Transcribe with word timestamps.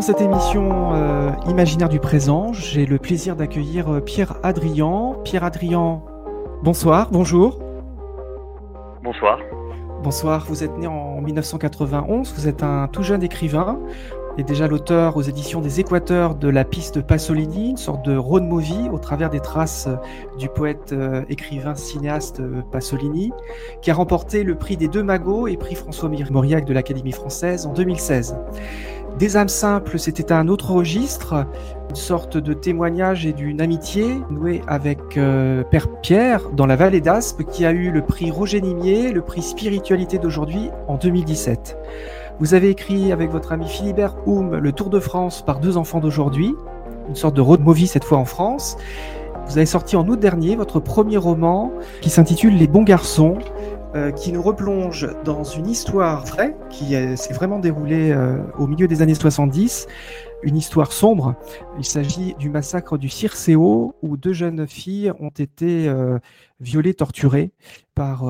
Dans 0.00 0.06
cette 0.06 0.22
émission 0.22 0.94
euh, 0.94 1.30
Imaginaire 1.46 1.90
du 1.90 2.00
présent, 2.00 2.54
j'ai 2.54 2.86
le 2.86 2.96
plaisir 2.96 3.36
d'accueillir 3.36 3.92
euh, 3.92 4.00
Pierre 4.00 4.38
Adrian. 4.42 5.20
Pierre 5.24 5.44
Adrian, 5.44 6.02
bonsoir, 6.62 7.10
bonjour. 7.12 7.58
Bonsoir. 9.02 9.38
Bonsoir, 10.02 10.46
vous 10.48 10.64
êtes 10.64 10.78
né 10.78 10.86
en 10.86 11.20
1991, 11.20 12.32
vous 12.34 12.48
êtes 12.48 12.62
un 12.62 12.88
tout 12.88 13.02
jeune 13.02 13.22
écrivain 13.22 13.78
et 14.38 14.42
déjà 14.42 14.68
l'auteur 14.68 15.18
aux 15.18 15.22
éditions 15.22 15.60
des 15.60 15.80
Équateurs 15.80 16.34
de 16.34 16.48
La 16.48 16.64
piste 16.64 17.02
Pasolini, 17.02 17.68
une 17.68 17.76
sorte 17.76 18.02
de 18.06 18.16
road 18.16 18.44
movie 18.44 18.88
au 18.90 18.98
travers 18.98 19.28
des 19.28 19.40
traces 19.40 19.86
euh, 19.86 19.96
du 20.38 20.48
poète, 20.48 20.94
euh, 20.94 21.24
écrivain, 21.28 21.74
cinéaste 21.74 22.40
Pasolini, 22.72 23.32
qui 23.82 23.90
a 23.90 23.94
remporté 23.94 24.44
le 24.44 24.54
prix 24.54 24.78
des 24.78 24.88
deux 24.88 25.02
magots 25.02 25.46
et 25.46 25.58
prix 25.58 25.74
François 25.74 26.10
Mauriac 26.30 26.64
de 26.64 26.72
l'Académie 26.72 27.12
française 27.12 27.66
en 27.66 27.74
2016. 27.74 28.34
Des 29.20 29.36
âmes 29.36 29.50
simples, 29.50 29.98
c'était 29.98 30.32
un 30.32 30.48
autre 30.48 30.70
registre, 30.70 31.44
une 31.90 31.94
sorte 31.94 32.38
de 32.38 32.54
témoignage 32.54 33.26
et 33.26 33.34
d'une 33.34 33.60
amitié 33.60 34.16
nouée 34.30 34.62
avec 34.66 34.98
Père 35.70 35.88
Pierre 36.00 36.48
dans 36.52 36.64
la 36.64 36.74
vallée 36.74 37.02
d'Aspe 37.02 37.42
qui 37.42 37.66
a 37.66 37.70
eu 37.70 37.90
le 37.90 38.00
prix 38.00 38.30
Roger 38.30 38.62
Nimier, 38.62 39.12
le 39.12 39.20
prix 39.20 39.42
Spiritualité 39.42 40.16
d'aujourd'hui 40.16 40.70
en 40.88 40.96
2017. 40.96 41.76
Vous 42.38 42.54
avez 42.54 42.70
écrit 42.70 43.12
avec 43.12 43.30
votre 43.30 43.52
ami 43.52 43.68
Philibert 43.68 44.16
Houm 44.24 44.56
le 44.56 44.72
Tour 44.72 44.88
de 44.88 45.00
France 45.00 45.44
par 45.44 45.60
deux 45.60 45.76
enfants 45.76 46.00
d'aujourd'hui, 46.00 46.54
une 47.06 47.14
sorte 47.14 47.36
de 47.36 47.42
road 47.42 47.60
movie 47.60 47.88
cette 47.88 48.04
fois 48.04 48.16
en 48.16 48.24
France. 48.24 48.78
Vous 49.48 49.58
avez 49.58 49.66
sorti 49.66 49.96
en 49.96 50.08
août 50.08 50.18
dernier 50.18 50.56
votre 50.56 50.80
premier 50.80 51.18
roman 51.18 51.72
qui 52.00 52.08
s'intitule 52.08 52.56
Les 52.56 52.68
bons 52.68 52.84
garçons, 52.84 53.36
euh, 53.96 54.12
qui 54.12 54.30
nous 54.30 54.40
replonge 54.40 55.08
dans 55.24 55.42
une 55.42 55.68
histoire 55.68 56.24
vraie 56.24 56.56
qui 56.70 56.94
s'est 57.16 57.34
vraiment 57.34 57.58
déroulée 57.58 58.12
euh, 58.12 58.40
au 58.56 58.68
milieu 58.68 58.86
des 58.86 59.02
années 59.02 59.16
70, 59.16 59.88
une 60.44 60.56
histoire 60.56 60.92
sombre. 60.92 61.34
Il 61.76 61.84
s'agit 61.84 62.34
du 62.38 62.50
massacre 62.50 62.98
du 62.98 63.08
Circeo 63.08 63.96
où 64.00 64.16
deux 64.16 64.32
jeunes 64.32 64.68
filles 64.68 65.12
ont 65.18 65.30
été 65.30 65.88
euh, 65.88 66.20
violées, 66.60 66.94
torturées 66.94 67.50
par 67.96 68.24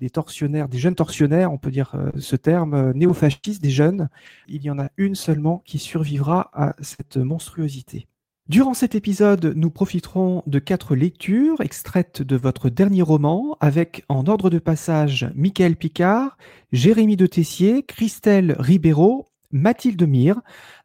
des 0.00 0.08
tortionnaires, 0.08 0.68
des 0.68 0.78
jeunes 0.78 0.94
tortionnaires, 0.94 1.52
on 1.52 1.58
peut 1.58 1.70
dire 1.70 1.94
ce 2.16 2.36
terme, 2.36 2.92
néofascistes, 2.92 3.60
des 3.60 3.68
jeunes. 3.68 4.08
Il 4.48 4.62
y 4.62 4.70
en 4.70 4.78
a 4.78 4.88
une 4.96 5.14
seulement 5.14 5.62
qui 5.66 5.78
survivra 5.78 6.50
à 6.54 6.74
cette 6.80 7.18
monstruosité. 7.18 8.06
Durant 8.50 8.74
cet 8.74 8.96
épisode, 8.96 9.52
nous 9.54 9.70
profiterons 9.70 10.42
de 10.48 10.58
quatre 10.58 10.96
lectures 10.96 11.60
extraites 11.60 12.20
de 12.20 12.34
votre 12.34 12.68
dernier 12.68 13.02
roman 13.02 13.56
avec 13.60 14.04
en 14.08 14.26
ordre 14.26 14.50
de 14.50 14.58
passage 14.58 15.30
Michael 15.36 15.76
Picard, 15.76 16.36
Jérémy 16.72 17.16
de 17.16 17.26
Tessier, 17.26 17.84
Christelle 17.84 18.56
Ribeiro, 18.58 19.28
Mathilde 19.52 20.02
Mire, 20.02 20.40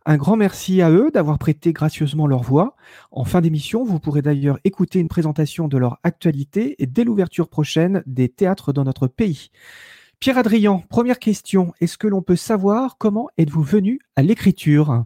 un 0.05 0.16
grand 0.16 0.35
merci 0.35 0.83
à 0.83 0.91
eux 0.91 1.09
d'avoir 1.09 1.39
prêté 1.39 1.73
gracieusement 1.73 2.27
leur 2.27 2.44
voix. 2.44 2.75
En 3.09 3.25
fin 3.25 3.41
d'émission, 3.41 3.83
vous 3.83 4.00
pourrez 4.00 4.22
d'ailleurs 4.22 4.59
écouter 4.63 5.00
une 5.00 5.07
présentation 5.07 5.67
de 5.67 5.79
leur 5.79 5.97
actualité 6.03 6.75
et 6.77 6.85
dès 6.85 7.03
l'ouverture 7.03 7.50
prochaine 7.50 8.03
des 8.05 8.29
théâtres 8.29 8.73
dans 8.73 8.83
notre 8.83 9.07
pays. 9.07 9.50
Pierre 10.19 10.38
Adrian, 10.38 10.83
première 10.88 11.17
question. 11.17 11.73
Est-ce 11.81 11.97
que 11.97 12.05
l'on 12.05 12.22
peut 12.22 12.35
savoir 12.35 13.00
comment 13.00 13.27
êtes-vous 13.39 13.63
venu 13.63 14.01
à 14.16 14.22
l'écriture? 14.22 15.06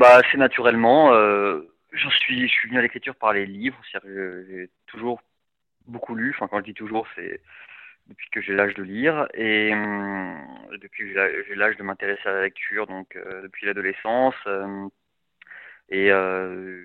Bah, 0.00 0.20
c'est 0.32 0.38
naturellement. 0.38 1.14
Euh, 1.14 1.72
je 1.96 2.08
suis, 2.10 2.48
je 2.48 2.52
suis 2.52 2.68
venu 2.68 2.78
à 2.78 2.82
l'écriture 2.82 3.16
par 3.16 3.32
les 3.32 3.46
livres. 3.46 3.80
J'ai 3.92 4.70
toujours 4.86 5.20
beaucoup 5.86 6.14
lu. 6.14 6.32
Enfin, 6.34 6.48
quand 6.48 6.58
je 6.60 6.64
dis 6.64 6.74
toujours, 6.74 7.06
c'est 7.14 7.40
depuis 8.08 8.30
que 8.30 8.40
j'ai 8.40 8.54
l'âge 8.54 8.74
de 8.74 8.82
lire 8.82 9.26
et 9.34 9.72
hum, 9.72 10.36
depuis 10.80 11.12
que 11.12 11.44
j'ai 11.48 11.54
l'âge 11.54 11.76
de 11.76 11.82
m'intéresser 11.82 12.28
à 12.28 12.32
la 12.32 12.42
lecture, 12.42 12.86
donc 12.86 13.16
euh, 13.16 13.42
depuis 13.42 13.66
l'adolescence. 13.66 14.34
Euh, 14.46 14.88
et, 15.88 16.10
euh, 16.10 16.84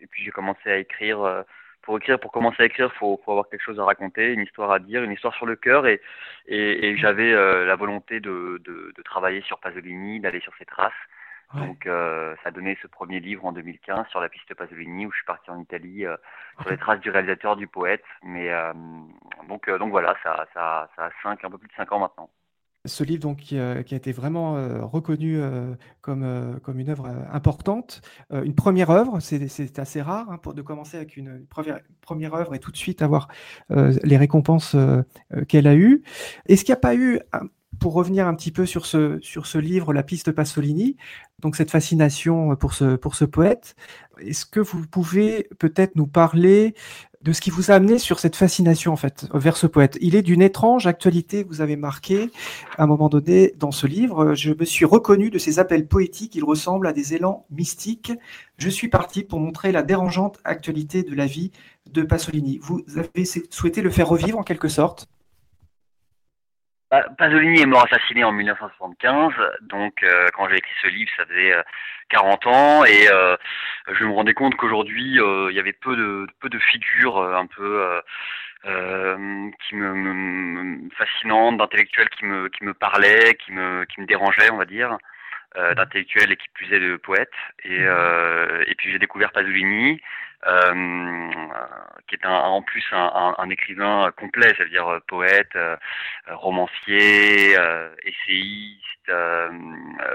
et 0.00 0.06
puis 0.06 0.24
j'ai 0.24 0.30
commencé 0.30 0.70
à 0.70 0.78
écrire. 0.78 1.44
pour 1.82 1.98
écrire, 1.98 2.18
pour 2.20 2.32
commencer 2.32 2.62
à 2.62 2.66
écrire, 2.66 2.92
faut, 2.94 3.20
faut 3.24 3.32
avoir 3.32 3.48
quelque 3.48 3.62
chose 3.62 3.80
à 3.80 3.84
raconter, 3.84 4.32
une 4.32 4.40
histoire 4.40 4.70
à 4.72 4.78
dire, 4.78 5.02
une 5.02 5.12
histoire 5.12 5.34
sur 5.34 5.46
le 5.46 5.56
cœur. 5.56 5.86
Et, 5.86 6.00
et, 6.46 6.88
et 6.88 6.96
j'avais 6.96 7.32
la 7.32 7.76
volonté 7.76 8.20
de, 8.20 8.60
de, 8.64 8.92
de, 8.96 9.02
travailler 9.02 9.42
sur 9.42 9.60
Pasolini, 9.60 10.20
d'aller 10.20 10.40
sur 10.40 10.54
ses 10.56 10.64
traces. 10.64 10.92
Donc, 11.54 11.86
euh, 11.86 12.34
ça 12.42 12.48
a 12.48 12.52
donné 12.52 12.76
ce 12.82 12.86
premier 12.86 13.20
livre 13.20 13.44
en 13.44 13.52
2015 13.52 14.06
sur 14.08 14.20
la 14.20 14.28
piste 14.28 14.52
Pasolini 14.54 15.06
où 15.06 15.12
je 15.12 15.16
suis 15.16 15.26
parti 15.26 15.50
en 15.50 15.60
Italie 15.60 16.04
euh, 16.04 16.16
sur 16.60 16.70
les 16.70 16.76
traces 16.76 17.00
du 17.00 17.10
réalisateur, 17.10 17.56
du 17.56 17.66
poète. 17.66 18.04
Mais 18.22 18.50
euh, 18.50 18.72
donc, 19.48 19.70
donc 19.70 19.90
voilà, 19.90 20.16
ça, 20.22 20.46
ça, 20.54 20.90
ça 20.96 21.06
a 21.06 21.10
cinq, 21.22 21.44
un 21.44 21.50
peu 21.50 21.58
plus 21.58 21.68
de 21.68 21.74
5 21.74 21.92
ans 21.92 22.00
maintenant. 22.00 22.30
Ce 22.86 23.02
livre 23.02 23.22
donc, 23.22 23.38
qui, 23.38 23.58
a 23.58 23.78
été 23.78 24.12
vraiment 24.12 24.56
reconnu 24.82 25.40
comme, 26.02 26.60
comme 26.62 26.78
une 26.78 26.90
œuvre 26.90 27.06
importante, 27.32 28.02
une 28.30 28.54
première 28.54 28.90
œuvre, 28.90 29.20
c'est 29.20 29.78
assez 29.78 30.02
rare 30.02 30.30
hein, 30.30 30.36
pour, 30.36 30.52
de 30.52 30.60
commencer 30.60 30.98
avec 30.98 31.16
une 31.16 31.46
première, 31.46 31.80
première 32.02 32.34
œuvre 32.34 32.54
et 32.54 32.58
tout 32.58 32.70
de 32.70 32.76
suite 32.76 33.00
avoir 33.00 33.28
les 33.70 34.18
récompenses 34.18 34.76
qu'elle 35.48 35.66
a 35.66 35.74
eues. 35.74 36.02
Est-ce 36.44 36.62
qu'il 36.62 36.72
n'y 36.72 36.76
a 36.76 36.80
pas 36.80 36.94
eu 36.94 37.20
pour 37.80 37.94
revenir 37.94 38.26
un 38.26 38.34
petit 38.34 38.50
peu 38.50 38.66
sur 38.66 38.86
ce, 38.86 39.18
sur 39.20 39.46
ce 39.46 39.58
livre, 39.58 39.92
La 39.92 40.02
piste 40.02 40.32
Pasolini, 40.32 40.96
donc 41.40 41.56
cette 41.56 41.70
fascination 41.70 42.56
pour 42.56 42.74
ce, 42.74 42.96
pour 42.96 43.14
ce 43.14 43.24
poète, 43.24 43.76
est-ce 44.18 44.46
que 44.46 44.60
vous 44.60 44.86
pouvez 44.86 45.48
peut-être 45.58 45.96
nous 45.96 46.06
parler 46.06 46.74
de 47.22 47.32
ce 47.32 47.40
qui 47.40 47.48
vous 47.48 47.70
a 47.70 47.74
amené 47.74 47.98
sur 47.98 48.20
cette 48.20 48.36
fascination 48.36 48.92
en 48.92 48.96
fait 48.96 49.26
vers 49.32 49.56
ce 49.56 49.66
poète? 49.66 49.96
Il 50.00 50.14
est 50.14 50.22
d'une 50.22 50.42
étrange 50.42 50.86
actualité, 50.86 51.42
vous 51.42 51.60
avez 51.60 51.76
marqué 51.76 52.30
à 52.76 52.84
un 52.84 52.86
moment 52.86 53.08
donné 53.08 53.54
dans 53.58 53.72
ce 53.72 53.86
livre. 53.86 54.34
Je 54.34 54.52
me 54.52 54.64
suis 54.64 54.84
reconnu 54.84 55.30
de 55.30 55.38
ses 55.38 55.58
appels 55.58 55.86
poétiques, 55.86 56.34
il 56.34 56.44
ressemble 56.44 56.86
à 56.86 56.92
des 56.92 57.14
élans 57.14 57.46
mystiques. 57.50 58.12
Je 58.58 58.68
suis 58.68 58.88
parti 58.88 59.24
pour 59.24 59.40
montrer 59.40 59.72
la 59.72 59.82
dérangeante 59.82 60.38
actualité 60.44 61.02
de 61.02 61.14
la 61.14 61.26
vie 61.26 61.50
de 61.90 62.02
Pasolini. 62.02 62.58
Vous 62.62 62.84
avez 62.96 63.24
souhaité 63.50 63.82
le 63.82 63.90
faire 63.90 64.08
revivre 64.08 64.38
en 64.38 64.42
quelque 64.42 64.68
sorte? 64.68 65.08
Pasolini 67.18 67.60
est 67.60 67.66
mort 67.66 67.84
assassiné 67.84 68.24
en 68.24 68.32
1975, 68.32 69.32
donc 69.62 70.02
euh, 70.02 70.28
quand 70.34 70.48
j'ai 70.48 70.56
écrit 70.56 70.72
ce 70.82 70.88
livre, 70.88 71.10
ça 71.16 71.24
faisait 71.26 71.54
40 72.10 72.46
euh, 72.46 72.50
ans, 72.50 72.84
et 72.84 73.08
euh, 73.08 73.36
je 73.92 74.04
me 74.04 74.12
rendais 74.12 74.34
compte 74.34 74.54
qu'aujourd'hui, 74.56 75.18
il 75.18 75.54
y 75.54 75.58
avait 75.58 75.72
peu 75.72 75.96
de 75.96 76.26
peu 76.40 76.48
de 76.48 76.58
figures 76.58 77.18
un 77.18 77.46
peu 77.46 78.00
qui 78.64 79.76
me, 79.76 80.88
fascinantes, 80.96 81.58
d'intellectuels 81.58 82.08
qui 82.10 82.24
me 82.24 82.48
qui 82.48 82.64
me 82.64 82.74
parlaient, 82.74 83.34
qui 83.34 83.52
me 83.52 83.84
qui 83.84 84.00
me 84.00 84.06
dérangeaient, 84.06 84.50
on 84.50 84.56
va 84.56 84.64
dire, 84.64 84.96
d'intellectuels 85.54 86.32
et 86.32 86.36
qui 86.36 86.48
plus 86.54 86.72
est 86.72 86.80
de 86.80 86.96
poètes. 86.96 87.30
Et 87.64 87.80
et 87.84 88.74
puis 88.76 88.90
j'ai 88.92 88.98
découvert 88.98 89.32
Pasolini. 89.32 90.00
Euh, 90.46 91.30
qui 92.06 92.16
est 92.16 92.26
un, 92.26 92.32
en 92.32 92.60
plus 92.60 92.84
un, 92.92 93.34
un, 93.38 93.48
écrivain 93.48 94.12
complet, 94.14 94.52
c'est-à-dire 94.54 94.86
euh, 94.88 95.00
poète, 95.08 95.56
euh, 95.56 95.76
romancier, 96.28 97.56
essayiste, 98.02 99.10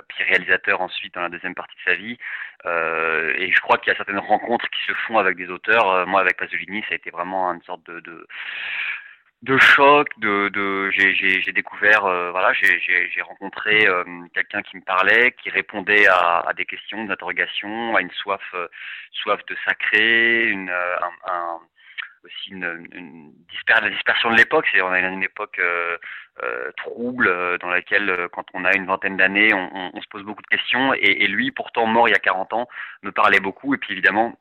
puis 0.07 0.23
réalisateur 0.23 0.81
ensuite 0.81 1.15
dans 1.15 1.21
la 1.21 1.29
deuxième 1.29 1.55
partie 1.55 1.75
de 1.77 1.91
sa 1.91 1.95
vie. 1.95 2.17
et 2.65 3.51
je 3.51 3.59
crois 3.61 3.77
qu'il 3.77 3.91
y 3.91 3.93
a 3.93 3.97
certaines 3.97 4.19
rencontres 4.19 4.69
qui 4.69 4.81
se 4.85 4.93
font 5.07 5.17
avec 5.17 5.35
des 5.35 5.49
auteurs. 5.49 6.05
moi, 6.07 6.21
avec 6.21 6.37
Pasolini, 6.37 6.81
ça 6.83 6.93
a 6.93 6.95
été 6.95 7.09
vraiment 7.09 7.51
une 7.51 7.63
sorte 7.63 7.85
de, 7.87 7.99
de 8.01 8.27
de 9.43 9.57
choc, 9.57 10.07
de, 10.19 10.49
de 10.49 10.91
j'ai 10.91 11.51
découvert, 11.53 12.05
euh, 12.05 12.31
voilà, 12.31 12.51
j'ai 12.53 13.21
rencontré 13.21 13.87
euh, 13.87 14.03
quelqu'un 14.33 14.61
qui 14.61 14.75
me 14.75 14.81
parlait, 14.81 15.31
qui 15.41 15.49
répondait 15.49 16.07
à, 16.07 16.39
à 16.39 16.53
des 16.53 16.65
questions, 16.65 17.05
des 17.05 17.13
à 17.13 18.01
une 18.01 18.11
soif, 18.11 18.41
euh, 18.53 18.67
soif 19.13 19.39
de 19.47 19.55
sacré, 19.65 20.49
une, 20.49 20.69
un, 20.69 21.31
un, 21.31 21.59
aussi 22.25 22.51
une, 22.51 22.87
une 22.91 23.33
la 23.81 23.89
dispersion 23.89 24.29
de 24.31 24.35
l'époque. 24.35 24.65
C'est 24.73 24.81
on 24.81 24.91
a 24.91 24.99
une, 24.99 25.23
époque 25.23 25.61
trouble 26.75 27.57
dans 27.59 27.69
laquelle, 27.69 28.27
quand 28.33 28.45
on 28.53 28.65
a 28.65 28.75
une 28.75 28.87
vingtaine 28.87 29.15
d'années, 29.15 29.53
on, 29.53 29.69
on, 29.73 29.91
on, 29.93 30.01
se 30.01 30.07
pose 30.09 30.23
beaucoup 30.23 30.41
de 30.41 30.47
questions. 30.47 30.93
Et, 30.95 31.23
et 31.23 31.27
lui, 31.27 31.51
pourtant 31.51 31.85
mort 31.85 32.09
il 32.09 32.11
y 32.11 32.15
a 32.15 32.19
40 32.19 32.53
ans, 32.53 32.67
me 33.03 33.11
parlait 33.11 33.39
beaucoup. 33.39 33.73
Et 33.73 33.77
puis 33.77 33.93
évidemment. 33.93 34.37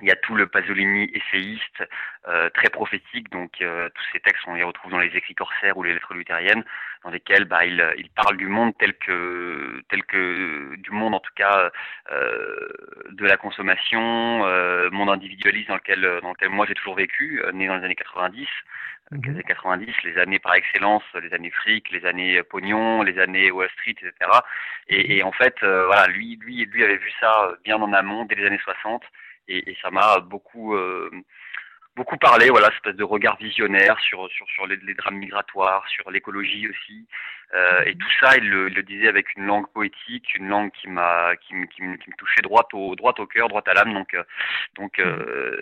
Il 0.00 0.08
y 0.08 0.10
a 0.10 0.16
tout 0.16 0.34
le 0.34 0.46
Pasolini 0.46 1.10
essayiste, 1.14 1.82
euh, 2.28 2.48
très 2.50 2.70
prophétique, 2.70 3.30
donc 3.30 3.60
euh, 3.60 3.88
tous 3.94 4.04
ces 4.12 4.20
textes, 4.20 4.42
on 4.46 4.54
les 4.54 4.62
retrouve 4.62 4.90
dans 4.90 4.98
les 4.98 5.14
écrits 5.16 5.34
corsaires 5.34 5.76
ou 5.76 5.82
les 5.82 5.92
lettres 5.92 6.14
luthériennes, 6.14 6.64
dans 7.04 7.10
lesquels 7.10 7.44
bah, 7.44 7.64
il, 7.64 7.84
il 7.98 8.08
parle 8.10 8.36
du 8.36 8.48
monde 8.48 8.72
tel 8.78 8.94
que, 8.94 9.82
tel 9.90 10.04
que 10.04 10.74
du 10.76 10.90
monde 10.90 11.14
en 11.14 11.20
tout 11.20 11.32
cas 11.36 11.70
euh, 12.10 12.68
de 13.12 13.26
la 13.26 13.36
consommation, 13.36 14.46
euh, 14.46 14.90
monde 14.90 15.10
individualiste 15.10 15.68
dans 15.68 15.76
lequel, 15.76 16.00
dans 16.22 16.30
lequel 16.30 16.48
moi 16.48 16.66
j'ai 16.66 16.74
toujours 16.74 16.96
vécu, 16.96 17.42
euh, 17.44 17.52
né 17.52 17.66
dans 17.66 17.76
les 17.76 17.84
années 17.84 17.94
90. 17.94 18.48
Les 19.10 19.18
mhm. 19.18 19.30
années 19.34 19.42
90, 19.42 19.94
les 20.04 20.18
années 20.18 20.38
par 20.38 20.54
excellence, 20.54 21.02
les 21.22 21.32
années 21.34 21.50
fric, 21.50 21.90
les 21.90 22.06
années 22.06 22.42
pognon, 22.42 23.02
les 23.02 23.18
années 23.18 23.50
Wall 23.50 23.68
Street, 23.70 23.94
etc. 24.00 24.12
Et, 24.88 25.18
et 25.18 25.22
en 25.22 25.32
fait, 25.32 25.56
voilà, 25.60 26.06
lui, 26.06 26.38
lui, 26.40 26.64
lui 26.64 26.82
avait 26.82 26.96
vu 26.96 27.12
ça 27.20 27.52
bien 27.64 27.76
en 27.76 27.92
amont 27.92 28.24
dès 28.24 28.34
les 28.34 28.46
années 28.46 28.60
60 28.64 29.04
et, 29.48 29.70
et 29.70 29.76
ça 29.82 29.90
m'a 29.90 30.20
beaucoup 30.20 30.74
euh, 30.74 31.10
beaucoup 31.96 32.16
parlé, 32.16 32.50
voilà, 32.50 32.66
cette 32.66 32.76
espèce 32.76 32.96
de 32.96 33.04
regard 33.04 33.36
visionnaire 33.36 33.98
sur 34.00 34.28
sur 34.30 34.46
sur 34.48 34.66
les, 34.66 34.94
drames 34.94 35.16
migratoires, 35.16 35.86
sur 35.88 36.10
l'écologie 36.10 36.68
aussi, 36.68 37.06
euh, 37.54 37.84
et 37.86 37.94
tout 37.94 38.08
ça, 38.20 38.36
il 38.36 38.48
le, 38.48 38.82
disait 38.82 39.08
avec 39.08 39.34
une 39.36 39.44
langue 39.44 39.68
poétique, 39.72 40.34
une 40.34 40.48
langue 40.48 40.70
qui 40.72 40.88
m'a 40.88 41.36
qui, 41.36 41.54
qui, 41.74 41.82
me 41.82 42.16
touchait 42.18 42.42
droit 42.42 42.66
au 42.72 42.96
droit 42.96 43.14
au 43.18 43.26
cœur, 43.26 43.48
droit 43.48 43.62
à 43.66 43.74
l'âme. 43.74 43.94
Donc 43.94 44.14
euh, 44.14 44.24
donc 44.76 44.98
euh, 44.98 45.56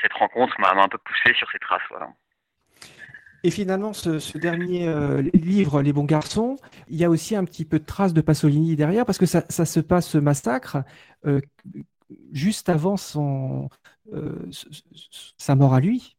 cette 0.00 0.12
rencontre 0.14 0.58
m'a 0.60 0.70
un 0.70 0.88
peu 0.88 0.98
poussé 0.98 1.34
sur 1.34 1.50
ces 1.50 1.58
traces, 1.58 1.82
voilà. 1.90 2.08
Et 3.44 3.50
finalement, 3.50 3.92
ce, 3.92 4.38
dernier 4.38 4.88
livre, 5.32 5.80
Les 5.80 5.92
bons 5.92 6.04
garçons, 6.04 6.56
il 6.88 6.96
y 6.96 7.04
a 7.04 7.10
aussi 7.10 7.36
un 7.36 7.44
petit 7.44 7.64
peu 7.64 7.78
de 7.78 7.84
traces 7.84 8.12
de 8.12 8.20
Pasolini 8.20 8.74
derrière, 8.74 9.06
parce 9.06 9.18
que 9.18 9.26
ça, 9.26 9.42
ça 9.48 9.64
se 9.64 9.78
passe, 9.78 10.08
ce 10.08 10.18
massacre, 10.18 10.78
juste 12.32 12.68
avant 12.68 12.96
son, 12.96 13.68
euh, 14.14 14.50
sa 15.38 15.54
mort 15.54 15.74
à 15.74 15.80
lui 15.80 16.16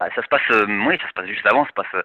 ah, 0.00 0.08
Ça 0.14 0.22
se 0.22 0.28
passe, 0.28 0.42
euh, 0.50 0.66
oui, 0.86 0.98
ça 1.00 1.08
se 1.08 1.12
passe 1.14 1.26
juste 1.26 1.46
avant, 1.46 1.64
ça 1.64 1.70
se 1.70 1.74
passe 1.74 1.94
euh, 1.94 2.02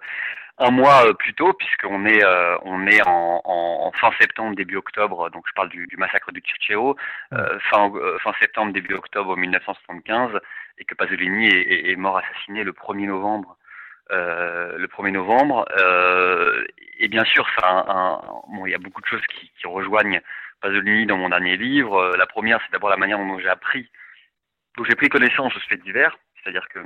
un 0.58 0.70
mois 0.70 1.14
plus 1.18 1.34
tôt, 1.34 1.52
puisqu'on 1.54 2.04
est, 2.04 2.22
on 2.64 2.86
est 2.86 3.00
en, 3.06 3.90
fin 3.98 4.10
septembre, 4.20 4.54
début 4.54 4.76
octobre, 4.76 5.30
donc 5.30 5.44
je 5.48 5.52
parle 5.54 5.70
du, 5.70 5.88
massacre 5.96 6.32
du 6.32 6.42
Tircheo, 6.42 6.96
fin, 7.30 7.90
fin 8.22 8.32
septembre, 8.38 8.74
début 8.74 8.92
octobre 8.92 9.38
1975, 9.38 10.38
et 10.76 10.84
que 10.84 10.94
Pasolini 10.94 11.48
est, 11.48 11.96
mort 11.96 12.18
assassiné 12.18 12.62
le 12.62 12.72
1er 12.72 13.06
novembre. 13.06 13.56
le 14.10 14.86
1er 14.86 15.12
novembre, 15.12 15.64
et 16.98 17.08
bien 17.08 17.24
sûr, 17.24 17.46
ça, 17.58 18.20
bon, 18.48 18.66
il 18.66 18.72
y 18.72 18.74
a 18.74 18.78
beaucoup 18.78 19.00
de 19.00 19.06
choses 19.06 19.26
qui, 19.28 19.50
qui 19.58 19.66
rejoignent 19.66 20.20
Pasolini 20.60 21.06
dans 21.06 21.16
mon 21.16 21.28
dernier 21.28 21.56
livre. 21.56 22.16
La 22.16 22.26
première, 22.26 22.60
c'est 22.64 22.72
d'abord 22.72 22.90
la 22.90 22.96
manière 22.96 23.18
dont 23.18 23.38
j'ai 23.38 23.48
appris 23.48 23.90
donc 24.76 24.86
j'ai 24.88 24.94
pris 24.94 25.08
connaissance 25.08 25.52
de 25.54 25.60
ce 25.60 25.66
fait 25.66 25.76
divers, 25.76 26.16
c'est-à-dire 26.42 26.66
que 26.68 26.78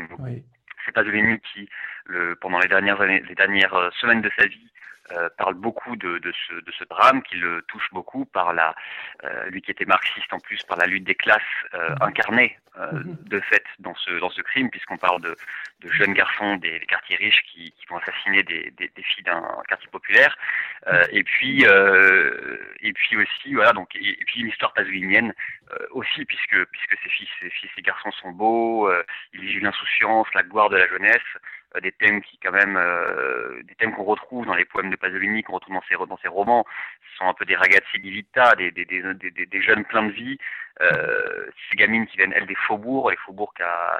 c'est 0.85 0.93
Pasolini 0.93 1.39
qui, 1.53 1.69
le, 2.07 2.35
pendant 2.37 2.59
les 2.59 2.69
dernières 2.69 3.01
années, 3.01 3.23
les 3.29 3.35
dernières 3.35 3.75
euh, 3.75 3.91
semaines 4.01 4.23
de 4.23 4.31
sa 4.37 4.47
vie, 4.47 4.71
euh, 5.13 5.29
parle 5.37 5.55
beaucoup 5.55 5.97
de, 5.97 6.19
de, 6.19 6.33
ce, 6.33 6.55
de, 6.55 6.73
ce, 6.79 6.85
drame, 6.85 7.23
qui 7.23 7.37
le 7.37 7.63
touche 7.69 7.89
beaucoup 7.93 8.25
par 8.25 8.55
la, 8.55 8.75
euh, 9.25 9.51
lui 9.51 9.61
qui 9.61 9.71
était 9.71 9.85
marxiste 9.85 10.33
en 10.33 10.39
plus, 10.39 10.63
par 10.63 10.79
la 10.79 10.87
lutte 10.87 11.05
des 11.05 11.15
classes 11.15 11.43
euh, 11.75 11.91
mhm. 11.91 11.97
incarnée 12.01 12.59
euh, 12.79 12.91
mhm. 12.93 13.17
de 13.27 13.41
fait 13.41 13.65
dans 13.81 13.95
ce, 13.97 14.19
dans 14.19 14.31
ce 14.31 14.41
crime, 14.41 14.71
puisqu'on 14.71 14.97
parle 14.97 15.21
de, 15.21 15.37
de, 15.81 15.93
jeunes 15.93 16.15
garçons 16.15 16.57
des, 16.57 16.79
des 16.79 16.87
quartiers 16.87 17.17
riches 17.17 17.43
qui, 17.53 17.73
qui, 17.73 17.87
vont 17.91 17.99
assassiner 17.99 18.43
des, 18.45 18.73
des, 18.79 18.91
des 18.97 19.03
filles 19.03 19.25
d'un 19.25 19.45
quartier 19.69 19.91
populaire, 19.91 20.37
mhm. 20.87 21.03
et 21.13 21.23
puis 21.23 21.65
et 22.81 22.93
puis 22.93 23.17
aussi 23.17 23.55
voilà 23.55 23.73
donc 23.73 23.95
et, 23.97 24.17
puis 24.27 24.41
une 24.41 24.49
histoire 24.49 24.73
pasolinienne 24.73 25.35
aussi 25.91 26.25
puisque 26.25 26.65
puisque 26.67 27.03
ces 27.03 27.11
filles 27.11 27.29
ces 27.41 27.51
filles 27.51 27.71
ces 27.77 27.83
garçons 27.83 28.11
sont 28.13 28.31
beaux, 28.31 28.91
ils 29.33 29.41
vivent 29.41 29.63
l'insouciance, 29.63 30.27
la 30.35 30.43
gloire 30.43 30.71
de 30.71 30.77
la 30.77 30.89
jeunesse. 30.89 31.21
Euh, 31.77 31.81
des 31.81 31.93
thèmes 31.93 32.23
qui 32.23 32.39
quand 32.39 32.53
même 32.53 32.77
euh, 32.77 33.63
des 33.65 33.75
thèmes 33.75 33.95
qu'on 33.95 34.05
retrouve 34.05 34.47
dans 34.47 34.55
les 34.55 34.65
poèmes 34.65 34.91
de 34.91 34.97
Pasolini, 34.97 35.43
qu'on 35.43 35.55
retrouve 35.55 35.75
dans 35.75 35.83
ses 35.89 35.97
dans 35.97 36.19
ses 36.19 36.29
romans, 36.29 36.65
ce 37.11 37.19
sont 37.19 37.29
un 37.29 37.35
peu 37.35 37.45
des 37.45 37.57
ragazzi 37.57 37.99
di 38.01 38.11
vita, 38.11 38.55
des 38.55 38.71
des, 38.71 38.85
des, 38.85 39.47
des, 39.47 39.63
jeunes 39.63 39.85
pleins 39.85 40.05
de 40.05 40.13
vie, 40.13 40.39
euh, 40.81 41.47
ces 41.71 41.77
gamines 41.77 42.07
qui 42.07 42.17
viennent 42.17 42.33
elles 42.35 42.47
des 42.47 42.55
faubourgs, 42.55 43.11
les 43.11 43.17
faubourgs 43.17 43.55
qu'a 43.55 43.99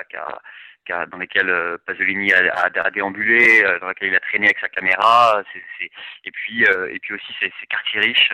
qu'a 0.85 1.07
dans 1.07 1.19
lesquels 1.19 1.49
euh, 1.49 1.79
Pasolini 1.87 2.33
a, 2.35 2.41
a, 2.55 2.87
a, 2.87 2.91
déambulé, 2.91 3.63
dans 3.81 3.89
lesquels 3.89 4.09
il 4.09 4.17
a 4.17 4.21
traîné 4.21 4.47
avec 4.47 4.59
sa 4.59 4.69
caméra, 4.69 5.43
et 6.25 6.31
puis 6.31 6.65
et 6.65 6.99
puis 7.01 7.15
aussi 7.15 7.35
ces, 7.41 7.53
ces 7.61 7.67
quartiers 7.67 8.01
riches 8.01 8.33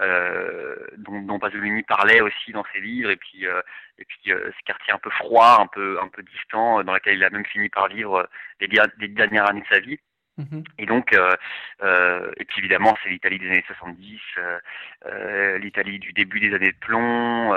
euh, 0.00 0.76
dont, 0.98 1.20
dont, 1.22 1.38
Pasolini 1.38 1.82
parlait 1.82 2.20
aussi 2.20 2.52
dans 2.52 2.64
ses 2.72 2.80
livres, 2.80 3.10
et 3.10 3.16
puis, 3.16 3.46
euh, 3.46 3.60
et 3.98 4.04
puis 4.04 4.32
euh, 4.32 4.50
ce 4.58 4.64
quartier 4.64 4.92
un 4.92 4.98
peu 4.98 5.10
froid, 5.10 5.58
un 5.60 5.66
peu, 5.66 5.98
un 6.00 6.08
peu 6.08 6.22
distant, 6.22 6.82
dans 6.84 6.94
lequel 6.94 7.16
il 7.16 7.24
a 7.24 7.30
même 7.30 7.46
fini 7.46 7.68
par 7.68 7.88
vivre 7.88 8.28
les, 8.60 8.68
les 8.98 9.08
dernières 9.08 9.48
années 9.48 9.62
de 9.62 9.74
sa 9.74 9.80
vie. 9.80 9.98
Mhm. 10.38 10.64
Et 10.78 10.86
donc, 10.86 11.12
euh, 11.12 11.34
euh, 11.82 12.30
et 12.36 12.44
puis 12.44 12.60
évidemment, 12.60 12.96
c'est 13.02 13.10
l'Italie 13.10 13.38
des 13.38 13.48
années 13.48 13.64
70, 13.66 14.20
euh, 14.38 15.58
l'Italie 15.58 15.98
du 15.98 16.12
début 16.12 16.40
des 16.40 16.54
années 16.54 16.72
de 16.72 16.78
plomb. 16.78 17.50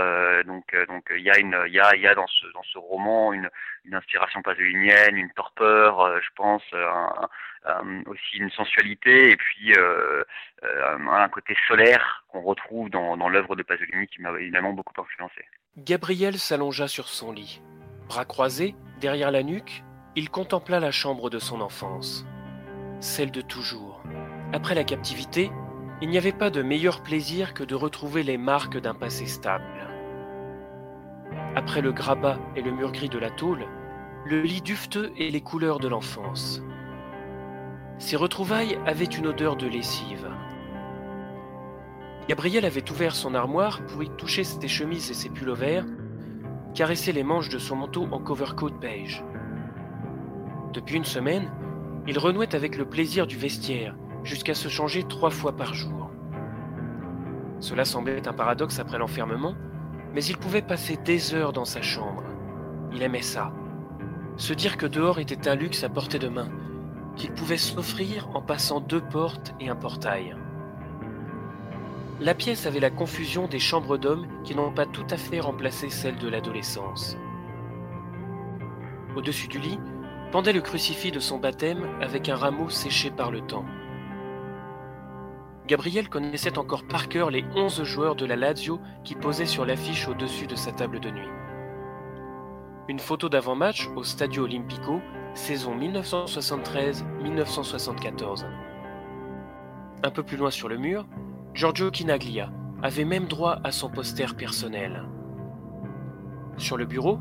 donc, 0.46 0.76
donc 0.88 1.06
il 1.16 1.22
y 1.22 1.30
a 1.30 1.40
une, 1.40 1.58
il 1.68 1.74
y 1.74 1.80
a, 1.80 1.96
il 1.96 2.02
y 2.02 2.08
a 2.08 2.16
dans 2.16 2.28
ce 2.28 2.46
dans 2.54 2.64
ce 2.64 2.78
roman 2.78 3.32
une, 3.34 3.50
une 3.86 3.96
inspiration 3.96 4.42
pasolinienne, 4.42 5.18
une 5.18 5.32
torpeur, 5.32 6.22
je 6.22 6.30
pense, 6.36 6.64
aussi 8.08 8.38
une 8.38 8.52
sensualité, 8.52 9.32
et 9.32 9.36
puis 9.38 9.74
un 10.62 11.30
côté 11.30 11.56
solaire 11.68 12.26
qu'on 12.30 12.42
retrouve 12.42 12.90
dans, 12.90 13.16
dans 13.18 13.30
l'œuvre 13.30 13.56
de 13.56 13.64
Pasolini 13.64 14.08
qui 14.08 14.22
m'a 14.22 14.32
évidemment 14.40 14.74
beaucoup 14.74 15.00
influencé. 15.00 15.46
Gabriel 15.78 16.38
s'allongea 16.38 16.88
sur 16.88 17.08
son 17.08 17.32
lit, 17.32 17.62
bras 18.08 18.26
croisés 18.26 18.76
derrière 19.00 19.32
la 19.32 19.44
nuque. 19.44 19.84
Il 20.16 20.30
contempla 20.30 20.80
la 20.80 20.92
chambre 20.92 21.32
de 21.32 21.40
son 21.40 21.60
enfance 21.60 22.28
celle 23.04 23.32
de 23.32 23.42
toujours. 23.42 24.02
Après 24.54 24.76
la 24.76 24.86
captivité, 24.86 25.52
il 26.02 26.10
n'y 26.10 26.18
avait 26.18 26.32
pas 26.32 26.50
de 26.50 26.62
meilleur 26.62 27.04
plaisir 27.04 27.54
que 27.54 27.64
de 27.64 27.76
retrouver 27.76 28.24
les 28.24 28.38
marques 28.38 28.80
d'un 28.80 28.94
passé 28.94 29.26
stable. 29.26 29.90
Après 31.56 31.82
le 31.82 31.92
grabat 31.92 32.40
et 32.56 32.62
le 32.62 32.72
mur 32.72 32.92
gris 32.94 33.10
de 33.10 33.20
la 33.20 33.30
tôle, 33.30 33.66
le 34.26 34.42
lit 34.42 34.62
dufteux 34.62 35.12
et 35.18 35.32
les 35.32 35.42
couleurs 35.42 35.80
de 35.80 35.90
l'enfance. 35.90 36.64
Ces 37.98 38.16
retrouvailles 38.16 38.80
avaient 38.86 39.04
une 39.04 39.28
odeur 39.28 39.58
de 39.58 39.68
lessive. 39.68 40.30
Gabriel 42.30 42.64
avait 42.64 42.90
ouvert 42.90 43.16
son 43.16 43.36
armoire 43.36 43.86
pour 43.86 44.02
y 44.02 44.10
toucher 44.12 44.46
ses 44.46 44.68
chemises 44.70 45.12
et 45.12 45.14
ses 45.14 45.30
pullovers, 45.30 45.86
caresser 46.74 47.12
les 47.12 47.24
manches 47.24 47.50
de 47.50 47.60
son 47.60 47.76
manteau 47.76 48.08
en 48.12 48.20
covercoat 48.20 48.80
beige. 48.80 49.26
Depuis 50.72 50.96
une 50.96 51.04
semaine, 51.04 51.52
il 52.08 52.20
renouait 52.20 52.56
avec 52.56 52.78
le 52.78 52.86
plaisir 52.86 53.28
du 53.28 53.38
vestiaire, 53.38 53.96
jusqu'à 54.24 54.54
se 54.54 54.68
changer 54.68 55.04
trois 55.04 55.30
fois 55.30 55.56
par 55.56 55.74
jour. 55.74 56.10
Cela 57.60 57.86
semblait 57.86 58.28
un 58.28 58.34
paradoxe 58.34 58.80
après 58.80 58.98
l'enfermement, 58.98 59.56
mais 60.14 60.24
il 60.24 60.38
pouvait 60.38 60.62
passer 60.62 60.98
des 60.98 61.34
heures 61.34 61.54
dans 61.54 61.66
sa 61.66 61.82
chambre. 61.82 62.24
Il 62.92 63.02
aimait 63.02 63.22
ça. 63.22 63.54
Se 64.36 64.54
dire 64.54 64.78
que 64.78 64.86
dehors 64.86 65.20
était 65.20 65.48
un 65.48 65.56
luxe 65.56 65.84
à 65.84 65.90
portée 65.90 66.20
de 66.20 66.28
main, 66.28 66.50
qu'il 67.16 67.32
pouvait 67.32 67.58
s'offrir 67.58 68.30
en 68.34 68.42
passant 68.42 68.82
deux 68.82 69.02
portes 69.02 69.54
et 69.60 69.70
un 69.70 69.76
portail. 69.76 70.36
La 72.20 72.34
pièce 72.34 72.66
avait 72.66 72.80
la 72.80 72.90
confusion 72.90 73.48
des 73.48 73.60
chambres 73.60 73.98
d'hommes 73.98 74.28
qui 74.44 74.56
n'ont 74.56 74.72
pas 74.72 74.86
tout 74.86 75.06
à 75.10 75.18
fait 75.18 75.40
remplacé 75.40 75.90
celle 75.90 76.18
de 76.18 76.28
l'adolescence. 76.28 77.18
Au-dessus 79.16 79.48
du 79.48 79.60
lit, 79.60 79.80
pendait 80.34 80.52
le 80.52 80.60
crucifix 80.62 81.12
de 81.12 81.20
son 81.20 81.38
baptême 81.38 81.88
avec 82.02 82.28
un 82.28 82.36
rameau 82.36 82.68
séché 82.68 83.12
par 83.12 83.30
le 83.30 83.42
temps. 83.42 83.66
Gabriel 85.68 86.10
connaissait 86.10 86.58
encore 86.58 86.88
par 86.88 87.08
cœur 87.08 87.30
les 87.30 87.46
onze 87.56 87.84
joueurs 87.84 88.16
de 88.16 88.26
la 88.26 88.36
Lazio 88.36 88.82
qui 89.04 89.14
posaient 89.14 89.46
sur 89.46 89.64
l'affiche 89.64 90.08
au-dessus 90.08 90.48
de 90.48 90.56
sa 90.56 90.72
table 90.72 91.00
de 91.00 91.12
nuit. 91.12 91.30
Une 92.88 92.98
photo 92.98 93.30
d'avant-match 93.30 93.88
au 93.96 94.04
Stadio 94.04 94.46
Olimpico, 94.46 95.02
saison 95.36 95.78
1973-1974. 95.78 98.48
Un 100.04 100.10
peu 100.10 100.24
plus 100.24 100.38
loin 100.38 100.50
sur 100.50 100.68
le 100.68 100.80
mur, 100.80 101.06
Giorgio 101.54 101.92
Chinaglia 101.94 102.50
avait 102.82 103.06
même 103.06 103.28
droit 103.28 103.60
à 103.64 103.72
son 103.72 103.92
poster 103.92 104.34
personnel. 104.36 105.04
Sur 106.58 106.76
le 106.76 106.86
bureau, 106.86 107.20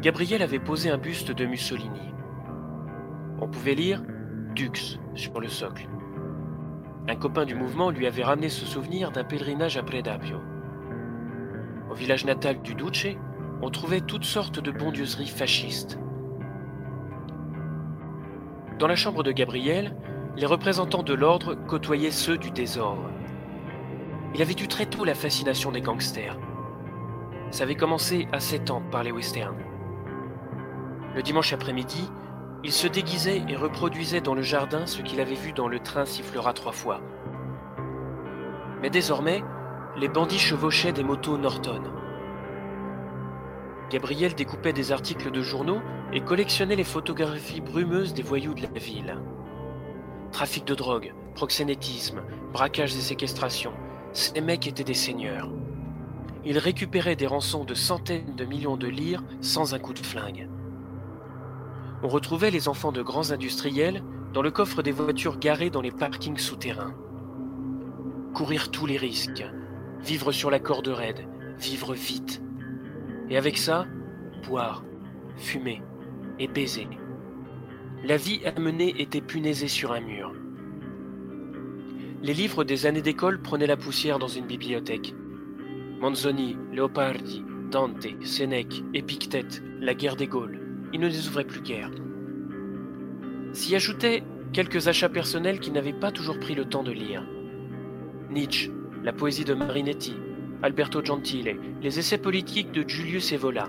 Gabriel 0.00 0.40
avait 0.40 0.58
posé 0.58 0.88
un 0.88 0.96
buste 0.96 1.30
de 1.30 1.44
Mussolini. 1.44 2.14
On 3.40 3.48
pouvait 3.48 3.74
lire 3.74 4.02
Dux 4.54 4.98
sur 5.14 5.40
le 5.40 5.48
socle. 5.48 5.88
Un 7.08 7.16
copain 7.16 7.44
du 7.44 7.54
mouvement 7.54 7.90
lui 7.90 8.06
avait 8.06 8.24
ramené 8.24 8.48
ce 8.48 8.66
souvenir 8.66 9.12
d'un 9.12 9.24
pèlerinage 9.24 9.76
à 9.76 9.82
Predapio. 9.82 10.38
Au 11.90 11.94
village 11.94 12.24
natal 12.24 12.60
du 12.60 12.74
Duce, 12.74 13.16
on 13.62 13.70
trouvait 13.70 14.00
toutes 14.00 14.24
sortes 14.24 14.60
de 14.60 14.70
bondieuseries 14.70 15.28
fascistes. 15.28 15.98
Dans 18.78 18.86
la 18.86 18.96
chambre 18.96 19.22
de 19.22 19.32
Gabriel, 19.32 19.96
les 20.36 20.46
représentants 20.46 21.02
de 21.02 21.14
l'ordre 21.14 21.54
côtoyaient 21.54 22.10
ceux 22.10 22.38
du 22.38 22.50
désordre. 22.50 23.10
Il 24.34 24.42
avait 24.42 24.52
eu 24.52 24.68
très 24.68 24.86
tôt 24.86 25.04
la 25.04 25.14
fascination 25.14 25.72
des 25.72 25.80
gangsters. 25.80 26.38
Ça 27.50 27.64
avait 27.64 27.74
commencé 27.74 28.28
à 28.32 28.40
7 28.40 28.70
ans 28.70 28.82
par 28.90 29.02
les 29.02 29.10
westerns. 29.10 29.56
Le 31.14 31.22
dimanche 31.22 31.52
après-midi, 31.52 32.10
il 32.64 32.72
se 32.72 32.88
déguisait 32.88 33.42
et 33.48 33.56
reproduisait 33.56 34.20
dans 34.20 34.34
le 34.34 34.42
jardin 34.42 34.86
ce 34.86 35.00
qu'il 35.02 35.20
avait 35.20 35.34
vu 35.34 35.52
dans 35.52 35.68
le 35.68 35.78
train 35.78 36.04
sifflera 36.04 36.52
trois 36.52 36.72
fois. 36.72 37.00
Mais 38.82 38.90
désormais, 38.90 39.44
les 39.96 40.08
bandits 40.08 40.38
chevauchaient 40.38 40.92
des 40.92 41.04
motos 41.04 41.38
Norton. 41.38 41.82
Gabriel 43.90 44.34
découpait 44.34 44.72
des 44.72 44.92
articles 44.92 45.30
de 45.30 45.40
journaux 45.40 45.80
et 46.12 46.20
collectionnait 46.20 46.76
les 46.76 46.84
photographies 46.84 47.60
brumeuses 47.60 48.12
des 48.12 48.22
voyous 48.22 48.54
de 48.54 48.62
la 48.62 48.78
ville. 48.78 49.16
Trafic 50.32 50.64
de 50.64 50.74
drogue, 50.74 51.14
proxénétisme, 51.34 52.22
braquages 52.52 52.94
et 52.96 53.00
séquestrations, 53.00 53.72
ces 54.12 54.40
mecs 54.40 54.66
étaient 54.66 54.84
des 54.84 54.94
seigneurs. 54.94 55.50
Ils 56.44 56.58
récupéraient 56.58 57.16
des 57.16 57.26
rançons 57.26 57.64
de 57.64 57.74
centaines 57.74 58.34
de 58.36 58.44
millions 58.44 58.76
de 58.76 58.88
lire 58.88 59.22
sans 59.40 59.74
un 59.74 59.78
coup 59.78 59.94
de 59.94 59.98
flingue. 59.98 60.48
On 62.02 62.08
retrouvait 62.08 62.50
les 62.50 62.68
enfants 62.68 62.92
de 62.92 63.02
grands 63.02 63.32
industriels 63.32 64.02
dans 64.32 64.42
le 64.42 64.50
coffre 64.50 64.82
des 64.82 64.92
voitures 64.92 65.38
garées 65.38 65.70
dans 65.70 65.80
les 65.80 65.90
parkings 65.90 66.38
souterrains. 66.38 66.94
Courir 68.34 68.70
tous 68.70 68.86
les 68.86 68.96
risques, 68.96 69.44
vivre 70.00 70.32
sur 70.32 70.50
la 70.50 70.60
corde 70.60 70.88
raide, 70.88 71.26
vivre 71.58 71.94
vite. 71.94 72.40
Et 73.30 73.36
avec 73.36 73.58
ça, 73.58 73.86
boire, 74.46 74.84
fumer 75.36 75.82
et 76.38 76.46
baiser. 76.46 76.88
La 78.04 78.16
vie 78.16 78.40
à 78.44 78.58
mener 78.58 79.00
était 79.00 79.20
punaisée 79.20 79.68
sur 79.68 79.92
un 79.92 80.00
mur. 80.00 80.32
Les 82.22 82.34
livres 82.34 82.64
des 82.64 82.86
années 82.86 83.02
d'école 83.02 83.40
prenaient 83.42 83.66
la 83.66 83.76
poussière 83.76 84.18
dans 84.18 84.28
une 84.28 84.46
bibliothèque. 84.46 85.14
Manzoni, 86.00 86.56
Leopardi, 86.72 87.44
Dante, 87.70 88.06
Sénèque, 88.22 88.84
Épictète, 88.94 89.62
la 89.80 89.94
guerre 89.94 90.16
des 90.16 90.28
Gaules. 90.28 90.67
Ils 90.92 91.00
ne 91.00 91.08
les 91.08 91.28
ouvraient 91.28 91.44
plus 91.44 91.60
guère. 91.60 91.90
S'y 93.52 93.74
ajoutaient 93.74 94.22
quelques 94.52 94.88
achats 94.88 95.08
personnels 95.08 95.60
qui 95.60 95.70
n'avaient 95.70 95.92
pas 95.92 96.10
toujours 96.10 96.38
pris 96.38 96.54
le 96.54 96.64
temps 96.64 96.82
de 96.82 96.92
lire. 96.92 97.26
Nietzsche, 98.30 98.70
la 99.02 99.12
poésie 99.12 99.44
de 99.44 99.54
Marinetti, 99.54 100.14
Alberto 100.62 101.04
Gentile, 101.04 101.56
les 101.82 101.98
essais 101.98 102.18
politiques 102.18 102.72
de 102.72 102.88
Julius 102.88 103.32
Evola. 103.32 103.68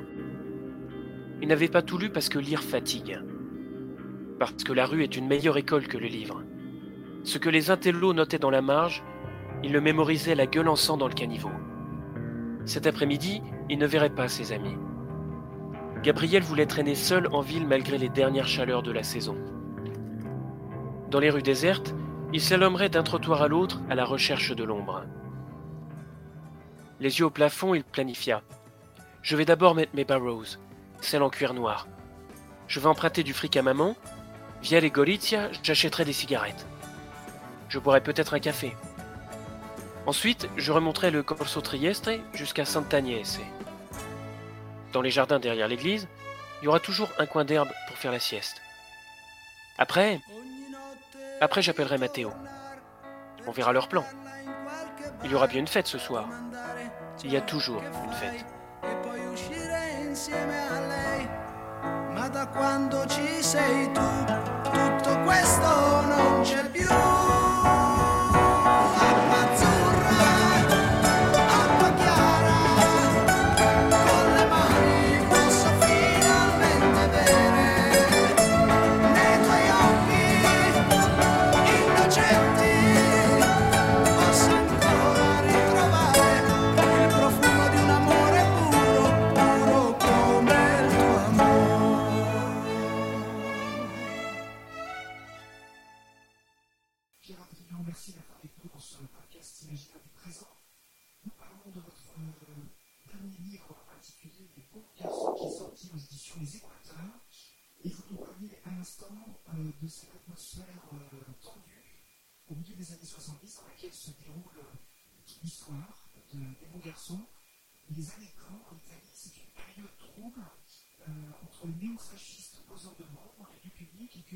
Ils 1.41 1.47
n'avaient 1.47 1.67
pas 1.67 1.81
tout 1.81 1.97
lu 1.97 2.09
parce 2.09 2.29
que 2.29 2.39
lire 2.39 2.63
fatigue. 2.63 3.19
Parce 4.39 4.63
que 4.63 4.73
la 4.73 4.85
rue 4.85 5.03
est 5.03 5.15
une 5.15 5.27
meilleure 5.27 5.57
école 5.57 5.88
que 5.88 5.97
le 5.97 6.07
livre. 6.07 6.43
Ce 7.23 7.38
que 7.38 7.49
les 7.49 7.69
intellos 7.69 8.13
notaient 8.13 8.39
dans 8.39 8.49
la 8.49 8.61
marge, 8.61 9.03
ils 9.63 9.71
le 9.71 9.81
mémorisaient 9.81 10.35
la 10.35 10.47
gueule 10.47 10.69
en 10.69 10.75
sang 10.75 10.97
dans 10.97 11.07
le 11.07 11.13
caniveau. 11.13 11.51
Cet 12.65 12.88
après-midi, 12.88 13.41
il 13.69 13.77
ne 13.77 13.88
verrait 13.88 14.09
pas 14.09 14.27
ses 14.27 14.51
amis. 14.51 14.75
Gabriel 16.03 16.44
voulait 16.44 16.65
traîner 16.65 16.96
seul 16.96 17.27
en 17.34 17.41
ville 17.41 17.68
malgré 17.68 17.98
les 17.98 18.08
dernières 18.08 18.48
chaleurs 18.48 18.84
de 18.84 18.91
la 18.91 19.03
saison. 19.03 19.36
Dans 21.10 21.20
les 21.20 21.29
rues 21.29 21.41
désertes, 21.41 21.94
il 22.32 22.39
s'élommerait 22.39 22.89
d'un 22.89 23.03
trottoir 23.03 23.41
à 23.41 23.48
l'autre 23.48 23.82
à 23.89 23.96
la 23.96 24.06
recherche 24.06 24.56
de 24.56 24.63
l'ombre. 24.63 25.03
Les 27.01 27.20
yeux 27.20 27.25
au 27.25 27.29
plafond, 27.29 27.74
il 27.74 27.84
planifia. 27.84 28.41
Je 29.22 29.36
vais 29.36 29.46
d'abord 29.46 29.75
mettre 29.75 29.96
mes 29.96 30.06
barrows, 30.06 30.46
celles 31.01 31.24
en 31.24 31.29
cuir 31.29 31.53
noir. 31.53 31.88
Je 32.68 32.79
vais 32.79 32.88
emprunter 32.88 33.24
du 33.24 33.34
fric 33.34 33.58
à 33.58 33.62
maman. 33.62 33.96
Via 34.62 34.79
les 34.79 34.91
Golitia, 34.91 35.50
j'achèterai 35.63 36.06
des 36.06 36.13
cigarettes. 36.13 36.65
Je 37.68 37.79
boirai 37.79 38.01
peut-être 38.01 38.34
un 38.34 38.39
café. 38.39 38.75
Ensuite, 40.06 40.50
je 40.56 40.72
remonterai 40.72 41.12
le 41.12 41.24
Corso 41.24 41.62
Trieste 41.62 42.10
jusqu'à 42.34 42.65
Sant'Agnese. 42.65 43.41
Dans 44.93 45.01
les 45.01 45.12
jardins 45.12 45.39
derrière 45.39 45.67
l'église, 45.67 46.08
il 46.62 46.65
y 46.65 46.67
aura 46.67 46.79
toujours 46.79 47.10
un 47.19 47.25
coin 47.25 47.46
d'herbe 47.46 47.69
pour 47.88 47.98
faire 47.98 48.12
la 48.12 48.19
sieste. 48.19 48.62
Après, 49.77 50.19
après 51.41 51.62
j'appellerai 51.62 51.98
Matteo. 51.98 52.31
On 53.48 53.51
verra 53.51 53.72
leur 53.72 53.88
plan. 53.88 54.03
Il 55.24 55.31
y 55.31 55.36
aura 55.36 55.48
bien 55.48 55.60
une 55.60 55.67
fête 55.67 55.88
ce 55.88 55.98
soir. 55.98 56.27
Il 57.24 57.31
y 57.31 57.38
a 57.38 57.41
toujours 57.41 57.81
une 58.03 58.13
fête. 58.13 58.46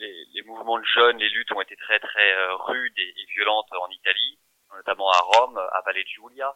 les, 0.00 0.24
les, 0.34 0.42
mouvements 0.42 0.78
de 0.78 0.84
jeunes, 0.84 1.18
les 1.18 1.28
luttes 1.28 1.52
ont 1.52 1.60
été 1.60 1.76
très 1.76 1.98
très 1.98 2.32
euh, 2.32 2.56
rudes 2.56 2.98
et, 2.98 3.14
violentes 3.34 3.72
en 3.72 3.88
Italie, 3.90 4.38
notamment 4.74 5.10
à 5.10 5.18
Rome, 5.18 5.58
à 5.58 5.80
Valle 5.84 6.02
Giulia. 6.06 6.54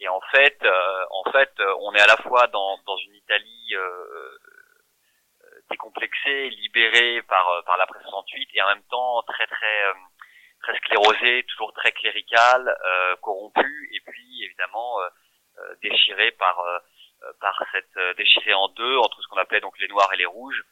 Et 0.00 0.08
en 0.08 0.20
fait, 0.32 0.64
en 1.10 1.30
fait, 1.32 1.52
on 1.80 1.92
est 1.92 2.00
à 2.00 2.06
la 2.06 2.16
fois 2.18 2.46
dans, 2.46 2.78
dans 2.86 2.96
une 2.98 3.16
Italie 3.16 3.74
décomplexée, 5.70 6.50
libérée 6.50 7.20
par 7.22 7.64
par 7.64 7.76
l'après 7.78 8.00
68, 8.02 8.48
et 8.54 8.62
en 8.62 8.68
même 8.68 8.84
temps 8.84 9.22
très 9.22 9.46
très 9.48 9.92
très 10.62 10.76
sclérosé, 10.78 11.44
toujours 11.48 11.72
très 11.72 11.92
clérical, 11.92 12.76
euh, 12.84 13.16
corrompu, 13.16 13.90
et 13.94 14.00
puis 14.00 14.44
évidemment 14.44 15.00
euh, 15.00 15.08
euh, 15.58 15.74
déchiré 15.82 16.32
par 16.32 16.62
par 17.40 17.60
cette 17.72 18.16
déchiré 18.16 18.54
en 18.54 18.68
deux 18.68 18.96
entre 18.98 19.20
ce 19.20 19.26
qu'on 19.26 19.38
appelait 19.38 19.60
donc 19.60 19.76
les 19.80 19.88
noirs 19.88 20.12
et 20.12 20.18
les 20.18 20.26
rouges, 20.26 20.62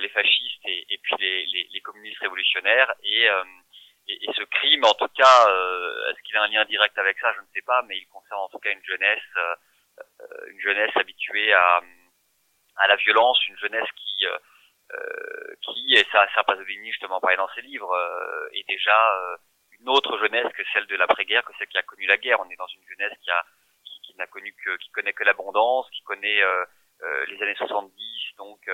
les 0.00 0.08
fascistes 0.10 0.60
et, 0.66 0.86
et 0.90 0.98
puis 0.98 1.14
les, 1.18 1.46
les, 1.46 1.68
les, 1.72 1.80
communistes 1.80 2.20
révolutionnaires 2.20 2.92
et, 3.02 3.24
et, 4.08 4.24
et 4.24 4.32
ce 4.36 4.42
crime 4.42 4.84
en 4.84 4.94
tout 4.94 5.08
cas 5.08 5.48
est-ce 6.10 6.22
qu'il 6.22 6.36
a 6.36 6.42
un 6.42 6.48
lien 6.48 6.64
direct 6.66 6.96
avec 6.98 7.18
ça? 7.18 7.32
Je 7.32 7.40
ne 7.40 7.46
sais 7.54 7.62
pas 7.62 7.82
mais 7.88 7.96
il 7.96 8.06
concerne 8.08 8.40
en 8.40 8.48
tout 8.48 8.58
cas 8.58 8.70
une 8.70 8.84
jeunesse 8.84 9.36
une 10.48 10.60
jeunesse 10.60 10.96
habituée 10.96 11.52
à 11.54 11.80
à 12.76 12.88
la 12.88 12.96
violence 12.96 13.38
une 13.48 13.56
jeunesse 13.56 13.88
qui 13.96 14.26
euh, 14.92 15.54
qui, 15.62 15.94
et 15.94 16.04
ça, 16.10 16.26
ça 16.34 16.42
Pasolini 16.42 16.90
justement 16.90 17.20
parlait 17.20 17.36
dans 17.36 17.48
ses 17.54 17.62
livres, 17.62 17.92
euh, 17.92 18.48
est 18.52 18.68
déjà 18.68 19.14
euh, 19.14 19.36
une 19.78 19.88
autre 19.88 20.18
jeunesse 20.18 20.52
que 20.52 20.62
celle 20.72 20.86
de 20.86 20.96
l'après-guerre, 20.96 21.44
que 21.44 21.52
celle 21.58 21.68
qui 21.68 21.78
a 21.78 21.82
connu 21.82 22.06
la 22.06 22.16
guerre. 22.16 22.40
On 22.40 22.50
est 22.50 22.56
dans 22.56 22.66
une 22.66 22.84
jeunesse 22.88 23.16
qui 23.22 23.30
a 23.30 23.44
qui 24.02 24.16
n'a 24.16 24.26
connu 24.26 24.52
que 24.64 24.76
qui 24.78 24.90
connaît 24.90 25.12
que 25.12 25.22
l'abondance, 25.22 25.88
qui 25.90 26.02
connaît 26.02 26.42
les 27.28 27.42
années 27.42 27.54
70, 27.54 27.94
donc 28.36 28.68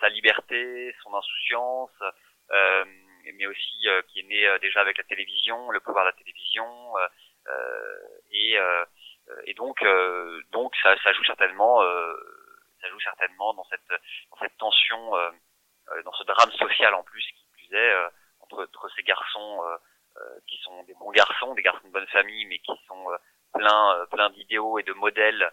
sa 0.00 0.08
liberté, 0.08 0.94
son 1.02 1.14
insouciance, 1.14 2.02
mais 2.50 3.46
aussi 3.46 3.86
qui 4.08 4.20
est 4.20 4.28
né 4.28 4.58
déjà 4.60 4.80
avec 4.80 4.98
la 4.98 5.04
télévision, 5.04 5.70
le 5.70 5.80
pouvoir 5.80 6.04
de 6.04 6.10
la 6.10 6.16
télévision, 6.16 6.94
et, 8.32 8.56
et 9.44 9.54
donc 9.54 9.84
donc 10.52 10.74
ça, 10.82 10.96
ça 11.02 11.12
joue 11.12 11.24
certainement 11.24 11.82
ça 12.80 12.88
joue 12.88 13.00
certainement 13.00 13.54
dans 13.54 13.64
cette 13.64 13.88
dans 14.30 14.38
cette 14.40 14.56
tension, 14.58 15.16
euh, 15.16 15.30
euh, 15.92 16.02
dans 16.02 16.12
ce 16.12 16.24
drame 16.24 16.52
social 16.52 16.94
en 16.94 17.02
plus 17.02 17.24
qui 17.36 17.46
plus 17.52 17.76
est 17.76 17.92
euh, 17.92 18.08
entre, 18.40 18.62
entre 18.62 18.88
ces 18.94 19.02
garçons 19.02 19.62
qui 20.46 20.56
sont 20.62 20.82
des 20.84 20.94
bons 20.94 21.10
garçons, 21.10 21.52
des 21.52 21.62
garçons 21.62 21.86
de 21.88 21.92
bonne 21.92 22.06
famille, 22.06 22.46
mais 22.46 22.58
qui 22.60 22.72
sont 22.88 23.06
pleins 23.52 24.06
plein 24.10 24.30
d'idéaux 24.30 24.78
et 24.78 24.82
de 24.82 24.94
modèles 24.94 25.52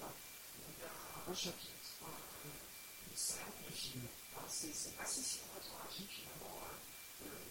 Il 1.21 1.27
y 1.27 1.27
a 1.27 1.31
un 1.31 1.35
chapitre, 1.35 1.71
une 3.09 3.15
scène 3.17 3.53
de 3.67 3.73
film. 3.73 4.07
C'est 4.47 4.99
assez 4.99 5.21
cinématographique 5.21 6.09
finalement, 6.11 6.59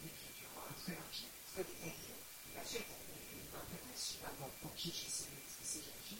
l'écriture 0.02 0.50
très 0.82 0.94
rapide, 0.94 1.28
très 1.52 1.64
détaillée. 1.64 2.14
La 2.54 2.62
fait 2.62 2.84
une 2.84 3.54
intéresse 3.56 4.16
finalement 4.16 4.50
pour 4.60 4.74
qui 4.74 4.90
j'essaie 4.90 5.30
ces 5.62 5.80
jeunes 5.82 6.02
filles. 6.04 6.18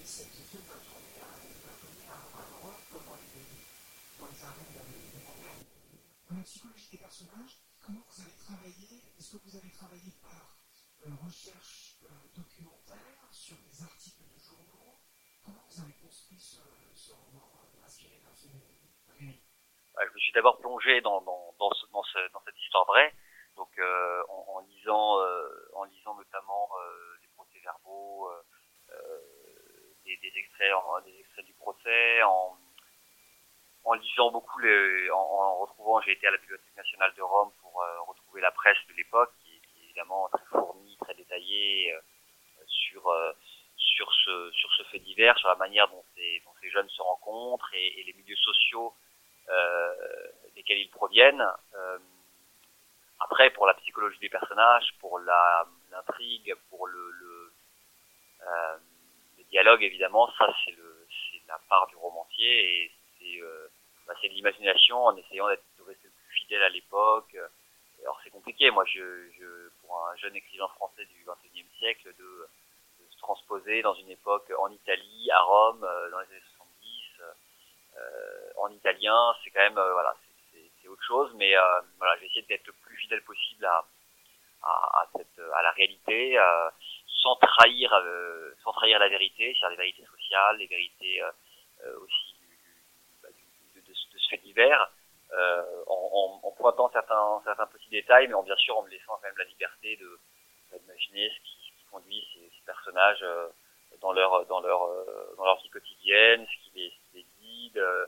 Et 0.00 0.06
cette 0.06 0.30
film 0.30 0.62
va 0.68 0.76
tourner 0.84 1.16
à 1.22 2.14
un 2.14 2.44
endroit 2.44 2.78
comme 2.92 3.04
dans 3.04 3.16
les, 3.16 4.20
dans 4.20 4.28
les 4.30 4.44
arènes 4.44 4.82
dans 6.32 6.36
la 6.38 6.44
psychologie 6.44 6.88
des 6.92 6.98
personnages, 6.98 7.58
comment 7.80 8.00
vous 8.08 8.22
avez 8.22 8.32
travaillé 8.40 8.88
Est-ce 9.18 9.36
que 9.36 9.42
vous 9.44 9.56
avez 9.56 9.70
travaillé 9.70 10.10
par 10.22 10.56
euh, 11.06 11.10
recherche 11.26 11.96
euh, 12.04 12.08
documentaire 12.34 13.28
sur 13.30 13.56
des 13.58 13.82
articles 13.82 14.22
de 14.22 14.38
journaux 14.40 14.96
Comment 15.44 15.62
vous 15.68 15.80
avez 15.82 15.92
construit 15.94 16.40
ce, 16.40 16.56
ce 16.94 17.12
roman 17.12 17.52
euh, 17.52 17.86
inspiré 17.86 18.20
d'un 18.24 18.34
film 18.34 18.60
réel 19.18 19.38
Je 20.08 20.11
me 20.11 20.11
suis 20.22 20.32
d'abord 20.32 20.58
plongé 20.58 21.00
dans, 21.00 21.20
dans, 21.22 21.54
dans, 21.58 21.70
ce, 21.72 21.86
dans, 21.92 22.02
ce, 22.02 22.32
dans, 22.32 22.40
cette 22.44 22.58
histoire 22.60 22.84
vraie, 22.86 23.12
donc 23.56 23.68
euh, 23.78 24.22
en, 24.28 24.60
lisant, 24.60 25.20
euh, 25.20 25.48
en 25.74 25.84
lisant 25.84 26.14
notamment 26.14 26.68
euh, 26.78 27.18
des 27.22 27.28
procès-verbaux, 27.34 28.30
des, 30.04 30.32
extraits, 30.36 30.72
du 31.44 31.54
procès, 31.54 32.22
en 32.22 33.94
lisant 33.94 34.30
beaucoup, 34.30 34.60
en, 35.12 35.58
retrouvant, 35.58 36.00
j'ai 36.02 36.12
été 36.12 36.26
à 36.26 36.30
la 36.30 36.38
Bibliothèque 36.38 36.76
nationale 36.76 37.12
de 37.14 37.22
Rome 37.22 37.52
pour 37.60 37.82
retrouver 38.06 38.40
la 38.40 38.52
presse 38.52 38.78
de 38.88 38.94
l'époque, 38.94 39.32
qui, 39.42 39.56
est 39.56 39.84
évidemment 39.84 40.28
très 40.28 40.44
fournie, 40.46 40.96
très 41.00 41.14
détaillée 41.14 41.94
sur 42.68 43.12
ce 43.76 44.82
fait 44.90 44.98
divers, 45.00 45.36
sur 45.38 45.48
la 45.48 45.56
manière 45.56 45.88
dont 45.88 46.04
ces, 46.14 46.42
jeunes 46.70 46.88
se 46.88 47.02
rencontrent 47.02 47.68
et, 47.74 48.02
les 48.06 48.12
milieux 48.14 48.36
sociaux 48.36 48.94
desquels 50.54 50.78
ils 50.78 50.90
proviennent. 50.90 51.44
après, 53.20 53.50
pour 53.50 53.66
la 53.66 53.74
psychologie 53.74 54.18
des 54.20 54.28
personnages, 54.28 54.94
pour 55.00 55.18
l'intrigue, 55.18 56.54
pour 56.70 56.86
le, 56.86 57.10
le, 57.10 57.52
le 59.38 59.44
dialogue, 59.44 59.82
évidemment, 59.82 60.30
ça 60.38 60.46
c'est 60.64 60.76
la 61.52 61.58
part 61.68 61.86
du 61.88 61.96
romancier 61.96 62.84
et 62.84 62.92
c'est 63.18 63.42
euh, 63.42 63.68
bah, 64.06 64.14
de 64.22 64.28
l'imagination 64.28 65.04
en 65.04 65.16
essayant 65.16 65.48
d'être 65.48 65.64
de 65.78 65.82
rester 65.84 66.08
le 66.08 66.10
plus 66.10 66.34
fidèle 66.40 66.62
à 66.62 66.68
l'époque. 66.70 67.36
Alors 68.02 68.18
c'est 68.24 68.30
compliqué, 68.30 68.70
moi 68.70 68.84
je, 68.86 69.30
je, 69.38 69.68
pour 69.80 70.08
un 70.08 70.16
jeune 70.16 70.34
écrivain 70.34 70.68
français 70.68 71.04
du 71.04 71.24
XXIe 71.24 71.68
siècle 71.78 72.08
de, 72.18 72.48
de, 73.00 73.10
se 73.10 73.18
transposer 73.18 73.82
dans 73.82 73.94
une 73.94 74.10
époque 74.10 74.50
en 74.58 74.70
Italie, 74.70 75.30
à 75.30 75.40
Rome, 75.40 75.84
euh, 75.84 76.10
dans 76.10 76.18
les 76.20 76.26
années 76.26 76.42
70, 76.51 76.51
euh, 76.51 76.51
en 78.56 78.68
italien, 78.70 79.34
c'est 79.42 79.50
quand 79.50 79.60
même 79.60 79.78
euh, 79.78 79.92
voilà, 79.92 80.14
c'est 80.80 80.88
autre 80.88 81.04
chose, 81.04 81.32
mais 81.36 81.56
euh, 81.56 81.80
voilà, 81.98 82.16
j'ai 82.18 82.26
essayé 82.26 82.42
d'être 82.42 82.66
le 82.66 82.72
plus 82.72 82.96
fidèle 82.96 83.22
possible 83.22 83.64
à, 83.64 83.84
à, 84.62 85.62
la 85.62 85.70
réalité, 85.72 86.38
euh, 86.38 86.70
sans 87.22 87.36
trahir, 87.36 87.92
euh, 87.92 88.52
sans 88.62 88.72
trahir 88.72 88.98
la 88.98 89.08
vérité, 89.08 89.56
c'est-à-dire 89.58 89.70
les 89.70 89.84
vérités 89.84 90.04
sociales, 90.04 90.56
les 90.58 90.66
vérités 90.66 91.22
euh, 91.22 91.98
aussi 91.98 92.32
divers, 94.52 94.90
euh, 95.32 95.62
en, 95.86 96.40
en, 96.42 96.48
en, 96.48 96.50
pointant 96.52 96.90
certains, 96.92 97.40
certains 97.44 97.66
petits 97.66 97.88
détails, 97.90 98.28
mais 98.28 98.34
en 98.34 98.42
bien 98.42 98.56
sûr 98.56 98.76
en 98.76 98.82
me 98.82 98.90
laissant 98.90 99.16
quand 99.16 99.22
même 99.22 99.38
la 99.38 99.44
liberté 99.44 99.96
de 99.96 100.18
d'imaginer 100.78 101.28
ce 101.28 101.40
qui, 101.40 101.72
ce 101.84 101.90
conduit 101.90 102.26
ces, 102.32 102.50
personnages 102.64 103.22
euh, 103.22 103.48
dans 104.00 104.12
leur 104.12 104.46
dans 104.46 104.60
leur 104.60 104.84
euh, 104.84 105.34
dans 105.36 105.44
leur 105.44 105.60
vie 105.62 105.68
quotidienne, 105.68 106.46
ce 106.46 106.52
ce 106.52 106.70
qui 106.70 106.96
les 107.14 107.26
euh, 107.76 108.06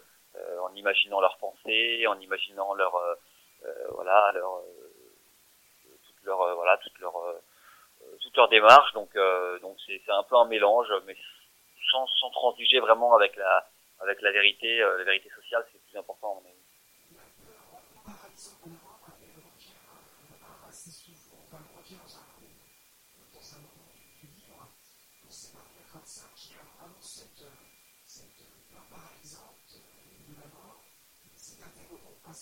en 0.63 0.75
imaginant 0.75 1.21
leurs 1.21 1.39
pensées, 1.39 2.07
en 2.07 2.19
imaginant 2.21 2.75
leur 2.75 2.99
voilà 3.91 4.33
leur 4.35 4.63
toute 6.07 6.25
leur 6.25 6.55
voilà 6.57 6.77
toute 6.79 6.99
leur 6.99 7.15
toute 8.21 8.37
leur 8.37 8.49
démarche. 8.49 8.93
Donc 8.95 9.15
donc 9.63 9.77
c'est 9.87 10.03
un 10.09 10.23
peu 10.25 10.37
un 10.37 10.47
mélange, 10.47 10.93
mais 11.07 11.17
sans 11.91 12.07
sans 12.21 12.31
transiger 12.31 12.81
vraiment 12.81 13.15
avec 13.15 13.37
la 13.37 13.67
avec 14.01 14.21
la 14.23 14.33
vérité, 14.33 14.83
euh, 14.83 14.99
la 14.99 15.05
vérité 15.05 15.31
sociale, 15.31 15.65
c'est 15.73 15.83
plus 15.83 15.99
important 15.99 16.43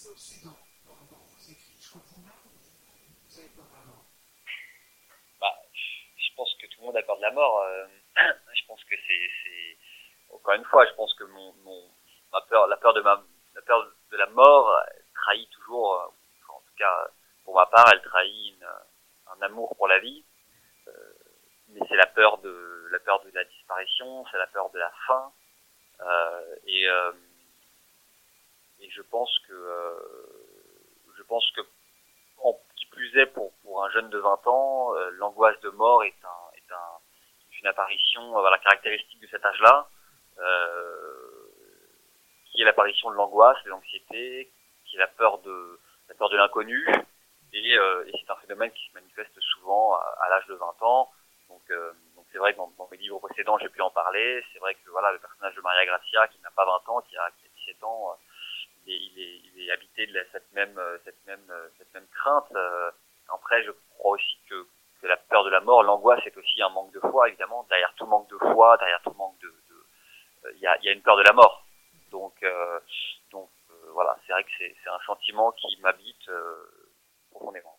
à 0.05 0.11
mon 0.11 1.87
avis. 2.93 3.13
Bah, 5.41 5.63
je 6.17 6.35
pense 6.37 6.55
que 6.61 6.67
tout 6.67 6.81
le 6.81 6.87
monde 6.87 6.97
a 6.97 7.03
peur 7.03 7.17
de 7.17 7.23
la 7.23 7.31
mort. 7.31 7.61
Euh, 7.63 7.87
je 8.55 8.67
pense 8.67 8.83
que 8.85 8.95
c'est 9.07 9.79
encore 10.31 10.55
une 10.55 10.65
fois, 10.65 10.87
je 10.87 10.95
pense 10.95 11.15
que 11.15 11.25
mon, 11.25 11.55
ma 12.33 12.41
peur, 12.43 12.67
la 12.67 12.77
peur 12.79 12.95
de 12.95 13.03
ma, 13.03 13.23
la 13.55 13.63
peur 13.63 13.93
de 14.11 14.17
la 14.17 14.27
mort 14.27 14.75
trahit 15.15 15.49
toujours, 15.51 16.15
en 16.49 16.61
tout 16.61 16.75
cas 16.77 17.09
pour 17.45 17.55
ma 17.55 17.67
part, 17.67 17.89
elle 17.93 18.03
trahit 18.03 18.57
un 19.27 19.43
amour 19.43 19.77
pour 19.77 19.89
la 19.89 19.99
vie. 19.99 20.25
Euh, 20.89 20.93
mais 21.69 21.81
c'est 21.89 21.97
la 21.97 22.07
peur 22.07 22.39
de 22.39 22.89
la 22.91 22.99
peur 22.99 23.23
de 23.25 23.31
la 23.35 23.45
disparition, 23.45 24.25
c'est 24.31 24.39
la 24.39 24.47
peur 24.49 24.71
de 24.71 24.79
la 24.79 24.93
fin. 25.07 25.33
Euh, 26.01 26.57
et 26.67 26.89
et 28.83 28.91
je 28.91 29.03
pense 29.03 29.39
que 29.49 29.53
euh, 29.53 29.95
je 31.17 31.23
pense 31.23 31.49
que 31.53 31.61
en, 32.39 32.59
qui 32.77 32.87
plus 32.87 33.17
est 33.19 33.27
pour 33.27 33.53
pour 33.63 33.85
un 33.85 33.91
jeune 33.91 34.11
de 34.11 34.19
20 34.19 34.47
ans, 34.47 34.95
euh, 34.95 35.11
l'angoisse 35.13 35.59
de 35.61 35.71
mort 35.71 36.05
est 36.05 36.25
un 36.25 36.57
est 36.57 36.73
un 36.73 36.99
une 37.61 37.67
apparition 37.69 38.31
voilà 38.33 38.59
caractéristique 38.59 39.21
de 39.21 39.29
cet 39.29 39.45
âge-là 39.45 39.89
euh, 40.39 41.23
qui 42.51 42.61
est 42.61 42.65
l'apparition 42.65 43.11
de 43.11 43.17
l'angoisse, 43.17 43.63
de 43.65 43.71
l'anxiété, 43.71 44.53
qui 44.85 44.97
est 44.97 44.99
la 44.99 45.07
peur 45.07 45.39
de 45.39 45.79
la 46.09 46.15
peur 46.15 46.29
de 46.29 46.37
l'inconnu, 46.37 46.87
et, 47.53 47.79
euh, 47.79 48.05
c'est 48.13 48.31
un 48.31 48.37
phénomène 48.37 48.71
qui 48.73 48.89
se 48.89 48.95
manifeste 48.95 49.39
souvent 49.41 49.95
à, 49.95 50.29
l'âge 50.31 50.47
de 50.47 50.55
20 50.55 50.83
ans. 50.83 51.11
Donc, 51.49 51.63
euh, 51.71 51.93
c'est 52.33 52.39
vrai 52.39 52.55
que 52.55 52.59
dans, 52.59 52.89
mes 52.91 52.97
livres 52.97 53.19
précédents, 53.19 53.59
j'ai 53.59 53.69
pu 53.69 53.83
en 53.83 53.91
parler. 53.91 54.43
C'est 54.53 54.59
vrai 54.59 54.75
que 54.75 54.91
voilà, 54.91 55.13
le 55.13 55.19
personnage 55.19 55.55
de 55.55 55.61
Maria 55.61 55.85
Gracia, 55.85 56.29
qui 56.29 56.41
n'a 56.41 56.51
pas 56.51 56.65
20 56.65 56.89
ans, 56.89 57.01
qui 57.03 57.17
a, 57.17 57.31
qui 57.33 57.47
a 57.47 57.73
17 57.73 57.85
ans, 57.85 58.11
euh, 58.11 58.15
il 58.87 58.93
est, 58.93 58.97
il 58.97 59.21
est, 59.21 59.41
il 59.45 59.69
est 59.69 59.71
habité 59.73 60.07
de 60.07 60.15
la, 60.15 60.25
cette 60.33 60.53
même, 60.53 60.77
euh, 60.79 60.99
cette 61.05 61.27
même, 61.27 61.45
euh, 61.51 61.69
cette 61.79 61.93
même 61.95 62.07
crainte. 62.09 62.53
après, 63.29 63.63
je 63.65 63.71
crois 63.91 64.13
aussi 64.13 64.39
que, 64.49 64.67
que 65.01 65.07
la 65.07 65.17
peur 65.17 65.45
de 65.45 65.51
la 65.51 65.61
mort, 65.61 65.83
l'angoisse, 65.83 66.25
est 66.27 66.37
aussi 66.37 66.63
un 66.63 66.69
manque 66.71 66.93
de 66.93 67.01
foi, 67.01 67.29
évidemment. 67.29 67.67
Derrière 67.69 67.95
tout 67.97 68.07
manque 68.07 68.29
de 68.31 68.39
foi, 68.39 68.77
derrière 68.79 69.03
tout 69.03 69.15
manque 69.15 69.39
de, 69.41 69.53
il 70.55 70.61
y 70.61 70.67
a, 70.67 70.77
y 70.83 70.89
a, 70.89 70.93
une 70.93 71.03
peur 71.03 71.17
de 71.17 71.23
la 71.23 71.33
mort. 71.33 71.65
Donc, 72.11 72.35
euh, 72.43 72.79
donc 73.31 73.51
euh, 73.71 73.75
voilà, 73.93 74.17
c'est 74.27 74.33
vrai 74.33 74.45
que 74.45 74.51
c'est 74.59 74.91
un 74.91 74.99
sentiment 75.07 75.53
qui 75.53 75.79
m'habite 75.81 76.29
euh, 76.29 76.55
profondément. 77.31 77.79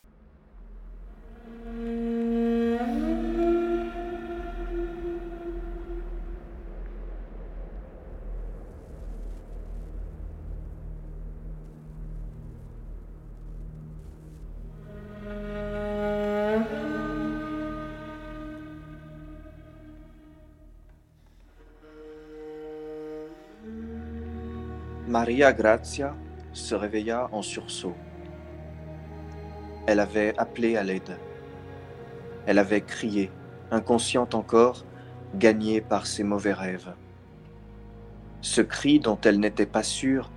Maria 25.23 25.53
Grazia 25.53 26.17
se 26.51 26.75
réveilla 26.75 27.29
en 27.31 27.41
sursaut. 27.41 27.95
Elle 29.87 30.01
avait 30.01 30.37
appelé 30.37 30.75
à 30.75 30.83
l'aide. 30.83 31.17
Elle 32.45 32.59
avait 32.59 32.81
crié, 32.81 33.31
inconsciente 33.71 34.35
encore, 34.35 34.83
gagnée 35.33 35.79
par 35.79 36.07
ses 36.07 36.25
mauvais 36.25 36.51
rêves. 36.51 36.93
Ce 38.41 38.59
cri 38.59 38.99
dont 38.99 39.17
elle 39.23 39.39
n'était 39.39 39.65
pas 39.65 39.81
sûre 39.81 40.29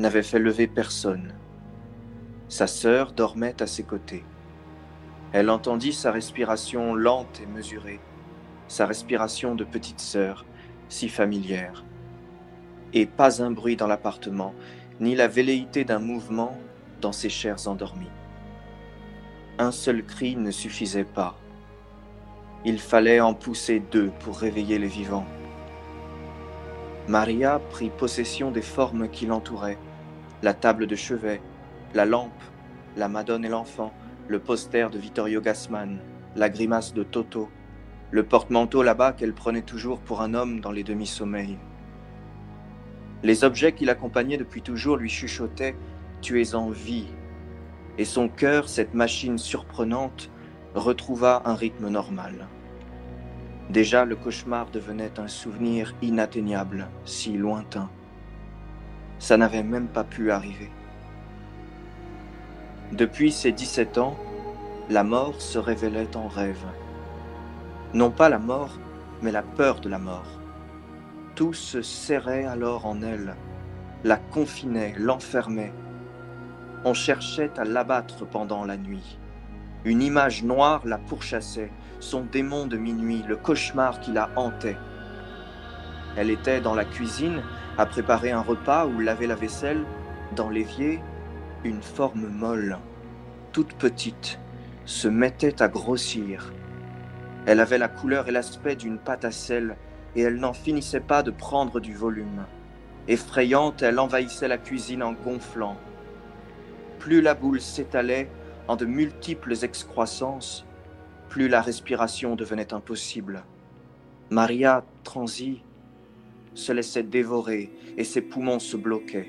n'avait 0.00 0.24
fait 0.24 0.40
lever 0.40 0.66
personne. 0.66 1.32
Sa 2.48 2.66
sœur 2.66 3.12
dormait 3.12 3.62
à 3.62 3.68
ses 3.68 3.84
côtés. 3.84 4.24
Elle 5.30 5.50
entendit 5.50 5.92
sa 5.92 6.10
respiration 6.10 6.96
lente 6.96 7.40
et 7.44 7.46
mesurée, 7.46 8.00
sa 8.66 8.86
respiration 8.86 9.54
de 9.54 9.62
petite 9.62 10.00
sœur, 10.00 10.44
si 10.88 11.08
familière 11.08 11.84
et 12.96 13.04
pas 13.04 13.42
un 13.42 13.50
bruit 13.50 13.76
dans 13.76 13.86
l'appartement, 13.86 14.54
ni 15.00 15.14
la 15.14 15.28
velléité 15.28 15.84
d'un 15.84 15.98
mouvement 15.98 16.56
dans 17.02 17.12
ses 17.12 17.28
chairs 17.28 17.68
endormies. 17.68 18.10
Un 19.58 19.70
seul 19.70 20.02
cri 20.02 20.34
ne 20.34 20.50
suffisait 20.50 21.04
pas. 21.04 21.36
Il 22.64 22.78
fallait 22.78 23.20
en 23.20 23.34
pousser 23.34 23.80
deux 23.80 24.10
pour 24.20 24.38
réveiller 24.38 24.78
les 24.78 24.88
vivants. 24.88 25.26
Maria 27.06 27.60
prit 27.70 27.90
possession 27.90 28.50
des 28.50 28.62
formes 28.62 29.10
qui 29.10 29.26
l'entouraient, 29.26 29.78
la 30.42 30.54
table 30.54 30.86
de 30.86 30.96
chevet, 30.96 31.42
la 31.92 32.06
lampe, 32.06 32.42
la 32.96 33.08
Madone 33.08 33.44
et 33.44 33.50
l'enfant, 33.50 33.92
le 34.26 34.38
poster 34.38 34.88
de 34.88 34.98
Vittorio 34.98 35.42
Gassman, 35.42 35.98
la 36.34 36.48
grimace 36.48 36.94
de 36.94 37.02
Toto, 37.02 37.50
le 38.10 38.22
porte-manteau 38.22 38.82
là-bas 38.82 39.12
qu'elle 39.12 39.34
prenait 39.34 39.60
toujours 39.60 40.00
pour 40.00 40.22
un 40.22 40.32
homme 40.32 40.60
dans 40.60 40.72
les 40.72 40.82
demi-sommeils. 40.82 41.58
Les 43.22 43.44
objets 43.44 43.72
qui 43.72 43.84
l'accompagnaient 43.84 44.36
depuis 44.36 44.62
toujours 44.62 44.96
lui 44.96 45.08
chuchotaient 45.08 45.76
Tu 46.20 46.40
es 46.42 46.54
en 46.54 46.70
vie. 46.70 47.06
Et 47.98 48.04
son 48.04 48.28
cœur, 48.28 48.68
cette 48.68 48.94
machine 48.94 49.38
surprenante, 49.38 50.30
retrouva 50.74 51.42
un 51.46 51.54
rythme 51.54 51.88
normal. 51.88 52.46
Déjà 53.70 54.04
le 54.04 54.14
cauchemar 54.14 54.70
devenait 54.70 55.18
un 55.18 55.28
souvenir 55.28 55.94
inatteignable, 56.02 56.88
si 57.04 57.32
lointain. 57.36 57.90
Ça 59.18 59.36
n'avait 59.36 59.62
même 59.62 59.88
pas 59.88 60.04
pu 60.04 60.30
arriver. 60.30 60.70
Depuis 62.92 63.32
ses 63.32 63.50
17 63.50 63.98
ans, 63.98 64.16
la 64.88 65.02
mort 65.02 65.40
se 65.40 65.58
révélait 65.58 66.16
en 66.16 66.28
rêve. 66.28 66.64
Non 67.94 68.10
pas 68.10 68.28
la 68.28 68.38
mort, 68.38 68.78
mais 69.22 69.32
la 69.32 69.42
peur 69.42 69.80
de 69.80 69.88
la 69.88 69.98
mort. 69.98 70.40
Tout 71.36 71.52
se 71.52 71.82
serrait 71.82 72.46
alors 72.46 72.86
en 72.86 73.02
elle, 73.02 73.34
la 74.04 74.16
confinait, 74.16 74.94
l'enfermait. 74.96 75.74
On 76.86 76.94
cherchait 76.94 77.50
à 77.58 77.64
l'abattre 77.64 78.26
pendant 78.26 78.64
la 78.64 78.78
nuit. 78.78 79.18
Une 79.84 80.00
image 80.00 80.44
noire 80.44 80.80
la 80.86 80.96
pourchassait, 80.96 81.70
son 82.00 82.22
démon 82.22 82.64
de 82.64 82.78
minuit, 82.78 83.22
le 83.28 83.36
cauchemar 83.36 84.00
qui 84.00 84.12
la 84.12 84.30
hantait. 84.34 84.78
Elle 86.16 86.30
était 86.30 86.62
dans 86.62 86.74
la 86.74 86.86
cuisine 86.86 87.42
à 87.76 87.84
préparer 87.84 88.32
un 88.32 88.40
repas 88.40 88.86
ou 88.86 88.98
laver 88.98 89.26
la 89.26 89.34
vaisselle, 89.34 89.84
dans 90.34 90.48
l'évier, 90.48 91.02
une 91.64 91.82
forme 91.82 92.28
molle, 92.28 92.78
toute 93.52 93.74
petite, 93.74 94.40
se 94.86 95.06
mettait 95.06 95.60
à 95.60 95.68
grossir. 95.68 96.54
Elle 97.44 97.60
avait 97.60 97.76
la 97.76 97.88
couleur 97.88 98.26
et 98.26 98.32
l'aspect 98.32 98.74
d'une 98.74 98.96
pâte 98.96 99.26
à 99.26 99.30
sel, 99.30 99.76
et 100.16 100.22
elle 100.22 100.36
n'en 100.36 100.54
finissait 100.54 101.00
pas 101.00 101.22
de 101.22 101.30
prendre 101.30 101.78
du 101.78 101.94
volume. 101.94 102.46
Effrayante, 103.06 103.82
elle 103.82 104.00
envahissait 104.00 104.48
la 104.48 104.58
cuisine 104.58 105.02
en 105.02 105.12
gonflant. 105.12 105.76
Plus 106.98 107.20
la 107.20 107.34
boule 107.34 107.60
s'étalait 107.60 108.28
en 108.66 108.74
de 108.74 108.86
multiples 108.86 109.54
excroissances, 109.62 110.64
plus 111.28 111.48
la 111.48 111.60
respiration 111.60 112.34
devenait 112.34 112.74
impossible. 112.74 113.44
Maria 114.30 114.84
transit, 115.04 115.62
se 116.54 116.72
laissait 116.72 117.02
dévorer 117.02 117.70
et 117.96 118.04
ses 118.04 118.22
poumons 118.22 118.58
se 118.58 118.76
bloquaient, 118.76 119.28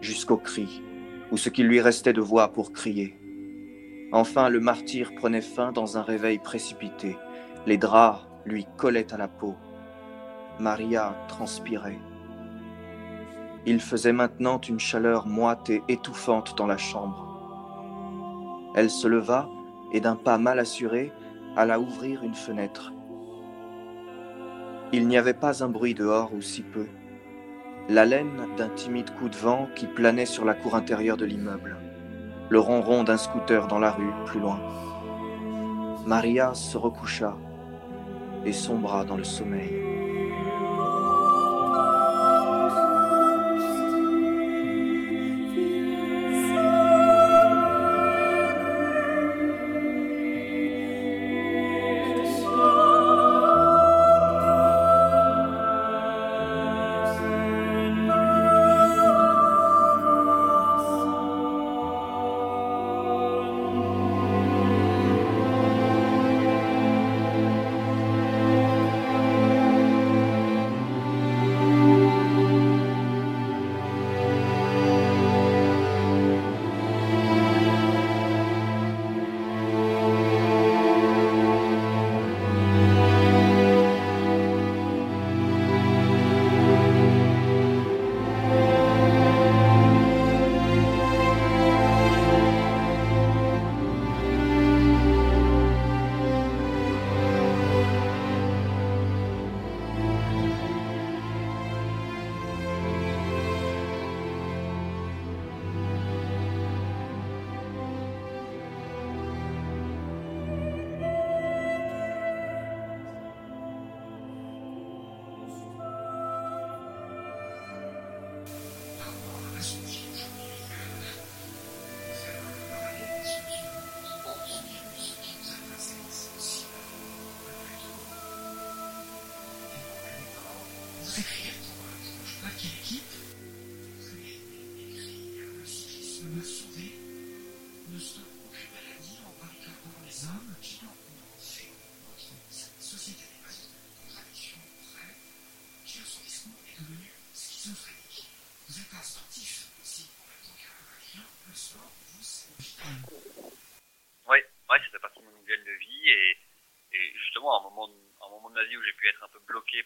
jusqu'au 0.00 0.36
cri, 0.36 0.82
ou 1.32 1.38
ce 1.38 1.48
qu'il 1.48 1.66
lui 1.66 1.80
restait 1.80 2.12
de 2.12 2.20
voix 2.20 2.52
pour 2.52 2.72
crier. 2.72 3.18
Enfin, 4.12 4.48
le 4.48 4.60
martyr 4.60 5.12
prenait 5.16 5.40
fin 5.40 5.72
dans 5.72 5.98
un 5.98 6.02
réveil 6.02 6.38
précipité. 6.38 7.16
Les 7.66 7.78
draps 7.78 8.24
lui 8.44 8.66
collaient 8.76 9.12
à 9.12 9.16
la 9.16 9.26
peau. 9.26 9.56
Maria 10.58 11.14
transpirait. 11.28 11.98
Il 13.66 13.80
faisait 13.80 14.12
maintenant 14.12 14.58
une 14.60 14.80
chaleur 14.80 15.26
moite 15.26 15.68
et 15.68 15.82
étouffante 15.88 16.56
dans 16.56 16.66
la 16.66 16.78
chambre. 16.78 17.26
Elle 18.74 18.88
se 18.88 19.06
leva 19.06 19.48
et 19.92 20.00
d'un 20.00 20.16
pas 20.16 20.38
mal 20.38 20.58
assuré 20.58 21.12
alla 21.56 21.78
ouvrir 21.78 22.22
une 22.22 22.34
fenêtre. 22.34 22.92
Il 24.92 25.08
n'y 25.08 25.18
avait 25.18 25.34
pas 25.34 25.62
un 25.62 25.68
bruit 25.68 25.94
dehors 25.94 26.32
ou 26.32 26.40
si 26.40 26.62
peu. 26.62 26.86
L'haleine 27.88 28.46
d'un 28.56 28.68
timide 28.68 29.10
coup 29.18 29.28
de 29.28 29.36
vent 29.36 29.68
qui 29.74 29.86
planait 29.86 30.26
sur 30.26 30.44
la 30.44 30.54
cour 30.54 30.74
intérieure 30.74 31.16
de 31.16 31.24
l'immeuble. 31.24 31.76
Le 32.48 32.58
ronron 32.60 33.04
d'un 33.04 33.16
scooter 33.16 33.66
dans 33.66 33.78
la 33.78 33.90
rue, 33.90 34.12
plus 34.24 34.40
loin. 34.40 34.60
Maria 36.06 36.54
se 36.54 36.78
recoucha 36.78 37.36
et 38.44 38.52
sombra 38.52 39.04
dans 39.04 39.16
le 39.16 39.24
sommeil. 39.24 39.95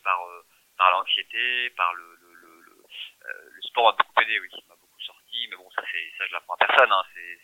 Par, 0.03 0.23
euh, 0.27 0.43
par 0.77 0.91
l'anxiété, 0.91 1.71
par 1.71 1.93
le, 1.95 2.17
le, 2.21 2.35
le, 2.35 2.61
le, 2.61 2.85
euh, 3.27 3.61
sport 3.63 3.85
m'a 3.85 3.93
beaucoup 3.93 4.21
aidé, 4.21 4.39
oui, 4.41 4.49
m'a 4.69 4.77
beaucoup 4.77 5.01
sorti, 5.01 5.47
mais 5.49 5.57
bon, 5.57 5.71
ça, 5.71 5.83
c'est, 5.91 6.13
ça 6.19 6.27
je 6.27 6.33
l'apprends 6.33 6.55
à 6.55 6.67
personne, 6.67 6.93
hein, 6.93 7.03
c'est, 7.15 7.39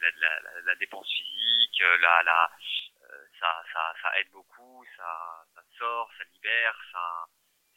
la, 0.00 0.10
la, 0.18 0.60
la, 0.60 0.74
dépense 0.76 1.10
physique, 1.10 1.80
euh, 1.80 1.96
la, 1.98 2.22
la, 2.22 2.50
ça, 3.40 3.64
ça, 3.72 3.94
ça 4.02 4.18
aide 4.20 4.30
beaucoup, 4.30 4.84
ça, 4.96 5.44
ça 5.54 5.62
sort, 5.78 6.10
ça 6.18 6.24
libère, 6.34 6.78
ça, 6.92 7.26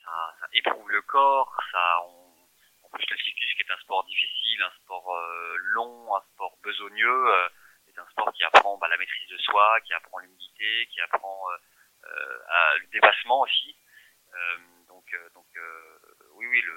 ça, 0.03 0.47
éprouve 0.53 0.91
le 0.91 1.01
corps, 1.03 1.55
ça, 1.71 2.01
on, 2.03 2.35
en 2.83 2.89
plus 2.89 3.05
le 3.09 3.17
cyclisme 3.17 3.55
qui 3.55 3.61
est 3.61 3.71
un 3.71 3.79
sport 3.79 4.03
difficile, 4.05 4.61
un 4.63 4.71
sport 4.83 5.15
long, 5.73 6.15
un 6.15 6.21
sport 6.33 6.57
besogneux, 6.61 7.49
c'est 7.85 7.99
un 7.99 8.07
sport 8.09 8.31
qui 8.33 8.43
apprend 8.43 8.77
bah, 8.77 8.87
la 8.87 8.97
maîtrise 8.97 9.29
de 9.29 9.37
soi, 9.37 9.79
qui 9.81 9.93
apprend 9.93 10.19
l'humilité, 10.19 10.87
qui 10.91 11.01
apprend 11.01 11.41
euh, 11.51 11.57
le 12.03 12.91
dépassement 12.91 13.41
aussi. 13.41 13.75
Euh, 15.13 15.33
donc, 15.33 15.47
euh, 15.57 16.29
oui, 16.37 16.45
oui, 16.49 16.59
le, 16.65 16.73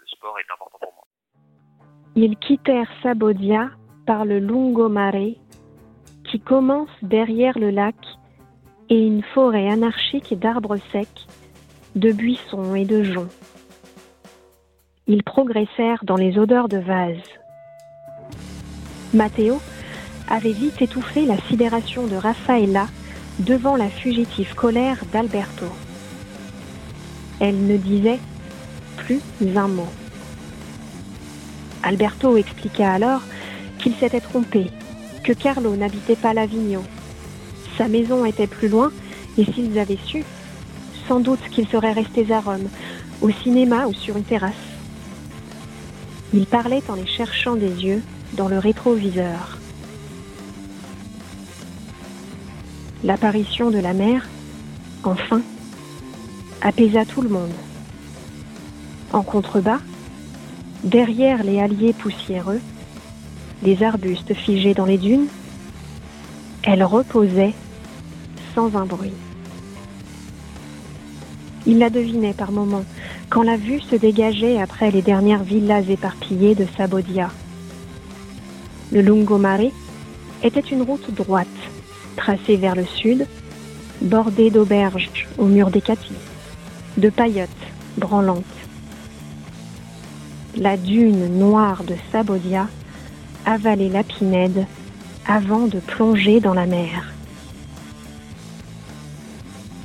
le, 0.00 0.06
sport 0.06 0.38
est 0.38 0.52
important 0.52 0.78
pour 0.80 0.92
moi. 0.94 1.06
Ils 2.14 2.36
quittèrent 2.36 2.90
Sabodia 3.02 3.70
par 4.06 4.24
le 4.24 4.38
Lungomare 4.38 5.36
qui 6.24 6.40
commence 6.40 6.90
derrière 7.02 7.58
le 7.58 7.70
lac 7.70 7.96
et 8.88 8.98
une 8.98 9.22
forêt 9.22 9.68
anarchique 9.68 10.38
d'arbres 10.38 10.76
secs, 10.92 11.26
de 11.96 12.12
buissons 12.12 12.74
et 12.74 12.84
de 12.84 13.02
joncs. 13.02 13.32
Ils 15.06 15.24
progressèrent 15.24 16.04
dans 16.04 16.16
les 16.16 16.38
odeurs 16.38 16.68
de 16.68 16.78
vase. 16.78 17.22
Matteo 19.14 19.60
avait 20.28 20.52
vite 20.52 20.80
étouffé 20.80 21.26
la 21.26 21.36
sidération 21.48 22.06
de 22.06 22.16
Raffaella 22.16 22.86
devant 23.38 23.76
la 23.76 23.88
fugitive 23.88 24.54
colère 24.54 24.98
d'Alberto. 25.12 25.66
Elle 27.40 27.66
ne 27.66 27.76
disait 27.76 28.20
plus 28.96 29.20
un 29.56 29.68
mot. 29.68 29.88
Alberto 31.82 32.36
expliqua 32.36 32.92
alors 32.92 33.22
qu'il 33.78 33.94
s'était 33.94 34.20
trompé, 34.20 34.66
que 35.24 35.32
Carlo 35.32 35.74
n'habitait 35.74 36.16
pas 36.16 36.34
l'Avignon. 36.34 36.84
Sa 37.76 37.88
maison 37.88 38.24
était 38.24 38.46
plus 38.46 38.68
loin, 38.68 38.92
et 39.38 39.44
s'ils 39.44 39.78
avaient 39.78 39.98
su, 40.04 40.24
sans 41.08 41.20
doute 41.20 41.40
qu'ils 41.50 41.66
seraient 41.68 41.92
restés 41.92 42.30
à 42.32 42.40
Rome, 42.40 42.68
au 43.20 43.30
cinéma 43.30 43.86
ou 43.86 43.94
sur 43.94 44.16
une 44.16 44.24
terrasse. 44.24 44.52
Il 46.32 46.46
parlait 46.46 46.82
en 46.88 46.94
les 46.94 47.06
cherchant 47.06 47.56
des 47.56 47.84
yeux 47.84 48.02
dans 48.34 48.48
le 48.48 48.58
rétroviseur. 48.58 49.58
L'apparition 53.04 53.70
de 53.70 53.78
la 53.78 53.94
mer, 53.94 54.28
enfin, 55.02 55.42
apaisa 56.60 57.04
tout 57.04 57.22
le 57.22 57.28
monde. 57.28 57.50
En 59.12 59.22
contrebas, 59.22 59.80
derrière 60.84 61.42
les 61.42 61.60
halliers 61.60 61.92
poussiéreux, 61.92 62.60
les 63.64 63.82
arbustes 63.82 64.34
figés 64.34 64.74
dans 64.74 64.84
les 64.84 64.98
dunes, 64.98 65.26
elle 66.62 66.84
reposait 66.84 67.54
sans 68.54 68.76
un 68.76 68.86
bruit. 68.86 69.12
Il 71.66 71.78
la 71.78 71.90
devinait 71.90 72.34
par 72.34 72.52
moments, 72.52 72.84
quand 73.30 73.42
la 73.42 73.56
vue 73.56 73.80
se 73.80 73.96
dégageait 73.96 74.60
après 74.60 74.90
les 74.90 75.02
dernières 75.02 75.42
villas 75.42 75.88
éparpillées 75.88 76.54
de 76.54 76.66
Sabodia. 76.76 77.30
Le 78.92 79.00
Lungomare 79.00 79.70
était 80.42 80.60
une 80.60 80.82
route 80.82 81.12
droite, 81.14 81.48
tracée 82.16 82.56
vers 82.56 82.74
le 82.74 82.84
sud, 82.84 83.26
bordée 84.00 84.50
d'auberges 84.50 85.10
au 85.38 85.46
mur 85.46 85.70
d'écatis, 85.70 86.12
de 86.96 87.10
paillotes 87.10 87.48
branlantes. 87.96 88.44
La 90.56 90.76
dune 90.76 91.38
noire 91.38 91.84
de 91.84 91.94
Sabodia 92.10 92.68
avalait 93.46 93.88
la 93.88 94.02
pinède 94.02 94.66
avant 95.26 95.66
de 95.66 95.78
plonger 95.78 96.40
dans 96.40 96.54
la 96.54 96.66
mer. 96.66 97.12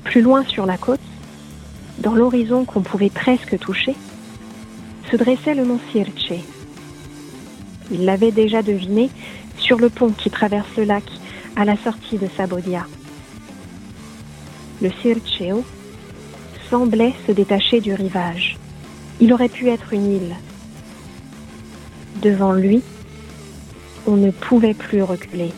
Plus 0.04 0.22
loin 0.22 0.44
sur 0.46 0.66
la 0.66 0.78
côte, 0.78 1.00
dans 2.00 2.16
l'horizon 2.16 2.66
qu'on 2.66 2.82
pouvait 2.82 3.10
presque 3.10 3.58
toucher, 3.60 3.96
se 5.12 5.16
dressait 5.16 5.56
le 5.56 5.66
mont 5.66 5.80
Sirce. 5.92 6.42
Il 7.92 8.06
l'avait 8.06 8.32
déjà 8.32 8.62
deviné 8.62 9.10
sur 9.58 9.78
le 9.78 9.90
pont 9.90 10.10
qui 10.10 10.30
traverse 10.30 10.68
le 10.78 10.84
lac 10.84 11.04
à 11.58 11.65
la 11.65 11.76
sortie 11.76 12.17
de 12.17 12.28
Sabodia. 12.38 12.86
Le 14.80 14.91
Circeo 15.02 15.65
semblait 16.70 17.15
se 17.26 17.32
détacher 17.32 17.82
du 17.82 17.96
rivage. 17.96 18.60
Il 19.20 19.34
aurait 19.34 19.50
pu 19.50 19.67
être 19.70 19.91
une 19.91 20.12
île. 20.17 20.36
Devant 22.22 22.54
lui, 22.54 22.84
on 24.06 24.17
ne 24.17 24.30
pouvait 24.30 24.76
plus 24.76 25.02
reculer. 25.02 25.52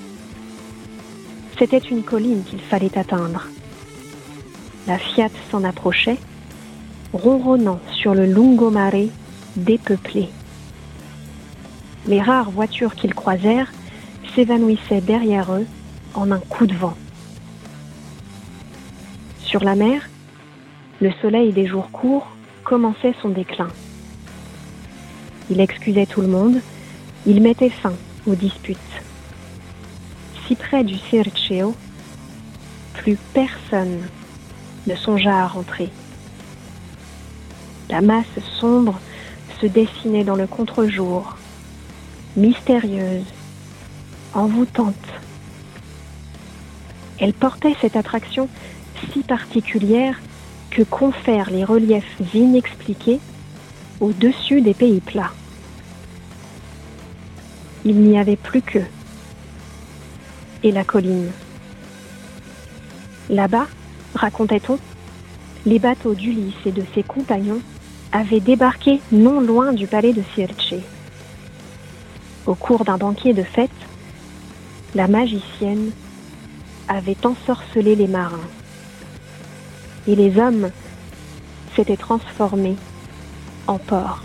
C'était 1.58 1.80
une 1.80 2.04
colline 2.04 2.44
qu'il 2.46 2.62
fallait 2.62 2.98
atteindre. 2.98 3.48
La 4.88 4.98
Fiat 4.98 5.30
s'en 5.52 5.66
approchait, 5.66 6.18
ronronnant 7.12 7.82
sur 7.92 8.16
le 8.16 8.26
Lungomare 8.26 9.10
dépeuplé. 9.58 10.30
Les 12.08 12.22
rares 12.22 12.52
voitures 12.52 12.96
qu'ils 12.96 13.14
croisèrent 13.14 13.74
s'évanouissaient 14.34 15.02
derrière 15.02 15.54
eux 15.54 15.66
en 16.14 16.32
un 16.32 16.40
coup 16.40 16.68
de 16.68 16.76
vent. 16.76 16.96
Sur 19.44 19.64
la 19.64 19.76
mer, 19.76 20.10
le 21.02 21.12
soleil 21.22 21.54
des 21.54 21.66
jours 21.66 21.90
courts 21.92 22.28
commençait 22.64 23.16
son 23.22 23.30
déclin. 23.30 23.70
Il 25.50 25.60
excusait 25.60 26.06
tout 26.06 26.22
le 26.22 26.28
monde, 26.28 26.62
il 27.26 27.42
mettait 27.42 27.70
fin 27.70 27.94
aux 28.28 28.36
disputes. 28.36 28.78
Si 30.46 30.56
près 30.56 30.84
du 30.84 30.98
Circeo, 30.98 31.76
plus 32.94 33.18
personne 33.34 34.00
ne 34.88 34.96
songea 34.96 35.44
à 35.44 35.48
rentrer. 35.48 35.90
La 37.90 38.02
masse 38.02 38.26
sombre 38.60 39.00
se 39.60 39.66
dessinait 39.66 40.24
dans 40.24 40.36
le 40.36 40.48
contre-jour, 40.48 41.38
mystérieuse, 42.36 43.26
envoûtante. 44.34 44.96
Elle 47.20 47.34
portait 47.34 47.76
cette 47.82 47.96
attraction 47.96 48.48
si 49.12 49.24
particulière 49.24 50.20
que 50.72 50.84
confèrent 50.84 51.50
les 51.50 51.64
reliefs 51.64 52.16
inexpliqués 52.34 53.20
au-dessus 54.00 54.62
des 54.62 54.74
pays 54.74 55.02
plats 55.02 55.32
il 57.86 58.02
n'y 58.02 58.20
avait 58.20 58.36
plus 58.36 58.62
qu'eux 58.62 58.86
et 60.64 60.72
la 60.72 60.84
colline. 60.84 61.32
Là-bas, 63.30 63.68
racontait-on, 64.14 64.78
les 65.66 65.80
bateaux 65.80 66.14
d'Ulysse 66.14 66.56
et 66.66 66.72
de 66.72 66.84
ses 66.94 67.04
compagnons 67.04 67.62
avaient 68.12 68.40
débarqué 68.40 69.00
non 69.12 69.40
loin 69.40 69.72
du 69.72 69.88
palais 69.88 70.14
de 70.14 70.24
Circe. 70.36 70.74
Au 72.46 72.56
cours 72.56 72.84
d'un 72.84 72.98
banquier 72.98 73.34
de 73.34 73.44
fête, 73.44 73.70
la 74.96 75.08
magicienne 75.08 75.92
avait 76.90 77.26
ensorcelé 77.26 77.96
les 77.96 78.08
marins. 78.08 78.50
Et 80.08 80.16
les 80.16 80.38
hommes 80.40 80.72
s'étaient 81.76 81.96
transformés 81.96 82.76
en 83.68 83.78
porcs. 83.78 84.24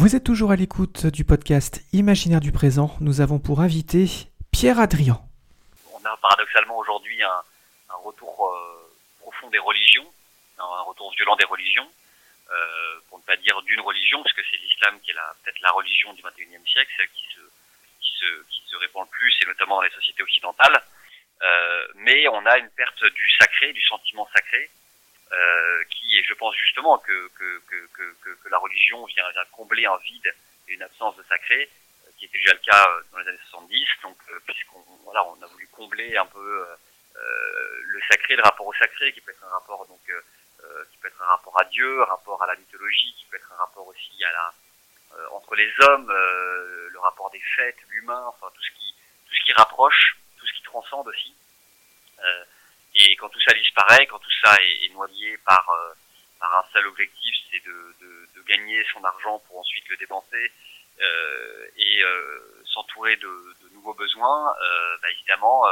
Vous 0.00 0.16
êtes 0.16 0.24
toujours 0.24 0.50
à 0.50 0.56
l'écoute 0.56 1.04
du 1.04 1.26
podcast 1.26 1.84
Imaginaire 1.92 2.40
du 2.40 2.52
présent. 2.52 2.96
Nous 3.02 3.20
avons 3.20 3.38
pour 3.38 3.60
invité 3.60 4.06
Pierre 4.50 4.80
Adrian. 4.80 5.20
On 5.92 6.02
a 6.06 6.16
paradoxalement 6.16 6.78
aujourd'hui 6.78 7.22
un, 7.22 7.42
retour 8.02 8.48
euh, 8.48 8.96
profond 9.20 9.50
des 9.50 9.58
religions, 9.58 10.10
un 10.58 10.80
retour 10.88 11.12
violent 11.12 11.36
des 11.36 11.44
religions, 11.44 11.86
euh, 12.50 13.00
pour 13.10 13.18
ne 13.18 13.24
pas 13.24 13.36
dire 13.36 13.60
d'une 13.60 13.80
religion, 13.80 14.22
puisque 14.22 14.40
c'est 14.50 14.56
l'islam 14.56 14.98
qui 15.02 15.10
est 15.10 15.20
peut-être 15.44 15.60
la 15.60 15.70
religion 15.72 16.14
du 16.14 16.22
21e 16.22 16.66
siècle, 16.66 16.90
celle 16.96 17.10
qui 17.10 17.26
se, 18.72 18.76
répand 18.76 19.04
le 19.04 19.10
plus, 19.10 19.36
et 19.42 19.46
notamment 19.48 19.76
dans 19.76 19.82
les 19.82 19.90
sociétés 19.90 20.22
occidentales. 20.22 20.80
Euh, 21.42 21.86
mais 21.96 22.26
on 22.28 22.46
a 22.46 22.56
une 22.56 22.70
perte 22.70 23.04
du 23.04 23.28
sacré, 23.38 23.74
du 23.74 23.82
sentiment 23.82 24.26
sacré, 24.34 24.70
euh, 25.32 25.84
qui 25.90 26.18
est, 26.18 26.24
je 26.24 26.34
pense 26.34 26.54
justement 26.56 26.98
que, 26.98 27.28
que, 27.38 27.60
que, 27.68 28.34
que, 28.42 28.48
la 28.48 28.58
religion 28.58 29.04
vient, 29.04 29.24
combler 29.52 29.86
un 29.86 29.96
vide 29.98 30.34
et 30.68 30.74
une 30.74 30.82
absence 30.82 31.16
de 31.16 31.22
sacré, 31.28 31.70
euh, 32.04 32.10
qui 32.18 32.24
était 32.24 32.38
déjà 32.38 32.52
le 32.52 32.58
cas 32.58 32.88
euh, 32.88 33.02
dans 33.12 33.18
les 33.18 33.28
années 33.28 33.38
70. 33.50 33.86
Donc, 34.02 34.16
puisqu'on 34.46 34.82
voilà, 35.04 35.24
on 35.26 35.42
a 35.42 35.46
voulu 35.46 35.68
combler 35.68 36.16
un 36.16 36.26
peu 36.26 36.66
le 37.14 38.00
sacré, 38.08 38.34
le 38.34 38.42
rapport 38.42 38.66
au 38.66 38.72
sacré, 38.74 39.12
qui 39.12 39.20
peut 39.20 39.30
être 39.30 39.44
un 39.44 39.50
rapport 39.50 39.86
donc 39.86 40.00
qui 40.04 40.96
peut 40.98 41.08
être 41.08 41.22
un 41.22 41.26
rapport 41.26 41.60
à 41.60 41.64
Dieu, 41.64 42.02
un 42.02 42.06
rapport 42.06 42.42
à 42.42 42.46
la 42.46 42.56
mythologie, 42.56 43.14
qui 43.18 43.26
peut 43.26 43.36
être 43.36 43.52
un 43.52 43.56
rapport 43.56 43.86
aussi 43.86 44.24
à 44.24 44.32
la 44.32 44.54
entre 45.32 45.54
les 45.54 45.70
hommes, 45.80 46.10
le 46.10 46.98
rapport 47.00 47.30
des 47.30 47.40
fêtes, 47.56 47.78
l'humain, 47.90 48.24
enfin 48.28 48.46
tout 48.54 48.62
ce 48.62 48.70
qui 48.70 48.94
tout 49.28 49.34
ce 49.34 49.44
qui 49.44 49.52
rapproche, 49.52 50.16
tout 50.38 50.46
ce 50.46 50.52
qui 50.54 50.62
transcende 50.62 51.08
aussi. 51.08 51.34
Euh, 52.24 52.44
et 52.94 53.16
quand 53.16 53.28
tout 53.28 53.40
ça 53.40 53.54
disparaît, 53.54 54.06
quand 54.06 54.18
tout 54.18 54.30
ça 54.44 54.56
est, 54.62 54.86
est 54.86 54.92
noyé 54.92 55.36
par, 55.38 55.68
euh, 55.70 55.92
par 56.38 56.58
un 56.58 56.64
seul 56.72 56.86
objectif, 56.86 57.34
c'est 57.50 57.64
de, 57.64 57.94
de, 58.00 58.28
de, 58.36 58.42
gagner 58.42 58.84
son 58.92 59.02
argent 59.04 59.38
pour 59.46 59.58
ensuite 59.58 59.88
le 59.88 59.96
dépenser, 59.96 60.52
et 61.76 62.02
s'entourer 62.66 63.16
de, 63.16 63.56
de, 63.62 63.68
nouveaux 63.72 63.94
besoins, 63.94 64.54
bah, 65.00 65.10
évidemment, 65.12 65.64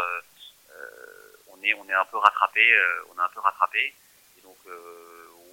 on 1.48 1.62
est 1.62 1.74
on 1.74 1.86
est 1.88 1.92
un 1.92 2.04
peu 2.06 2.16
rattrapé, 2.16 2.64
on 3.10 3.18
est 3.18 3.22
un 3.22 3.28
peu 3.28 3.40
rattrapé. 3.40 3.94
Et 4.38 4.40
donc 4.42 4.56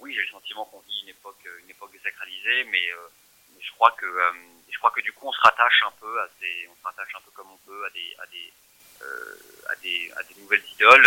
oui, 0.00 0.14
j'ai 0.14 0.22
le 0.22 0.28
sentiment 0.28 0.64
qu'on 0.66 0.80
vit 0.80 1.02
une 1.02 1.10
époque 1.10 1.46
une 1.62 1.70
époque 1.70 1.92
désacralisée, 1.92 2.64
mais, 2.64 2.88
mais 3.50 3.60
je 3.60 3.70
crois 3.72 3.90
que 3.92 4.06
je 4.70 4.78
crois 4.78 4.90
que 4.92 5.00
du 5.00 5.12
coup 5.12 5.28
on 5.28 5.32
se 5.32 5.40
rattache 5.40 5.82
un 5.86 5.92
peu 6.00 6.20
à 6.20 6.28
ces, 6.40 6.68
on 6.70 6.76
se 6.76 6.84
rattache 6.84 7.14
un 7.14 7.20
peu 7.20 7.30
comme 7.32 7.50
on 7.50 7.58
peut 7.66 7.84
à 7.84 7.90
des 7.90 8.16
à 8.18 8.26
des 8.26 8.52
à 9.68 9.74
des, 9.76 10.12
à 10.16 10.22
des 10.22 10.34
nouvelles 10.40 10.64
idoles. 10.74 11.06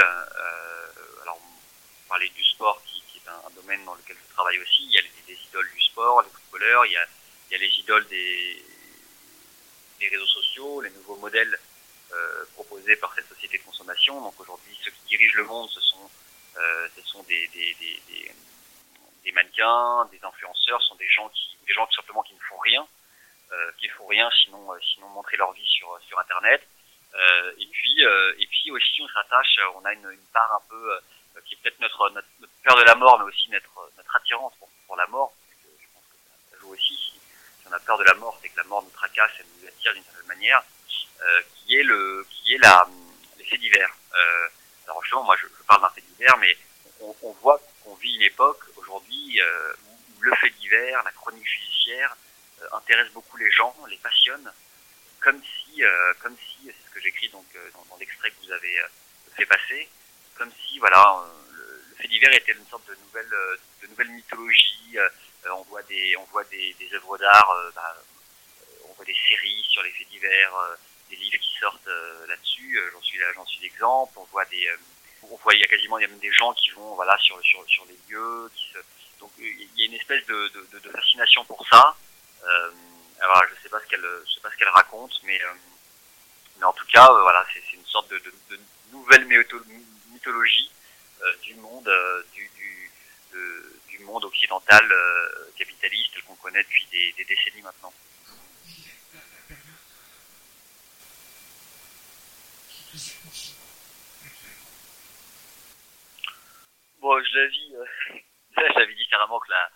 alors 1.21 1.39
on 1.39 2.09
parlait 2.09 2.29
du 2.29 2.43
sport 2.43 2.81
qui, 2.85 3.01
qui 3.07 3.17
est 3.19 3.29
un, 3.29 3.47
un, 3.47 3.51
domaine 3.55 3.83
dans 3.85 3.95
lequel 3.95 4.17
je 4.17 4.33
travaille 4.33 4.59
aussi. 4.59 4.83
Il 4.85 4.91
y 4.91 4.97
a 4.97 5.01
les, 5.01 5.11
les 5.27 5.39
idoles 5.49 5.69
du 5.73 5.81
sport, 5.81 6.21
les 6.21 6.29
footballeurs, 6.29 6.85
il 6.85 6.91
y 6.93 6.97
a, 6.97 7.05
il 7.49 7.53
y 7.53 7.55
a 7.55 7.59
les 7.59 7.79
idoles 7.79 8.07
des, 8.07 8.63
des 9.99 10.07
réseaux 10.07 10.25
sociaux, 10.25 10.81
les 10.81 10.89
nouveaux 10.91 11.17
modèles 11.17 11.57
euh, 12.11 12.45
proposés 12.53 12.95
par 12.95 13.13
cette 13.13 13.27
société 13.27 13.57
de 13.57 13.63
consommation. 13.63 14.19
Donc 14.21 14.39
aujourd'hui, 14.39 14.77
ceux 14.83 14.91
qui 14.91 15.17
dirigent 15.17 15.37
le 15.37 15.45
monde, 15.45 15.69
ce 15.69 15.81
sont, 15.81 16.09
euh, 16.57 16.87
ce 16.95 17.01
sont 17.03 17.23
des, 17.23 17.47
des, 17.49 17.75
des, 17.75 18.01
des, 18.07 18.31
des 19.23 19.31
mannequins, 19.31 20.05
des 20.11 20.19
influenceurs, 20.23 20.81
ce 20.81 20.87
sont 20.89 20.95
des 20.95 21.09
gens 21.09 21.29
qui, 21.29 21.57
des 21.67 21.73
gens 21.73 21.85
tout 21.85 21.95
simplement 21.95 22.23
qui 22.23 22.33
ne 22.33 22.39
font 22.39 22.57
rien, 22.57 22.87
euh, 23.51 23.71
qui 23.77 23.87
ne 23.87 23.93
font 23.93 24.07
rien 24.07 24.29
sinon, 24.43 24.73
euh, 24.73 24.79
sinon 24.93 25.07
montrer 25.09 25.37
leur 25.37 25.51
vie 25.53 25.65
sur, 25.67 25.99
sur 26.07 26.19
Internet. 26.19 26.61
Euh, 27.15 27.51
et 27.57 27.65
puis, 27.65 28.05
euh, 28.05 28.33
et 28.37 28.45
puis 28.47 28.71
aussi, 28.71 29.01
on 29.01 29.07
s'attache, 29.09 29.59
on 29.75 29.85
a 29.85 29.93
une, 29.93 30.11
une 30.11 30.27
part 30.33 30.53
un 30.53 30.69
peu 30.69 30.93
euh, 30.93 30.99
qui 31.45 31.55
est 31.55 31.57
peut-être 31.57 31.79
notre, 31.79 32.09
notre, 32.09 32.27
peur 32.63 32.77
de 32.77 32.83
la 32.83 32.95
mort, 32.95 33.19
mais 33.19 33.25
aussi 33.25 33.49
notre, 33.49 33.91
notre 33.97 34.15
attirance 34.15 34.53
pour, 34.59 34.69
pour 34.87 34.95
la 34.95 35.07
mort. 35.07 35.33
Parce 35.33 35.63
que 35.63 35.81
je 35.81 35.87
pense 35.93 36.03
que 36.03 36.51
ça 36.51 36.59
joue 36.61 36.73
aussi. 36.73 36.95
Si, 36.95 37.19
on 37.67 37.73
a 37.73 37.79
peur 37.79 37.97
de 37.97 38.03
la 38.03 38.13
mort, 38.15 38.37
c'est 38.41 38.49
que 38.49 38.57
la 38.57 38.63
mort 38.63 38.83
nous 38.83 38.89
tracasse, 38.91 39.31
elle 39.39 39.45
nous 39.59 39.67
attire 39.67 39.93
d'une 39.93 40.03
certaine 40.03 40.27
manière, 40.27 40.63
euh, 41.21 41.41
qui 41.55 41.75
est 41.75 41.83
le, 41.83 42.25
qui 42.29 42.53
est 42.53 42.57
la, 42.57 42.87
les 43.37 43.43
faits 43.43 43.59
divers. 43.59 43.93
Euh, 44.15 44.47
alors 44.85 45.03
justement, 45.03 45.23
moi, 45.23 45.35
je, 45.37 45.47
je 45.47 45.63
parle 45.63 45.81
d'un 45.81 45.89
fait 45.89 46.01
divers, 46.01 46.37
mais 46.37 46.57
on, 47.01 47.15
on 47.21 47.31
voit 47.33 47.59
qu'on 47.83 47.95
vit 47.95 48.15
une 48.15 48.23
époque 48.23 48.63
aujourd'hui 48.75 49.41
euh, 49.41 49.73
où 50.17 50.21
le 50.21 50.35
fait 50.35 50.49
divers, 50.51 51.03
la 51.03 51.11
chronique 51.11 51.47
judiciaire, 51.47 52.15
euh, 52.61 52.67
intéresse 52.77 53.11
beaucoup 53.11 53.37
les 53.37 53.51
gens, 53.51 53.75
les 53.89 53.97
passionne, 53.97 54.51
comme 55.19 55.41
si, 55.43 55.68
euh, 55.79 56.13
comme 56.21 56.35
si, 56.37 56.65
c'est 56.65 56.89
ce 56.89 56.93
que 56.93 57.01
j'écris 57.01 57.29
donc 57.29 57.45
euh, 57.55 57.69
dans, 57.89 57.97
l'extrait 57.97 58.31
que 58.31 58.45
vous 58.45 58.51
avez 58.51 58.79
euh, 58.79 58.87
fait 59.35 59.45
passer, 59.45 59.87
comme 60.35 60.51
si 60.65 60.79
voilà 60.79 61.23
le, 61.51 61.95
fait 61.97 62.07
divers 62.07 62.33
était 62.33 62.53
une 62.53 62.65
sorte 62.67 62.87
de 62.87 62.95
nouvelle, 62.95 63.29
de 63.81 63.87
nouvelle 63.87 64.09
mythologie. 64.09 64.97
on 65.51 65.61
voit 65.63 65.83
des, 65.83 66.15
on 66.17 66.23
voit 66.25 66.43
des, 66.45 66.75
œuvres 66.93 67.17
d'art, 67.17 67.71
bah, 67.75 67.95
on 68.89 68.93
voit 68.93 69.05
des 69.05 69.15
séries 69.27 69.65
sur 69.69 69.83
les 69.83 69.91
faits 69.91 70.09
divers, 70.09 70.77
des 71.09 71.15
livres 71.15 71.39
qui 71.39 71.59
sortent 71.59 71.89
là-dessus. 72.27 72.79
j'en 72.91 73.01
suis 73.01 73.19
j'en 73.35 73.45
suis 73.45 73.61
l'exemple. 73.61 74.13
On 74.17 74.25
voit 74.25 74.45
des, 74.45 74.69
on 75.23 75.35
voit 75.37 75.53
il 75.53 75.59
y 75.59 75.63
a 75.63 75.67
quasiment 75.67 75.97
il 75.97 76.03
y 76.03 76.05
a 76.05 76.07
même 76.07 76.19
des 76.19 76.31
gens 76.31 76.53
qui 76.53 76.69
vont 76.71 76.95
voilà 76.95 77.17
sur 77.19 77.41
sur 77.43 77.67
sur 77.69 77.85
les 77.85 77.97
lieux, 78.09 78.49
donc 79.19 79.31
il 79.39 79.69
y 79.77 79.83
a 79.83 79.85
une 79.85 79.93
espèce 79.93 80.25
de, 80.25 80.51
fascination 80.91 81.43
pour 81.45 81.65
ça. 81.67 81.95
Alors 83.19 83.43
je 83.49 83.55
sais 83.55 83.69
sais 84.33 84.41
pas 84.41 84.51
ce 84.51 84.57
qu'elle 84.57 84.69
raconte, 84.69 85.19
mais 85.23 85.41
euh, 85.43 86.63
en 86.63 86.73
tout 86.73 86.85
cas 86.87 87.07
euh, 87.11 87.21
voilà, 87.21 87.45
c'est, 87.53 87.73
une 87.73 87.85
sorte 87.85 88.09
de, 88.09 88.21
nouvelle 88.91 89.25
mythologie 89.25 90.71
euh, 91.21 91.35
du 91.43 91.55
monde, 91.55 91.91
du, 92.33 92.49
du, 92.55 92.91
de, 93.33 93.79
du 93.87 93.99
monde 93.99 94.25
occidental 94.25 94.83
capitaliste 95.57 96.21
qu'on 96.23 96.35
connaît 96.35 96.63
depuis 96.63 96.87
des, 96.91 97.25
décennies 97.25 97.61
maintenant. 97.61 97.93
Bon, 106.99 107.23
je 107.23 107.37
la 107.37 107.47
vis, 107.47 108.95
différemment 108.95 109.39
que 109.39 109.51
la, 109.51 109.69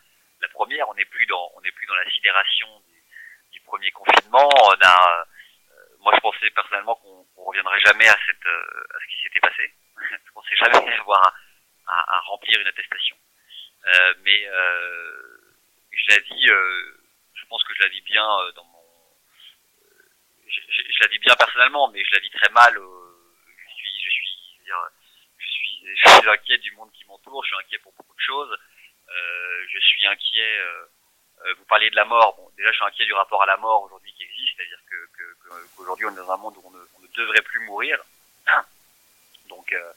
première. 0.50 0.88
On 0.90 0.94
n'est 0.96 1.06
plus 1.06 1.26
dans, 1.26 1.52
la 1.60 2.10
sidération 2.12 2.83
premier 3.64 3.92
confinement. 3.92 4.50
On 4.54 4.78
a, 4.82 5.22
euh, 5.22 5.24
moi, 6.00 6.14
je 6.16 6.20
pensais 6.22 6.50
personnellement 6.52 6.96
qu'on 6.96 7.26
ne 7.38 7.46
reviendrait 7.46 7.80
jamais 7.80 8.08
à 8.08 8.18
cette, 8.26 8.46
euh, 8.46 8.84
à 8.96 9.00
ce 9.00 9.08
qui 9.08 9.24
s'était 9.24 9.40
passé. 9.40 9.74
je 10.26 10.32
pensais 10.34 10.56
jamais 10.56 11.00
avoir 11.00 11.34
à, 11.88 12.18
à, 12.18 12.20
remplir 12.22 12.60
une 12.60 12.68
attestation. 12.68 13.18
Euh, 13.86 14.14
mais 14.24 14.48
euh, 14.48 15.54
je 15.92 16.16
la 16.16 16.20
vis, 16.20 16.50
euh, 16.50 16.98
je 17.36 17.46
pense 17.46 17.64
que 17.64 17.74
je 17.76 17.82
la 17.84 17.90
vis 17.90 18.02
bien 18.02 18.26
dans 18.56 18.64
mon, 18.66 18.84
je, 20.48 20.62
je, 20.70 20.82
je, 20.90 21.04
la 21.04 21.08
vis 21.08 21.20
bien 21.20 21.36
personnellement, 21.36 21.90
mais 21.90 22.04
je 22.04 22.14
la 22.14 22.20
vis 22.20 22.30
très 22.32 22.50
mal. 22.52 22.74
je 22.76 23.74
suis, 23.76 24.04
je 24.04 24.10
suis, 24.10 24.28
je 24.60 24.64
dire, 24.64 24.78
je 25.38 25.48
suis, 25.48 25.86
je 25.96 26.10
suis 26.10 26.30
inquiet 26.30 26.58
du 26.60 26.72
monde 26.72 26.92
qui 26.94 27.06
m'entoure. 27.06 27.44
Je 27.44 27.48
suis 27.48 27.58
inquiet 27.58 27.80
pour 27.80 27.94
beaucoup 27.94 28.16
de 28.16 28.22
choses. 28.22 28.58
Euh, 29.10 29.66
je 29.70 29.80
suis 29.80 30.08
inquiet. 30.08 30.60
Euh, 31.46 31.54
vous 31.58 31.66
parliez 31.66 31.90
de 31.90 31.96
la 31.96 32.06
mort. 32.06 32.36
Bon, 32.38 32.50
déjà, 32.58 32.72
je 32.72 32.76
suis 32.76 32.86
inquiet 32.86 33.06
du 33.06 33.14
rapport 33.14 33.44
à 33.44 33.46
la 33.46 33.58
mort 33.58 33.84
aujourd'hui 33.84 34.14
qui 34.14 34.24
existe, 34.24 34.56
c'est-à-dire 34.56 34.80
que, 34.90 35.76
qu'aujourd'hui, 35.76 36.06
on 36.06 36.12
est 36.12 36.16
dans 36.16 36.32
un 36.32 36.38
monde 36.38 36.56
où 36.58 36.64
on 36.66 36.72
ne, 36.72 36.84
on 36.98 37.02
ne 37.02 37.08
devrait 37.16 37.42
plus 37.42 37.60
mourir. 37.62 38.00
Donc, 39.50 39.74
euh, 39.74 39.94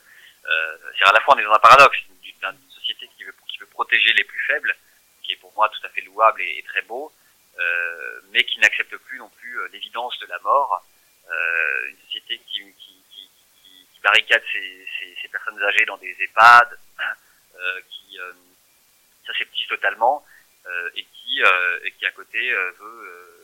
c'est 0.98 1.08
à 1.08 1.12
la 1.12 1.20
fois 1.20 1.34
on 1.34 1.38
est 1.38 1.44
dans 1.44 1.52
un 1.52 1.58
paradoxe 1.58 1.98
d'une, 2.22 2.34
société 2.70 3.08
qui 3.16 3.24
veut, 3.24 3.34
qui 3.48 3.58
veut 3.58 3.66
protéger 3.66 4.12
les 4.12 4.24
plus 4.24 4.38
faibles, 4.46 4.74
qui 5.22 5.32
est 5.32 5.36
pour 5.36 5.52
moi 5.54 5.68
tout 5.68 5.84
à 5.84 5.88
fait 5.90 6.02
louable 6.02 6.40
et, 6.42 6.64
très 6.68 6.82
beau, 6.82 7.12
euh, 7.58 8.20
mais 8.30 8.44
qui 8.44 8.60
n'accepte 8.60 8.96
plus 8.96 9.18
non 9.18 9.28
plus 9.28 9.58
euh, 9.58 9.68
l'évidence 9.72 10.18
de 10.20 10.26
la 10.26 10.38
mort. 10.40 10.84
Euh, 11.28 11.88
une 11.88 11.98
société 12.06 12.38
qui, 12.46 12.60
qui, 12.78 13.02
qui, 13.10 13.30
qui 13.92 14.00
barricade 14.00 14.42
ces, 14.52 14.86
ces, 15.20 15.28
personnes 15.28 15.60
âgées 15.62 15.84
dans 15.84 15.96
des 15.96 16.16
EHPAD, 16.20 16.78
qui 17.88 18.18
s'aseptise 19.26 19.66
totalement 19.66 20.24
et 20.94 21.04
qui, 21.04 21.42
et 21.84 21.90
qui 21.92 22.06
à 22.06 22.10
côté 22.12 22.52
veut 22.52 23.36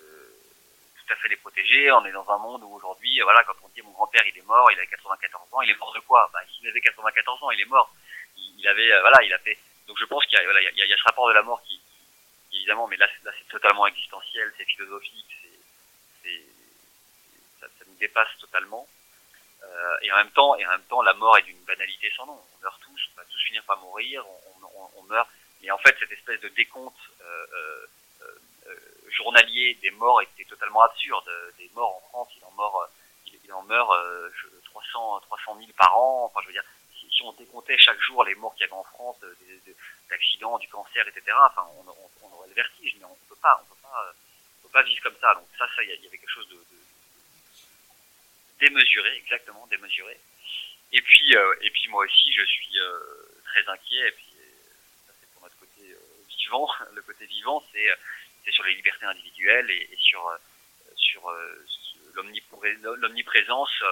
tout 0.95 1.13
à 1.13 1.17
fait 1.17 1.29
les 1.29 1.37
protéger. 1.37 1.91
On 1.93 2.05
est 2.05 2.13
dans 2.13 2.29
un 2.31 2.39
monde 2.39 2.63
où 2.65 2.75
aujourd'hui, 2.75 3.21
voilà, 3.21 3.43
quand 3.45 3.55
on 3.63 3.69
dit 3.69 3.83
mon 3.83 3.91
grand-père 3.93 4.23
il 4.27 4.39
est 4.39 4.47
mort, 4.47 4.71
il 4.73 4.81
a 4.81 4.87
94 4.87 5.49
ans, 5.53 5.61
il 5.63 5.71
est 5.71 5.79
mort 5.79 5.93
de 5.95 6.01
quoi? 6.01 6.29
Bah, 6.33 6.41
s'il 6.51 6.69
avait 6.69 6.81
94 6.81 7.43
ans, 7.43 7.51
il 7.51 7.61
est 7.61 7.67
mort. 7.67 7.95
Il, 8.37 8.67
avait, 8.69 8.89
voilà, 9.01 9.23
il 9.23 9.33
a 9.33 9.39
fait. 9.39 9.59
Donc 9.87 9.99
je 9.99 10.05
pense 10.05 10.25
qu'il 10.27 10.39
y 10.39 10.41
a, 10.41 10.45
voilà, 10.45 10.61
il 10.61 10.79
y 10.79 10.89
y 10.89 10.93
a 10.93 10.97
ce 10.97 11.03
rapport 11.05 11.29
de 11.29 11.35
la 11.35 11.43
mort 11.43 11.63
qui, 11.63 11.81
qui 12.51 12.59
évidemment, 12.59 12.87
mais 12.87 12.97
là, 12.97 13.09
là 13.25 13.33
c'est 13.39 13.49
totalement 13.49 13.87
existentiel, 13.87 14.53
c'est 14.57 14.65
philosophique, 14.65 15.37
c'est, 16.23 16.43
ça, 17.61 17.67
ça 17.67 17.85
nous 17.87 17.97
dépasse 17.97 18.37
totalement. 18.41 18.87
Euh, 19.65 19.97
et 20.03 20.13
en 20.13 20.17
même 20.17 20.31
temps, 20.31 20.57
et 20.57 20.67
en 20.67 20.71
même 20.71 20.85
temps, 20.85 21.03
la 21.03 21.15
mort 21.15 21.39
est 21.39 21.43
d'une 21.43 21.65
banalité 21.65 22.13
sans 22.17 22.27
nom. 22.27 22.41
On 22.57 22.63
meurt 22.63 22.81
tous, 22.81 23.09
on 23.13 23.21
va 23.21 23.25
tous 23.31 23.43
finir 23.47 23.63
par 23.65 23.79
mourir, 23.79 24.25
on 24.97 25.03
meurt. 25.05 25.29
Mais 25.63 25.71
en 25.71 25.79
fait, 25.79 25.97
cette 25.99 26.11
espèce 26.11 26.41
de 26.41 26.49
décompte 26.49 26.97
euh, 27.21 27.47
euh, 27.55 27.87
euh 28.67 28.77
journalier 29.11 29.75
des 29.83 29.91
morts 29.91 30.23
était 30.23 30.45
totalement 30.45 30.83
absurde. 30.83 31.31
Des 31.59 31.71
morts 31.75 31.97
en 31.97 32.09
France, 32.09 32.29
il 32.37 32.45
en 32.45 32.51
meurt, 32.53 32.91
il, 33.27 33.39
il 33.45 33.53
en 33.53 33.63
meurt 33.63 33.93
300, 34.65 35.21
300 35.21 35.59
000 35.59 35.71
par 35.77 35.97
an. 35.97 36.25
Enfin, 36.25 36.41
je 36.43 36.47
veux 36.47 36.53
dire, 36.53 36.65
si, 36.99 37.23
on 37.23 37.33
décomptait 37.33 37.77
chaque 37.79 38.01
jour 38.01 38.25
les 38.25 38.35
morts 38.37 38.55
qu'il 38.55 38.63
y 38.63 38.65
avait 38.65 38.73
en 38.73 38.85
France, 38.85 39.19
d'accidents, 40.09 40.59
du 40.59 40.69
cancer, 40.69 41.07
etc. 41.07 41.37
Enfin, 41.45 41.67
on, 41.77 42.33
aurait 42.33 42.49
le 42.49 42.55
vertige, 42.55 42.97
mais 42.99 43.05
on 43.05 43.17
peut 43.29 43.37
pas, 43.41 43.63
on 43.63 43.75
peut 43.75 43.81
pas, 43.83 44.15
pas 44.73 44.83
vivre 44.83 45.03
comme 45.03 45.19
ça. 45.21 45.35
Donc 45.35 45.47
ça, 45.59 45.69
ça, 45.77 45.83
il 45.83 45.91
y, 45.91 46.07
avait 46.07 46.19
quelque 46.19 46.33
chose 46.33 46.49
de, 46.49 46.59
démesuré, 48.61 49.17
exactement 49.19 49.67
démesuré. 49.67 50.19
Et 50.93 51.03
puis, 51.03 51.35
et 51.61 51.71
puis 51.71 51.89
moi 51.91 52.05
aussi, 52.05 52.33
je 52.33 52.45
suis 52.47 52.79
très 53.45 53.69
inquiet 53.69 54.11
ça 55.07 55.13
c'est 55.21 55.31
pour 55.33 55.43
notre 55.43 55.59
côté 55.59 55.83
euh, 55.91 56.25
Le 56.95 57.03
côté 57.03 57.27
vivant, 57.27 57.63
c'est 57.73 57.89
c'est 58.45 58.51
sur 58.51 58.65
les 58.65 58.75
libertés 58.75 59.07
individuelles 59.07 59.71
et, 59.71 59.97
sur 59.99 60.31
sur 60.97 61.31
l'omniprésence 62.15 63.83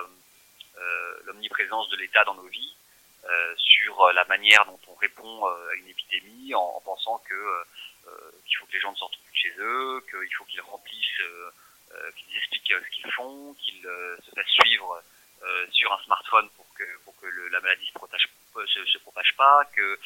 l'omniprésence 1.25 1.89
de 1.91 1.97
l'État 1.97 2.25
dans 2.25 2.35
nos 2.35 2.47
vies, 2.47 2.75
sur 3.57 4.13
la 4.13 4.25
manière 4.27 4.65
dont 4.67 4.81
on 4.89 4.95
répond 4.95 5.47
à 5.47 5.75
une 5.77 5.89
épidémie 5.89 6.55
en, 6.55 6.61
en 6.61 6.81
pensant 6.81 7.19
que 7.29 7.65
qu'il 8.47 8.57
faut 8.59 8.67
que 8.67 8.73
les 8.73 8.81
gens 8.81 8.93
ne 8.93 8.97
sortent 8.97 9.19
plus 9.19 9.33
de 9.33 9.37
chez 9.37 9.61
eux, 9.61 10.05
qu'il 10.11 10.35
faut 10.37 10.45
qu'ils 10.45 10.61
remplissent 10.61 11.23
euh, 11.93 12.11
qu'ils 12.13 12.37
expliquent 12.37 12.73
ce 12.73 12.91
qu'ils 12.91 13.13
font, 13.13 13.55
qu'ils 13.55 13.85
euh, 13.85 14.17
se 14.23 14.31
fassent 14.31 14.55
suivre 14.63 15.03
euh, 15.43 15.67
sur 15.73 15.93
un 15.93 16.01
smartphone 16.05 16.49
pour 16.51 16.67
que 16.75 17.27
la 17.51 17.61
maladie 17.61 17.87
se, 17.87 17.93
protège, 17.93 18.29
se, 18.67 18.85
se 18.87 18.99
propage 18.99 19.35
pas, 19.37 19.65
que 19.75 19.99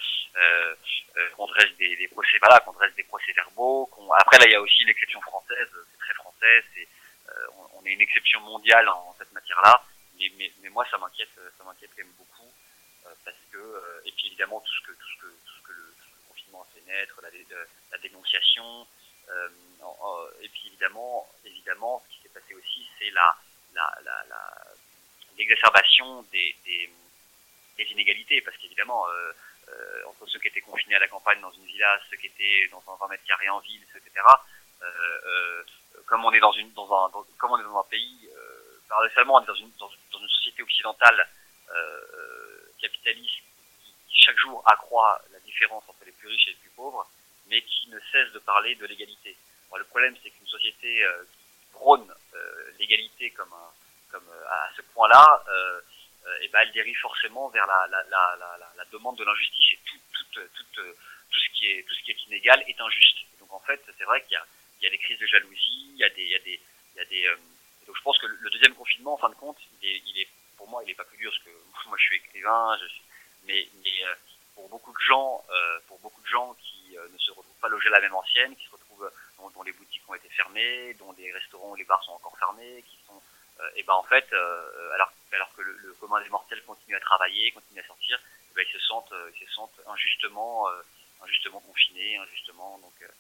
qu'on 1.37 1.47
dresse 1.47 1.75
des, 1.77 1.97
des 1.97 2.09
procès 2.09 2.39
voilà, 2.41 2.61
qu'on 2.61 2.73
dresse 2.73 2.95
des 2.95 3.05
procès 3.05 3.33
verbaux. 3.33 3.87
Qu'on... 3.87 4.11
Après 4.13 4.39
là 4.39 4.47
il 4.47 4.53
y 4.53 4.57
a 4.57 4.61
aussi 4.61 4.85
l'exception 4.85 5.21
française, 5.21 5.69
c'est 5.73 5.99
très 5.99 6.15
français, 6.15 6.65
c'est 6.75 6.89
on, 7.57 7.79
on, 7.81 7.87
est 7.87 7.93
une 7.93 8.01
exception 8.01 8.41
mondiale 8.41 8.89
en, 8.89 9.09
en 9.09 9.15
cette 9.19 9.33
matière-là. 9.33 9.83
Mais, 10.19 10.31
mais, 10.37 10.53
mais, 10.63 10.69
moi 10.71 10.87
ça 10.91 10.99
m'inquiète 10.99 11.31
ça 11.59 11.65
m'inquiète 11.65 11.91
quand 11.97 12.05
même 12.05 12.13
beaucoup 12.19 12.53
parce 13.25 13.37
que 13.53 14.03
et 14.05 14.13
puis 14.13 14.27
évidemment 14.29 14.61
tout 14.61 14.73
ce 14.73 14.87
que 14.87 14.93
tout 14.93 15.09
ce 15.09 15.23
que 15.23 15.27
tout 15.27 15.55
ce 15.59 15.63
que 15.69 15.73
le, 15.73 15.95
tout 16.03 16.11
le 16.15 16.29
confinement 16.29 16.63
a 16.63 16.75
fait 16.75 16.85
naître, 16.87 17.21
la, 17.23 17.31
la 17.93 17.99
dénonciation, 17.99 18.87
et 20.41 20.49
puis 20.49 20.69
évidemment, 20.69 21.27
évidemment, 21.45 22.03
ce 22.05 22.15
qui 22.15 22.23
s'est 22.23 22.29
passé 22.29 22.55
aussi, 22.55 22.87
c'est 22.99 23.11
la, 23.11 23.37
la, 23.75 23.99
la, 24.05 24.25
la 24.29 24.55
l'exacerbation 25.37 26.23
des, 26.31 26.55
des, 26.65 26.91
des, 27.77 27.85
inégalités, 27.93 28.41
parce 28.41 28.57
qu'évidemment, 28.57 29.09
euh, 29.09 29.33
euh, 29.69 30.03
entre 30.07 30.27
ceux 30.27 30.39
qui 30.39 30.49
étaient 30.49 30.61
confinés 30.61 30.97
à 30.97 30.99
la 30.99 31.09
campagne 31.09 31.41
dans 31.41 31.51
une 31.53 31.65
villa, 31.65 31.99
ceux 32.11 32.17
qui 32.17 32.27
étaient 32.27 32.69
dans 32.71 32.83
un 32.93 32.97
20 32.97 33.09
mètres 33.09 33.25
carrés 33.27 33.49
en 33.49 33.61
ville, 33.61 33.83
etc. 33.95 34.25
Euh, 34.83 34.87
euh, 35.27 35.63
comme 36.07 36.25
on 36.25 36.33
est 36.33 36.41
dans 36.41 36.53
une, 36.53 36.73
dans 36.73 36.85
un, 36.85 37.09
dans, 37.11 37.25
comme 37.39 37.53
on 37.53 37.79
un 37.79 37.85
pays, 37.85 38.29
euh, 38.37 38.81
paradoxalement, 38.89 39.37
on 39.37 39.43
est 39.43 39.47
dans 39.47 39.55
une, 39.55 39.71
dans, 39.79 39.91
une 40.21 40.29
société 40.29 40.63
occidentale 40.63 41.27
capitaliste 42.81 43.43
qui 43.81 44.17
chaque 44.21 44.37
jour 44.37 44.63
accroît 44.67 45.21
la 45.33 45.41
différence 45.41 45.83
entre 45.89 46.05
les 46.05 46.13
plus 46.13 46.29
riches 46.29 46.49
et 46.49 46.51
les 46.51 46.57
plus 46.57 46.71
pauvres, 46.71 47.09
mais 47.49 47.63
qui 47.63 47.89
ne 47.89 47.99
cesse 48.13 48.31
de 48.33 48.39
parler 48.41 48.75
de 48.75 48.87
l'égalité. 48.87 49.37
Le 49.75 49.85
problème, 49.85 50.15
c'est 50.23 50.31
qu'une 50.31 50.47
société 50.47 51.03
qui 51.33 51.67
prône 51.73 52.13
l'égalité 52.79 53.31
comme, 53.31 53.53
un, 53.53 54.13
comme 54.13 54.29
à 54.51 54.71
ce 54.77 54.83
point-là, 54.83 55.45
euh, 55.49 55.81
et 56.41 56.49
ben 56.49 56.61
elle 56.61 56.73
dérive 56.73 56.97
forcément 56.99 57.49
vers 57.49 57.67
la, 57.67 57.87
la, 57.89 58.03
la, 58.11 58.59
la, 58.77 58.85
demande 58.93 59.17
de 59.17 59.25
l'injustice 59.25 59.73
et 59.73 59.79
tout, 59.85 59.99
tout, 60.13 60.41
tout, 60.55 60.65
tout, 60.75 61.41
ce 61.41 61.49
qui 61.59 61.67
est 61.67 61.83
tout 61.87 61.95
ce 61.95 62.03
qui 62.03 62.13
est 62.13 62.27
inégal 62.27 62.63
est 62.67 62.81
injuste. 62.81 63.19
donc 63.41 63.53
en 63.53 63.61
fait, 63.61 63.83
c'est 63.99 64.05
vrai 64.05 64.23
qu'il 64.23 64.33
y 64.33 64.37
a, 64.37 64.47
il 64.81 64.85
y 64.85 64.87
a 64.87 64.91
des 64.91 64.99
crises 64.99 65.19
de 65.19 65.27
jalousie, 65.27 65.91
il 65.93 65.99
y 65.99 66.05
a 66.05 66.09
des, 66.11 66.23
il 66.23 66.31
y 66.31 66.37
a 66.37 66.39
des, 66.39 66.61
il 66.95 66.99
y 66.99 67.01
a 67.01 67.05
des. 67.05 67.27
Euh, 67.27 67.37
donc 67.87 67.97
je 67.97 68.03
pense 68.03 68.19
que 68.19 68.27
le 68.27 68.51
deuxième 68.51 68.75
confinement, 68.75 69.15
en 69.15 69.19
fin 69.19 69.29
de 69.29 69.35
compte, 69.35 69.59
il 69.83 70.19
est, 70.19 70.29
pour 70.57 70.69
moi, 70.69 70.83
il 70.85 70.91
est 70.91 70.95
pas 70.95 71.05
plus 71.05 71.19
dur 71.19 71.31
parce 71.31 71.45
que 71.45 71.51
moi 71.89 71.97
je 71.99 72.05
suis 72.05 72.17
écrivain, 72.17 72.79
mais, 73.47 73.69
mais 73.83 74.05
euh, 74.05 74.15
pour 74.55 74.69
beaucoup 74.69 74.93
de 74.93 75.05
gens, 75.07 75.45
euh, 75.51 75.79
pour 75.89 75.99
beaucoup 76.01 76.23
de 76.23 76.27
gens 76.27 76.55
qui 76.55 76.97
euh, 76.97 77.09
ne 77.13 77.19
se 77.19 77.31
retrouvent 77.31 77.61
pas 77.61 77.69
logés 77.69 77.89
à 77.89 77.93
la 77.93 78.01
même 78.01 78.15
ancienne, 78.15 78.55
qui 78.57 78.65
se 78.65 78.71
retrouvent 78.71 79.11
dont, 79.39 79.63
les 79.63 79.73
boutiques 79.73 80.03
ont 80.09 80.15
été 80.15 80.29
fermées, 80.29 80.95
dont 80.95 81.13
les 81.19 81.33
restaurants 81.33 81.73
ou 81.73 81.77
les 81.77 81.85
bars 81.85 82.03
sont 82.05 82.13
encore 82.13 82.37
fermés, 82.39 82.83
qui 82.89 82.97
sont 83.07 83.17
euh, 83.17 83.21
et 83.77 83.83
ben 83.83 83.95
en 83.95 84.03
fait, 84.03 84.27
euh, 84.33 84.95
alors, 84.95 85.13
alors 85.33 85.53
que 85.55 85.63
le, 85.63 85.73
le, 85.83 85.93
commun 85.95 86.21
des 86.21 86.29
mortels 86.29 86.63
continue 86.65 86.97
à 86.97 87.01
travailler, 87.01 87.51
continue 87.53 87.81
à 87.81 87.87
sortir, 87.87 88.19
eh 88.51 88.55
ben 88.55 88.65
ils 88.69 88.73
se 88.73 88.87
sentent, 88.87 89.13
euh, 89.13 89.31
ils 89.41 89.47
se 89.47 89.55
sentent 89.55 89.81
injustement, 89.87 90.69
injustement 91.23 91.61
confinés, 91.61 92.17
injustement. 92.19 92.79
Donc, 92.79 93.11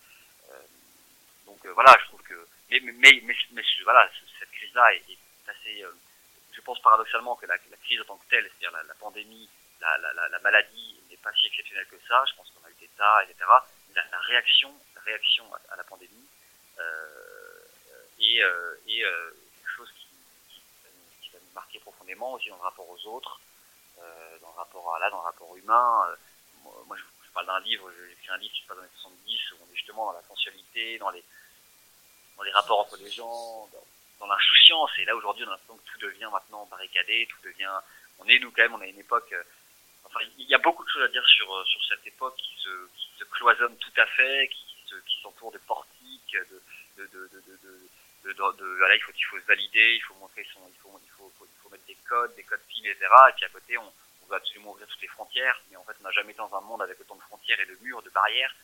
donc 1.46 1.66
voilà, 1.74 1.96
je 2.00 2.06
trouve 2.06 2.22
que, 2.22 2.46
mais 2.70 2.80
mais 2.80 2.92
mais, 3.22 3.36
mais, 3.52 3.62
voilà, 3.84 4.08
cette 4.38 4.50
crise-là 4.50 4.94
est, 4.94 5.10
est, 5.10 5.18
assez, 5.48 5.84
je 6.52 6.60
pense 6.60 6.80
paradoxalement 6.80 7.36
que 7.36 7.46
la, 7.46 7.56
la, 7.70 7.76
crise 7.78 8.00
en 8.00 8.04
tant 8.04 8.16
que 8.16 8.28
telle, 8.30 8.44
c'est-à-dire 8.44 8.72
la, 8.72 8.82
la, 8.84 8.94
pandémie, 8.94 9.48
la, 9.80 9.98
la, 9.98 10.28
la 10.28 10.38
maladie 10.40 11.00
n'est 11.10 11.16
pas 11.18 11.32
si 11.32 11.46
exceptionnelle 11.46 11.86
que 11.86 11.96
ça. 12.08 12.24
Je 12.28 12.34
pense 12.34 12.50
qu'on 12.50 12.66
a 12.66 12.70
eu 12.70 12.76
des 12.80 12.88
tas, 12.96 13.22
etc. 13.24 13.44
Mais 13.88 14.00
la, 14.10 14.18
réaction, 14.18 14.74
la 14.96 15.02
réaction 15.02 15.44
à, 15.54 15.74
à 15.74 15.76
la 15.76 15.84
pandémie 15.84 16.28
euh, 16.78 17.60
et, 18.18 18.42
euh, 18.42 18.74
et 18.86 19.04
euh, 19.04 19.30
marqué 21.54 21.78
profondément 21.78 22.32
aussi 22.34 22.48
dans 22.48 22.56
le 22.56 22.62
rapport 22.62 22.88
aux 22.88 23.06
autres, 23.06 23.40
euh, 23.98 24.38
dans 24.40 24.48
le 24.48 24.56
rapport 24.56 24.94
à 24.94 24.98
là, 24.98 25.10
dans 25.10 25.18
le 25.18 25.24
rapport 25.24 25.56
humain. 25.56 26.06
Euh, 26.08 26.16
moi, 26.86 26.96
je, 26.96 27.02
parle 27.32 27.46
d'un 27.46 27.60
livre, 27.60 27.90
j'ai 27.90 28.12
écrit 28.12 28.30
un 28.30 28.36
livre 28.36 28.54
qui 28.54 28.62
se 28.62 28.66
passe 28.68 28.76
dans 28.76 28.82
les 28.84 28.88
70 29.00 29.52
où 29.52 29.56
on 29.60 29.72
est 29.72 29.76
justement 29.76 30.06
dans 30.06 30.12
la 30.12 30.22
sensualité, 30.22 30.98
dans 30.98 31.10
les 31.10 31.24
dans 32.36 32.44
les 32.44 32.52
rapports 32.52 32.80
entre 32.80 32.96
les 32.96 33.10
gens, 33.10 33.68
dans, 33.72 33.84
dans 34.20 34.26
l'insouciance. 34.32 34.90
Et 34.98 35.04
là 35.04 35.16
aujourd'hui, 35.16 35.44
on 35.44 35.48
a 35.48 35.50
l'impression 35.50 35.76
que 35.76 35.90
tout 35.90 35.98
devient 35.98 36.28
maintenant 36.30 36.64
barricadé, 36.66 37.26
tout 37.28 37.42
devient. 37.42 37.80
On 38.20 38.26
est 38.28 38.38
nous 38.38 38.52
quand 38.52 38.62
même, 38.62 38.74
on 38.74 38.80
a 38.80 38.86
une 38.86 39.00
époque. 39.00 39.32
Euh, 39.32 39.42
enfin, 40.04 40.20
il 40.38 40.46
y 40.46 40.54
a 40.54 40.58
beaucoup 40.58 40.84
de 40.84 40.88
choses 40.90 41.02
à 41.02 41.08
dire 41.08 41.26
sur 41.26 41.66
sur 41.66 41.84
cette 41.88 42.06
époque 42.06 42.36
qui 42.36 42.54
se 42.62 42.86
qui 42.96 43.08
se 43.18 43.24
cloisonne 43.24 43.76
tout 43.78 44.00
à 44.00 44.06
fait, 44.06 44.48
qui 44.48 44.86
se 44.86 44.94
s'entoure 45.20 45.50
de 45.50 45.58
portiques, 45.58 46.36
de 46.36 46.62
de 46.98 47.06
de 47.12 47.28
de, 47.32 47.88
de, 48.24 48.32
de 48.32 48.94
il 48.94 49.02
faut, 49.02 49.12
il 49.14 49.24
faut 49.24 49.38
se 49.38 49.46
valider, 49.46 49.94
il 49.96 50.02
faut 50.02 50.14
montrer 50.14 50.46
son, 50.52 50.60
il 50.68 50.78
faut, 50.80 50.98
il 51.02 51.10
faut, 51.10 51.30
faut 51.62 51.68
mettre 51.68 51.84
des 51.86 51.96
codes, 52.08 52.34
des 52.36 52.42
codes 52.42 52.60
PIN, 52.68 52.84
etc. 52.84 53.06
Et 53.28 53.32
puis 53.32 53.44
à 53.44 53.48
côté, 53.48 53.76
on, 53.78 53.92
on 54.24 54.26
veut 54.30 54.36
absolument 54.36 54.72
ouvrir 54.72 54.86
toutes 54.88 55.02
les 55.02 55.08
frontières, 55.08 55.60
mais 55.70 55.76
en 55.76 55.84
fait, 55.84 55.92
on 56.00 56.04
n'a 56.04 56.10
jamais 56.12 56.30
été 56.30 56.38
dans 56.38 56.56
un 56.56 56.60
monde 56.62 56.82
avec 56.82 56.98
autant 57.00 57.16
de 57.16 57.22
frontières 57.22 57.60
et 57.60 57.66
de 57.66 57.76
murs, 57.82 58.02
de 58.02 58.10
barrières. 58.10 58.54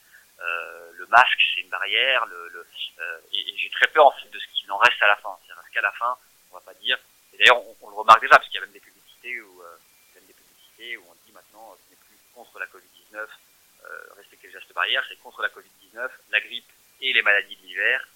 Euh, 0.40 0.92
le 0.96 1.06
masque, 1.06 1.38
c'est 1.54 1.60
une 1.60 1.68
barrière, 1.68 2.24
le, 2.26 2.66
euh, 3.00 3.20
et, 3.32 3.56
j'ai 3.58 3.70
très 3.70 3.88
peur 3.88 4.10
de 4.32 4.38
ce 4.38 4.46
qu'il 4.54 4.72
en 4.72 4.78
reste 4.78 5.02
à 5.02 5.08
la 5.08 5.16
fin. 5.16 5.36
C'est-à-dire 5.44 5.70
qu'à 5.72 5.82
la 5.82 5.92
fin, 5.92 6.16
on 6.50 6.54
va 6.54 6.60
pas 6.60 6.74
dire. 6.74 6.98
Et 7.34 7.38
d'ailleurs, 7.38 7.62
on, 7.82 7.90
le 7.90 7.96
remarque 7.96 8.22
déjà 8.22 8.36
parce 8.36 8.46
qu'il 8.46 8.54
y 8.54 8.58
a 8.58 8.62
même 8.62 8.72
des 8.72 8.80
publicités 8.80 9.40
où, 9.42 9.62
euh, 9.62 9.76
même 10.14 10.24
des 10.24 10.32
publicités 10.32 10.96
où 10.96 11.04
on 11.10 11.14
dit 11.26 11.32
maintenant, 11.32 11.76
ce 11.84 11.90
n'est 11.90 12.00
plus 12.00 12.16
contre 12.34 12.58
la 12.58 12.66
Covid-19, 12.66 13.16
euh, 13.16 14.00
respecter 14.16 14.46
les 14.46 14.52
gestes 14.54 14.72
barrières, 14.72 15.04
c'est 15.08 15.20
contre 15.20 15.42
la 15.42 15.48
Covid-19, 15.48 16.08
la 16.30 16.40
grippe 16.40 16.72
et 17.02 17.12
les 17.12 17.22
maladies 17.22 17.56
de 17.56 17.62
l'hiver 17.62 18.06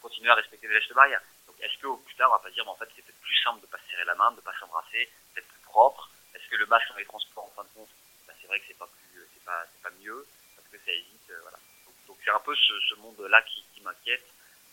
continuer 0.00 0.30
à 0.30 0.34
respecter 0.34 0.68
les 0.68 0.80
gestes 0.80 0.94
barrières. 0.94 1.22
Donc 1.46 1.56
est-ce 1.60 1.78
que 1.78 1.86
au 1.86 1.96
plus 1.96 2.14
tard 2.14 2.30
on 2.30 2.36
va 2.36 2.38
pas 2.38 2.50
dire, 2.50 2.64
mais 2.64 2.70
en 2.70 2.76
fait 2.76 2.88
c'est 2.94 3.02
peut-être 3.02 3.20
plus 3.20 3.36
simple 3.42 3.60
de 3.60 3.66
pas 3.66 3.78
se 3.78 3.90
serrer 3.90 4.04
la 4.04 4.14
main, 4.14 4.32
de 4.32 4.40
pas 4.40 4.54
s'embrasser, 4.58 5.10
d'être 5.34 5.48
plus 5.48 5.62
propre? 5.62 6.10
Est-ce 6.34 6.48
que 6.48 6.56
le 6.56 6.66
masque 6.66 6.88
dans 6.90 6.96
les 6.96 7.04
transports 7.04 7.44
en 7.44 7.52
fin 7.56 7.64
de 7.64 7.68
compte, 7.74 7.88
bah, 8.26 8.34
c'est 8.40 8.46
vrai 8.46 8.60
que 8.60 8.66
c'est 8.68 8.78
pas 8.78 8.86
plus, 8.86 9.26
c'est 9.34 9.44
pas, 9.44 9.66
c'est 9.72 9.82
pas 9.82 9.94
mieux 10.00 10.26
parce 10.56 10.68
que 10.68 10.78
ça 10.78 10.92
évite, 10.92 11.30
euh, 11.30 11.40
voilà. 11.42 11.58
Donc, 12.06 12.16
c'est 12.24 12.30
un 12.30 12.40
peu 12.40 12.54
ce, 12.56 12.94
monde-là 12.96 13.42
qui, 13.42 13.64
qui 13.74 13.80
m'inquiète 13.82 14.26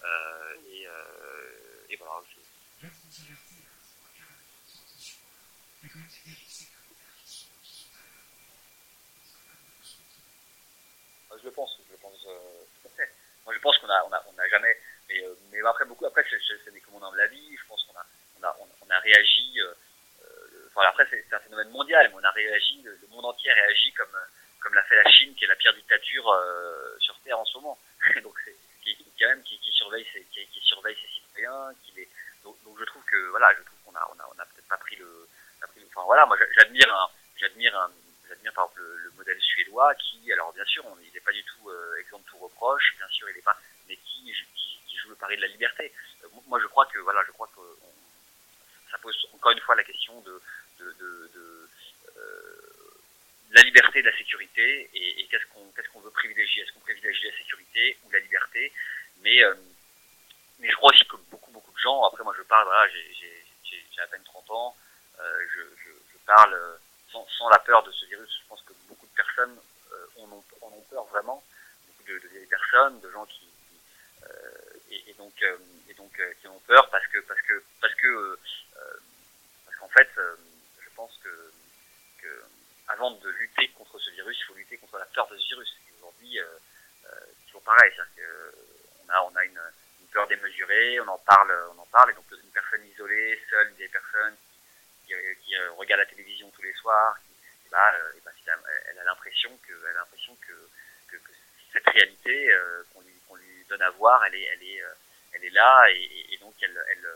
euh, 0.03 0.55
et, 0.71 0.87
euh, 0.87 1.85
et 1.89 1.95
voilà. 1.97 2.21
Je... 2.29 2.87
Je 11.37 11.49
le 11.49 11.51
pense, 11.51 11.79
je 11.85 11.91
le 11.91 11.97
pense 11.97 12.25
euh. 12.25 12.65
Moi, 13.45 13.53
je 13.53 13.59
pense 13.59 13.77
qu'on 13.77 13.89
a, 13.89 14.03
on 14.05 14.11
a, 14.11 14.23
on 14.27 14.39
a 14.39 14.47
jamais, 14.49 14.75
mais, 15.09 15.23
euh, 15.23 15.35
mais 15.51 15.59
après 15.65 15.85
beaucoup, 15.85 16.05
après 16.05 16.25
c'est 16.29 16.73
des 16.73 16.81
commandants 16.81 17.11
de 17.11 17.17
la 17.17 17.27
vie. 17.27 17.55
Je 17.55 17.67
pense 17.67 17.83
qu'on 17.83 17.97
a, 17.99 18.05
on 18.39 18.43
a, 18.43 18.57
on, 18.59 18.67
on 18.85 18.89
a 18.89 18.99
réagi. 18.99 19.59
Euh, 19.59 19.73
euh, 20.23 20.69
enfin 20.69 20.87
après 20.87 21.07
c'est 21.09 21.33
un 21.33 21.39
phénomène 21.39 21.69
mondial, 21.69 22.07
mais 22.09 22.15
on 22.15 22.23
a 22.23 22.31
réagi. 22.31 22.81
Le, 22.83 22.91
le, 23.01 23.07
monde 23.09 23.25
entier 23.25 23.51
réagi 23.51 23.91
comme 23.93 24.17
comme 24.59 24.73
l'a 24.73 24.83
fait 24.83 24.95
la 24.95 25.09
Chine, 25.11 25.33
qui 25.35 25.43
est 25.43 25.47
la 25.47 25.55
pire 25.55 25.73
dictature 25.73 26.29
euh, 26.29 26.97
sur 26.99 27.17
terre 27.19 27.39
en 27.39 27.45
ce 27.45 27.57
moment. 27.57 27.77
donc 28.23 28.35
c'est 28.43 28.55
qui, 28.83 28.97
quand 29.19 29.27
même 29.27 29.43
qui, 29.43 29.57
qui 29.59 29.71
surveille 29.71 30.05
ses, 30.13 30.23
qui, 30.31 30.45
qui, 30.47 30.59
surveille 30.61 30.95
ses 30.95 31.13
citoyens. 31.13 31.71
Qui 31.83 31.93
les, 31.95 32.09
donc, 32.43 32.55
donc 32.63 32.77
je 32.79 32.85
trouve 32.85 33.03
que 33.03 33.29
voilà, 33.29 33.53
je 33.57 33.63
trouve 33.63 33.79
qu'on 33.85 33.95
a 33.95 34.11
on 34.15 34.19
a 34.19 34.29
on 34.35 34.39
a 34.39 34.45
peut-être 34.45 34.67
pas 34.67 34.77
pris 34.77 34.95
le, 34.95 35.27
pas 35.61 35.67
pris 35.67 35.79
le, 35.79 35.87
enfin 35.87 36.03
voilà, 36.05 36.25
moi 36.25 36.37
j'admire 36.57 37.09
j'admire 37.37 37.89
j'admire 38.27 38.53
par 38.53 38.65
exemple 38.65 38.81
le, 38.81 38.97
le, 38.97 39.11
modèle 39.11 39.39
suédois 39.39 39.93
qui, 39.95 40.31
alors 40.31 40.53
bien 40.53 40.65
sûr, 40.65 40.83
il 41.01 41.13
n'est 41.13 41.19
pas 41.19 41.31
du 41.31 41.43
tout 41.43 41.69
euh, 41.69 41.99
exempt 41.99 42.19
de 42.19 42.25
tout 42.25 42.37
reproche, 42.37 42.95
bien 42.97 43.07
sûr, 43.09 43.29
il 43.29 43.35
n'est 43.35 43.41
pas, 43.41 43.57
pari 45.25 45.37
de 45.37 45.41
la 45.41 45.47
liberté. 45.47 45.91
Euh, 46.23 46.27
moi, 46.47 46.59
je 46.61 46.67
crois 46.67 46.85
que 46.85 46.99
voilà, 46.99 47.21
je 47.25 47.31
crois 47.31 47.47
que 47.47 47.59
on, 47.59 48.91
ça 48.91 48.97
pose 48.99 49.15
encore 49.33 49.51
une 49.51 49.59
fois 49.61 49.75
la 49.75 49.83
question 49.83 50.19
de, 50.21 50.41
euh, 50.81 51.01
la 53.51 53.61
liberté, 53.61 54.01
de 54.01 54.09
la 54.09 54.17
sécurité, 54.17 54.89
et, 54.93 55.27
qu'est-ce 55.27 55.89
qu'on 55.89 55.99
veut 55.99 56.11
privilégier? 56.11 56.63
Est-ce 56.63 56.71
qu'on 56.73 56.79
privilégie 56.79 57.25
la 57.25 57.37
sécurité 57.37 57.97
ou 58.03 58.11
la 58.11 58.19
liberté? 58.19 58.71
Mais 59.21 59.43
euh, 59.43 59.55
mais 60.59 60.69
je 60.69 60.75
crois 60.75 60.91
aussi 60.91 61.05
que 61.05 61.17
beaucoup 61.31 61.51
beaucoup 61.51 61.71
de 61.71 61.79
gens, 61.79 62.03
après 62.05 62.23
moi 62.23 62.33
je 62.37 62.43
parle, 62.43 62.69
j'ai 62.93 64.01
à 64.01 64.07
peine 64.07 64.23
30 64.23 64.51
ans, 64.51 64.75
euh, 65.19 65.45
je, 65.53 65.61
je, 65.61 65.91
je 66.13 66.17
parle 66.25 66.55
sans, 67.11 67.25
sans, 67.37 67.49
la 67.49 67.59
peur 67.59 67.83
de 67.83 67.91
ce 67.91 68.05
virus. 68.05 68.29
Je 68.41 68.47
pense 68.47 68.61
que 68.63 68.73
beaucoup 68.87 69.05
de 69.07 69.15
personnes 69.15 69.57
euh, 69.91 70.21
en, 70.21 70.31
ont, 70.31 70.43
en, 70.61 70.67
ont, 70.67 70.85
peur 70.89 71.05
vraiment, 71.05 71.43
beaucoup 71.87 72.03
de, 72.03 72.19
de 72.19 72.27
vieilles 72.27 72.47
personnes, 72.47 72.99
de 72.99 73.11
gens 73.11 73.25
qui, 73.25 73.39
qui 73.39 73.79
euh, 74.23 74.91
et, 74.91 75.09
et, 75.09 75.13
donc 75.13 75.33
euh, 75.43 75.57
et 75.89 75.93
donc 75.93 76.19
euh, 76.19 76.33
qui 76.41 76.47
ont 76.47 76.59
peur 76.67 76.89
parce 76.89 77.07
que 77.07 77.19
parce 77.19 77.41
que 77.41 77.63
parce 77.81 77.95
que 77.95 78.07
euh, 78.07 78.39
parce 79.65 79.77
qu'en 79.77 79.89
fait, 79.89 80.09
je 80.15 80.89
pense 80.95 81.17
que, 81.23 81.51
que 82.21 82.43
avant 82.87 83.11
de 83.11 83.29
lutter 83.29 83.67
contre 83.69 83.99
ce 83.99 84.11
virus, 84.11 84.37
il 84.39 84.45
faut 84.45 84.53
lutter 84.55 84.77
contre 84.77 84.97
la 84.97 85.05
peur 85.05 85.27
de 85.27 85.37
ce 85.37 85.47
virus. 85.47 85.75
Aujourd'hui, 85.97 86.39
c'est 87.01 87.45
toujours 87.47 87.61
pareil, 87.61 87.91
c'est-à-dire 87.95 88.15
que 88.15 88.55
on 89.05 89.09
a 89.09 89.21
on 89.21 89.35
a 89.35 89.45
une, 89.45 89.61
une 90.01 90.07
peur 90.07 90.27
démesurée, 90.27 90.99
on 90.99 91.07
en 91.07 91.17
parle, 91.19 91.53
on 91.75 91.79
en 91.79 91.85
parle, 91.87 92.11
et 92.11 92.13
donc 92.13 92.25
une 92.31 92.51
personne 92.51 92.85
isolée, 92.85 93.41
seule, 93.49 93.75
des 93.75 93.87
personnes 93.87 94.35
qui, 95.05 95.13
qui 95.43 95.55
euh, 95.55 95.71
regarde 95.73 96.01
la 96.01 96.05
télévision 96.05 96.49
tous 96.51 96.61
les 96.61 96.73
soirs, 96.73 97.17
qui, 97.25 97.67
et 97.67 97.69
bah, 97.69 97.93
euh, 97.93 98.17
et 98.17 98.21
bah, 98.23 98.31
elle 98.89 98.99
a 98.99 99.03
l'impression 99.03 99.51
que, 99.67 99.73
elle 99.73 99.95
a 99.95 99.99
l'impression 99.99 100.35
que, 100.47 100.53
que, 101.07 101.17
que, 101.17 101.31
cette 101.73 101.87
réalité 101.87 102.51
euh, 102.51 102.83
qu'on 102.93 103.01
lui, 103.01 103.13
qu'on 103.27 103.35
lui 103.35 103.65
donne 103.69 103.81
à 103.81 103.89
voir, 103.91 104.23
elle 104.25 104.35
est, 104.35 104.43
elle 104.43 104.63
est, 104.63 104.83
elle 105.33 105.45
est 105.45 105.49
là, 105.49 105.85
et, 105.91 106.33
et 106.33 106.37
donc 106.37 106.53
elle, 106.61 106.77
elle, 106.91 107.07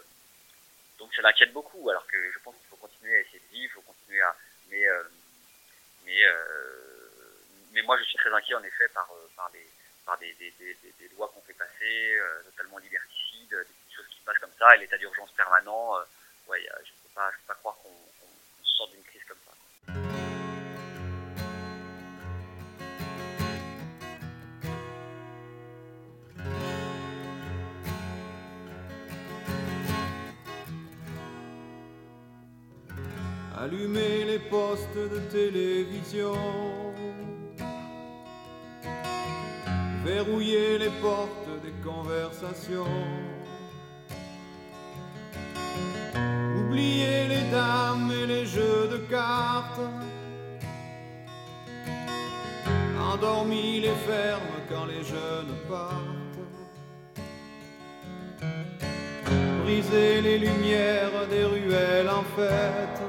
donc 0.97 1.13
ça 1.15 1.21
l'inquiète 1.21 1.53
beaucoup. 1.53 1.89
Alors 1.89 2.05
que 2.07 2.08
je 2.33 2.39
pense 2.39 2.55
qu'il 2.55 2.67
faut 2.67 2.75
continuer 2.77 3.15
à 3.17 3.19
essayer 3.21 3.39
de 3.39 3.51
vivre, 3.51 3.71
il 3.71 3.75
faut 3.75 3.81
continuer 3.81 4.21
à, 4.21 4.35
mais, 4.69 4.85
mais, 6.05 6.23
mais 7.71 7.81
moi 7.83 7.97
je 7.97 8.03
suis 8.03 8.17
très 8.17 8.33
inquiet 8.33 8.55
en 8.55 8.63
effet 8.63 8.87
par, 8.89 9.09
par 9.35 9.49
des, 9.51 9.67
par 10.09 10.17
des, 10.17 10.33
des, 10.33 10.51
des, 10.57 10.75
des 10.99 11.07
lois 11.15 11.29
qu'on 11.33 11.41
fait 11.41 11.53
passer, 11.53 12.17
euh, 12.17 12.41
totalement 12.45 12.79
liberticides, 12.79 13.51
des 13.51 13.95
choses 13.95 14.07
qui 14.09 14.19
passent 14.21 14.39
comme 14.39 14.53
ça, 14.57 14.75
et 14.75 14.79
l'état 14.79 14.97
d'urgence 14.97 15.31
permanent. 15.33 15.99
Euh, 15.99 16.03
ouais, 16.47 16.67
quand 54.69 54.85
les 54.85 55.03
jeunes 55.03 55.55
partent. 55.67 56.19
briser 59.69 60.21
les 60.21 60.37
lumières 60.39 61.27
des 61.29 61.43
ruelles 61.43 62.09
en 62.09 62.23
fête. 62.35 63.01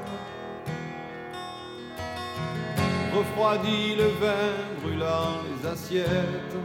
Refroidit 3.15 3.95
le 3.95 4.09
vin 4.21 4.51
brûlant 4.81 5.33
les 5.47 5.67
assiettes. 5.69 6.57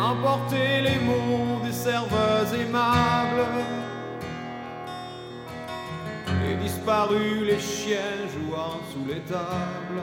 Emporter 0.00 0.80
les 0.82 0.98
mots 1.08 1.60
des 1.64 1.72
serveuses 1.72 2.54
aimables. 2.58 3.46
Et 6.48 6.54
disparu 6.56 7.44
les 7.44 7.60
chiens 7.60 8.18
jouant 8.32 8.80
sous 8.90 9.06
les 9.06 9.20
tables. 9.20 10.02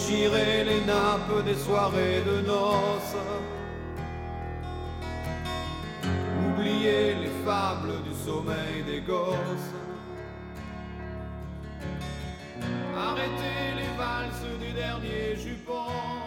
Déchirer 0.00 0.64
les 0.64 0.80
nappes 0.84 1.44
des 1.44 1.54
soirées 1.54 2.22
de 2.24 2.46
noces, 2.46 3.16
oublier 6.46 7.14
les 7.14 7.44
fables 7.44 8.02
du 8.02 8.14
sommeil 8.14 8.82
des 8.86 9.00
gosses, 9.00 9.70
arrêter 12.96 13.74
les 13.76 13.98
valses 13.98 14.58
du 14.60 14.72
dernier 14.72 15.36
jupon. 15.36 16.19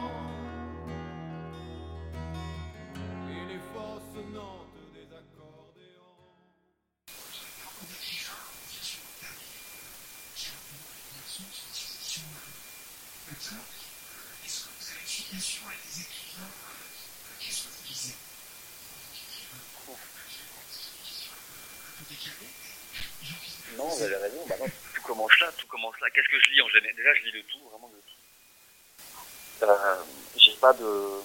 De 30.74 31.22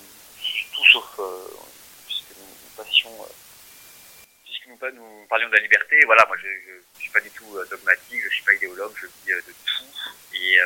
tout 0.74 0.84
sauf 0.92 1.18
euh, 1.18 1.48
puisque 2.06 2.36
nous, 2.38 2.84
passions, 2.84 3.12
euh, 3.22 3.32
puisque 4.44 4.68
nous, 4.68 5.26
parlions 5.28 5.48
de 5.48 5.54
la 5.54 5.62
liberté. 5.62 6.00
Voilà, 6.06 6.24
moi, 6.26 6.36
je, 6.42 6.48
je 6.96 7.02
suis 7.02 7.10
pas 7.10 7.20
du 7.20 7.30
tout 7.30 7.56
euh, 7.56 7.66
dogmatique, 7.70 8.22
je 8.22 8.28
suis 8.28 8.44
pas 8.44 8.54
idéologue, 8.54 8.92
je 9.00 9.06
lis 9.06 9.32
euh, 9.32 9.40
de 9.46 9.52
tout 9.52 10.34
et 10.34 10.58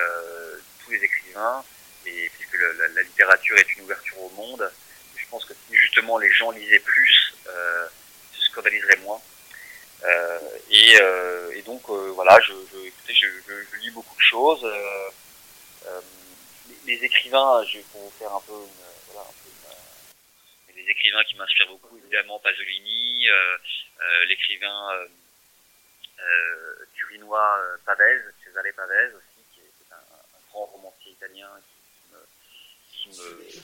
tous 0.84 0.90
les 0.90 1.04
écrivains. 1.04 1.64
Et 2.04 2.30
puisque 2.36 2.58
la, 2.94 3.02
littérature 3.02 3.56
est 3.56 3.76
une 3.76 3.84
ouverture 3.84 4.20
au 4.20 4.30
monde, 4.30 4.70
je 5.16 5.24
pense 5.30 5.44
que 5.44 5.54
si 5.54 5.76
justement 5.76 6.18
les 6.18 6.30
gens 6.30 6.50
lisaient 6.50 6.80
plus, 6.80 7.34
euh, 7.46 7.86
ils 8.32 8.38
se 8.38 8.50
scandaliseraient 8.50 8.98
moins. 8.98 9.20
Et, 10.70 11.62
donc 11.64 11.88
voilà, 11.88 12.38
écoutez, 12.84 13.14
je 13.14 13.78
lis 13.78 13.90
beaucoup 13.90 14.16
de 14.16 14.20
choses. 14.20 14.66
Euh, 16.72 16.76
euh, 16.78 16.86
les, 16.86 17.04
écrivains, 17.04 17.64
je 17.64 17.78
vais 17.78 17.84
pour 17.92 18.00
vous 18.02 18.10
faire 18.18 18.34
un 18.34 18.40
peu, 18.40 18.52
une, 18.52 19.12
voilà, 19.12 19.28
un 19.28 19.32
peu 19.32 19.48
une- 19.48 20.74
les 20.76 20.90
écrivains 20.90 21.22
qui 21.24 21.34
m'inspirent 21.36 21.68
beaucoup, 21.68 21.96
évidemment 21.98 22.38
Pasolini, 22.40 23.28
euh, 23.28 23.56
euh, 24.00 24.24
l'écrivain 24.26 24.90
euh, 24.94 25.06
euh, 26.20 26.86
turinois 26.94 27.58
euh, 27.60 27.76
Pavese, 27.84 28.32
Cesare 28.44 28.72
Pavese 28.74 29.14
aussi, 29.14 29.44
qui 29.54 29.60
est, 29.60 29.64
qui 29.64 29.82
est 29.90 29.92
un, 29.94 29.96
un 29.98 30.40
grand 30.50 30.64
romancier 30.66 31.12
italien 31.12 31.48
qui, 31.60 32.12
me, 32.12 32.18
qui 32.92 33.08
me 33.20 33.62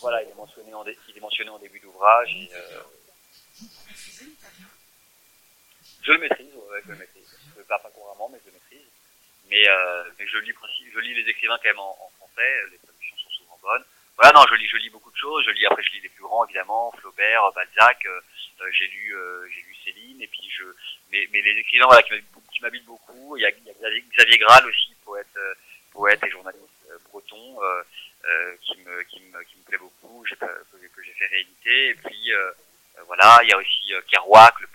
voilà, 0.00 0.22
il 0.22 0.28
est 0.30 0.34
mentionné 0.34 0.72
en, 0.74 0.84
dé- 0.84 0.96
il 1.08 1.16
est 1.16 1.20
mentionné 1.20 1.50
en 1.50 1.58
début 1.58 1.80
d'ouvrage 1.80 2.34
euh, 2.52 2.82
je 6.02 6.12
le 6.12 6.18
maîtrise, 6.20 6.54
ouais, 6.54 6.80
je 6.86 6.92
le 6.92 6.96
maîtrise. 6.96 7.36
Je 7.54 7.58
le 7.58 7.64
parle 7.64 7.82
pas 7.82 7.90
couramment, 7.90 8.28
mais 8.30 8.38
je 8.40 8.46
le 8.50 8.52
maîtrise. 8.52 8.86
Mais, 9.48 9.68
euh, 9.68 10.04
mais 10.18 10.26
je 10.26 10.38
lis 10.38 10.52
je 10.92 10.98
lis 11.00 11.14
les 11.14 11.30
écrivains 11.30 11.56
quand 11.58 11.70
même 11.70 11.78
en, 11.78 12.10
français, 12.18 12.64
les 12.70 12.78
traductions 12.78 13.16
sont 13.16 13.30
souvent 13.30 13.58
bonnes. 13.62 13.84
Voilà, 14.16 14.32
non, 14.32 14.44
je 14.50 14.54
lis, 14.56 14.68
je 14.68 14.76
lis 14.76 14.90
beaucoup 14.90 15.10
de 15.10 15.16
choses. 15.16 15.44
Je 15.46 15.50
lis 15.52 15.66
après, 15.66 15.82
je 15.82 15.92
lis 15.92 16.00
les 16.00 16.08
plus 16.08 16.22
grands 16.22 16.44
évidemment, 16.44 16.92
Flaubert, 16.98 17.52
Balzac. 17.54 18.04
euh, 18.06 18.20
euh, 18.60 18.68
j'ai 18.72 18.86
lu, 18.88 19.14
euh, 19.14 19.46
j'ai 19.48 19.60
lu 19.60 19.76
Céline, 19.84 20.22
et 20.22 20.26
puis 20.26 20.50
je, 20.50 20.64
mais, 21.12 21.28
mais 21.32 21.40
les 21.42 21.60
écrivains 21.60 21.86
voilà 21.86 22.02
qui 22.02 22.60
m'habitent 22.60 22.84
beaucoup-. 22.84 23.36
Il 23.36 23.42
y 23.42 23.46
a, 23.46 23.50
Xavier, 23.52 24.38
Graal 24.38 24.66
aussi, 24.66 24.94
poète, 25.04 25.26
euh, 25.36 25.54
poète 25.92 26.22
et 26.24 26.30
journaliste 26.30 26.64
euh, 26.90 26.98
breton, 27.10 27.62
euh, 27.62 27.82
euh, 28.24 28.56
qui 28.62 28.76
me, 28.78 29.02
qui 29.04 29.20
me, 29.20 29.42
qui 29.44 29.56
me 29.58 29.62
plaît 29.64 29.78
beaucoup, 29.78 30.24
que, 30.28 31.02
j'ai 31.04 31.12
fait 31.12 31.26
rééditer. 31.26 31.90
Et 31.90 31.94
puis 31.94 32.32
euh, 32.32 32.50
euh, 32.98 33.02
voilà, 33.06 33.38
il 33.42 33.50
y 33.50 33.52
a 33.52 33.58
aussi 33.58 33.94
euh, 33.94 34.00
Kerouac, 34.10 34.60
le, 34.60 34.67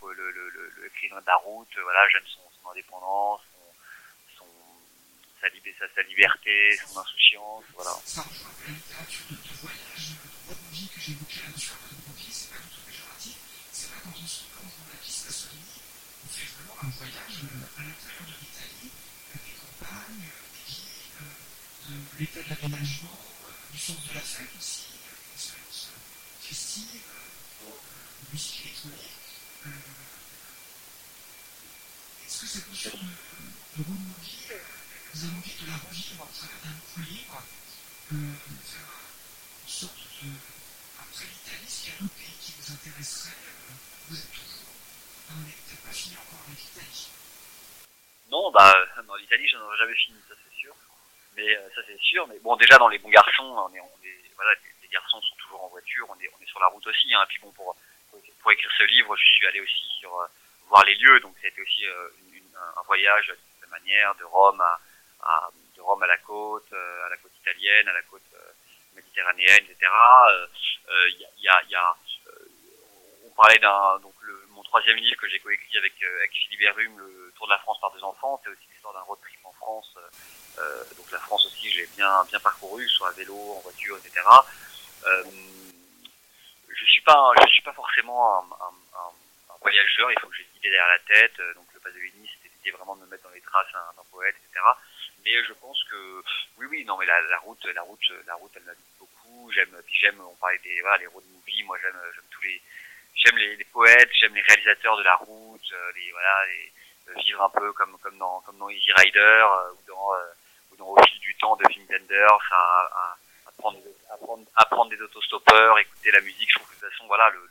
la 14.94 14.98
piste 15.00 15.26
Pasolini, 15.26 15.82
on 16.24 16.30
fait 16.30 16.50
vraiment 16.54 16.78
un 16.84 16.90
voyage 16.90 17.38
euh, 17.44 17.80
à 17.80 17.82
l'intérieur 17.82 18.26
de 18.28 18.36
l'Italie, 18.42 18.92
euh, 19.34 19.40
des 19.46 19.56
campagnes, 19.58 20.28
euh, 20.28 21.26
des 21.88 21.92
euh, 21.92 22.02
l'état 22.20 22.42
de 22.44 22.50
l'aménagement, 22.50 23.20
euh, 23.46 23.72
du 23.72 23.80
sens 23.80 24.08
de 24.08 24.14
la 24.14 24.22
fête 24.22 24.50
aussi, 24.58 24.86
euh, 24.94 25.16
une 25.26 25.34
expérience 25.34 25.90
euh, 25.94 26.48
festive, 26.48 27.02
euh, 27.66 28.32
musique 28.32 28.66
électronique. 28.66 29.12
Euh, 29.66 29.70
Est-ce 32.26 32.42
que 32.42 32.48
cette 32.48 32.70
notion 32.70 32.92
de, 32.92 33.82
de 33.82 33.88
road 33.88 34.00
movie, 34.00 34.48
euh, 34.52 34.60
vous 35.14 35.24
avez 35.26 35.36
envie 35.36 35.56
de 35.62 35.68
la 35.68 35.78
revivre 35.78 36.24
à 36.24 36.28
travers 36.34 36.62
d'un 36.64 36.76
nouveau 36.76 37.02
livre, 37.10 37.44
euh, 38.14 38.16
de 38.16 38.66
faire 38.66 38.94
en 39.64 39.68
sorte 39.68 39.98
de, 40.22 40.30
après 41.00 41.26
l'Italie, 41.26 41.68
s'il 41.68 41.90
y 41.90 41.96
a 41.96 42.00
d'autres 42.00 42.14
pays 42.16 42.38
qui 42.42 42.54
vous 42.60 42.72
intéresseraient, 42.72 43.32
euh, 43.32 43.74
vous 44.10 44.18
êtes 44.20 44.32
toujours, 44.32 44.64
non, 45.30 45.36
vous 45.36 45.42
n'avez 45.42 45.54
peut-être 45.54 45.82
pas 45.82 45.92
fini 45.92 46.18
encore 46.18 46.44
avec 46.48 46.60
l'Italie. 46.60 47.08
Non, 48.30 48.52
bah, 48.52 48.74
dans 49.08 49.16
l'Italie, 49.16 49.48
j'en 49.48 49.62
aurais 49.62 49.78
jamais 49.78 49.96
fini, 49.96 50.18
ça 50.28 50.36
c'est 50.36 50.60
sûr. 50.60 50.76
Mais 51.36 51.56
euh, 51.56 51.70
ça 51.76 51.82
c'est 51.94 52.02
sûr. 52.04 52.28
Mais 52.28 52.40
bon, 52.40 52.56
déjà 52.56 52.78
dans 52.78 52.88
les 52.88 52.98
bons 52.98 53.10
garçons, 53.10 53.70
voilà, 54.36 54.52
les, 54.82 54.88
garçons 54.90 55.22
sont 55.22 55.36
toujours 55.38 55.64
en 55.64 55.70
voiture, 55.70 56.06
on 56.10 56.20
est, 56.20 56.46
sur 56.46 56.60
la 56.60 56.68
route 56.68 56.86
aussi. 56.86 57.14
Hein. 57.14 57.26
Puis 57.28 57.40
bon, 57.40 57.52
pour, 57.52 57.76
écrire 58.52 58.72
ce 58.78 58.84
livre, 58.84 59.16
je 59.16 59.26
suis 59.26 59.48
allé 59.48 59.62
aussi 59.62 60.02
euh, 60.04 60.28
voir 60.68 60.84
les 60.86 60.96
lieux, 60.96 61.20
donc 61.22 61.36
c'était 61.42 61.62
aussi 61.62 61.86
euh, 61.86 62.10
une, 62.20 62.36
une- 62.36 62.56
un 62.56 62.82
voyage 62.84 63.34
de 63.62 63.68
manière, 63.70 64.14
de 64.16 64.24
Rome 64.26 64.62
à, 64.62 65.50
de 65.76 65.82
Rome 65.82 66.04
à 66.04 66.08
la 66.08 66.18
côte, 66.18 66.72
euh, 66.74 67.06
à 67.06 67.10
la 67.10 67.18
côte 67.18 67.32
italienne, 67.42 67.88
à 67.88 67.94
la 67.94 68.02
côte 68.04 68.22
méditerranéenne, 68.94 69.64
etc. 69.64 69.92
Il 70.90 71.42
y 71.42 71.48
a, 71.48 71.96
on 73.26 73.30
parlait 73.32 73.58
d'un 73.58 73.98
donc 74.00 74.14
mon 74.50 74.62
troisième 74.62 74.98
livre 74.98 75.18
que 75.20 75.28
j'ai 75.30 75.40
coécrit 75.40 75.78
avec 75.78 75.94
avec 76.04 76.32
Philippe 76.32 76.62
Herum, 76.62 77.00
le 77.00 77.34
Tour 77.36 77.48
de 77.48 77.52
la 77.54 77.58
France 77.60 77.80
par 77.82 77.92
deux 77.92 78.04
enfants, 78.04 78.40
c'est 78.44 78.52
aussi 78.52 78.68
l'histoire 78.72 78.94
d'un 78.94 79.02
road 79.02 79.20
trip 79.24 79.40
en 79.46 79.54
France. 79.54 79.98
Euh, 80.60 80.84
donc 80.98 81.12
la 81.12 81.20
France 81.20 81.46
aussi, 81.46 81.70
j'ai 81.70 81.88
bien 81.96 82.24
bien 82.26 82.40
parcouru, 82.40 82.88
soit 82.90 83.10
à 83.10 83.12
vélo, 83.12 83.36
en 83.58 83.60
voiture, 83.62 83.98
etc. 83.98 84.22
Euh, 85.08 85.24
je 86.70 86.86
suis 86.86 87.02
pas 87.02 87.32
je 87.42 87.48
suis 87.48 87.62
pas 87.62 87.74
forcément 87.74 88.40
un, 88.40 88.44
un, 88.66 88.74
un, 89.00 89.58
voyageur. 89.62 90.12
Il 90.12 90.20
faut 90.20 90.28
que 90.28 90.36
j'ai 90.36 90.44
une 90.44 90.58
idée 90.58 90.70
derrière 90.70 90.88
la 90.88 91.00
tête. 91.00 91.40
Euh, 91.40 91.54
Donc 91.56 91.66
le 91.74 91.80
Pasolini, 91.80 92.30
c'était 92.36 92.54
l'idée 92.56 92.72
vraiment 92.78 92.96
de 92.96 93.02
me 93.02 93.08
mettre 93.08 93.24
dans 93.24 93.34
les 93.34 93.42
traces 93.42 93.72
d'un 93.74 94.04
poète, 94.12 94.36
etc. 94.38 94.66
Mais 95.26 95.44
je 95.44 95.54
pense 95.54 95.84
que 95.90 96.24
oui, 96.58 96.68
oui, 96.70 96.86
non, 96.86 96.98
mais 96.98 97.06
la, 97.06 97.22
la 97.22 97.40
route, 97.40 97.64
la 97.66 97.82
route, 97.82 98.12
la 98.28 98.36
route, 98.36 98.52
elle 98.56 98.64
m'habite 98.64 98.98
beaucoup. 99.00 99.52
J'aime, 99.54 99.76
puis 99.86 99.96
j'aime. 100.00 100.20
On 100.22 100.36
parlait 100.36 100.60
des 100.60 100.82
voilà, 100.82 100.98
les 100.98 101.08
road 101.08 101.24
movies. 101.34 101.64
Moi, 101.64 101.78
j'aime, 101.82 102.00
j'aime 102.14 102.30
tous 102.30 102.42
les, 102.44 102.62
j'aime 103.16 103.38
les, 103.38 103.56
les 103.56 103.66
poètes, 103.66 104.10
j'aime 104.20 104.36
les 104.36 104.42
réalisateurs 104.42 104.98
de 104.98 105.04
la 105.04 105.16
route, 105.16 105.74
les 105.96 106.12
voilà, 106.12 106.46
les, 106.46 106.72
vivre 107.24 107.42
un 107.44 107.50
peu 107.50 107.74
comme 107.74 107.98
comme 108.00 108.18
dans 108.18 108.42
comme 108.42 108.58
dans 108.58 108.70
Easy 108.70 108.92
Rider 108.94 109.46
ou 109.74 109.78
dans 109.88 110.14
euh, 110.84 111.02
Au 111.02 111.04
fil 111.04 111.20
du 111.20 111.36
temps 111.36 111.56
de 111.56 111.64
Wenders, 111.64 112.52
à, 112.52 113.16
à, 114.56 114.66
prendre 114.66 114.90
des, 114.90 115.02
autostoppeurs, 115.02 115.80
écouter 115.80 116.12
la 116.12 116.22
musique. 116.22 116.50
Je 116.50 116.56
trouve 116.56 116.68
que 116.68 116.76
de 116.76 116.80
toute 116.82 116.92
façon, 116.92 117.08
voilà, 117.08 117.30
le, 117.30 117.50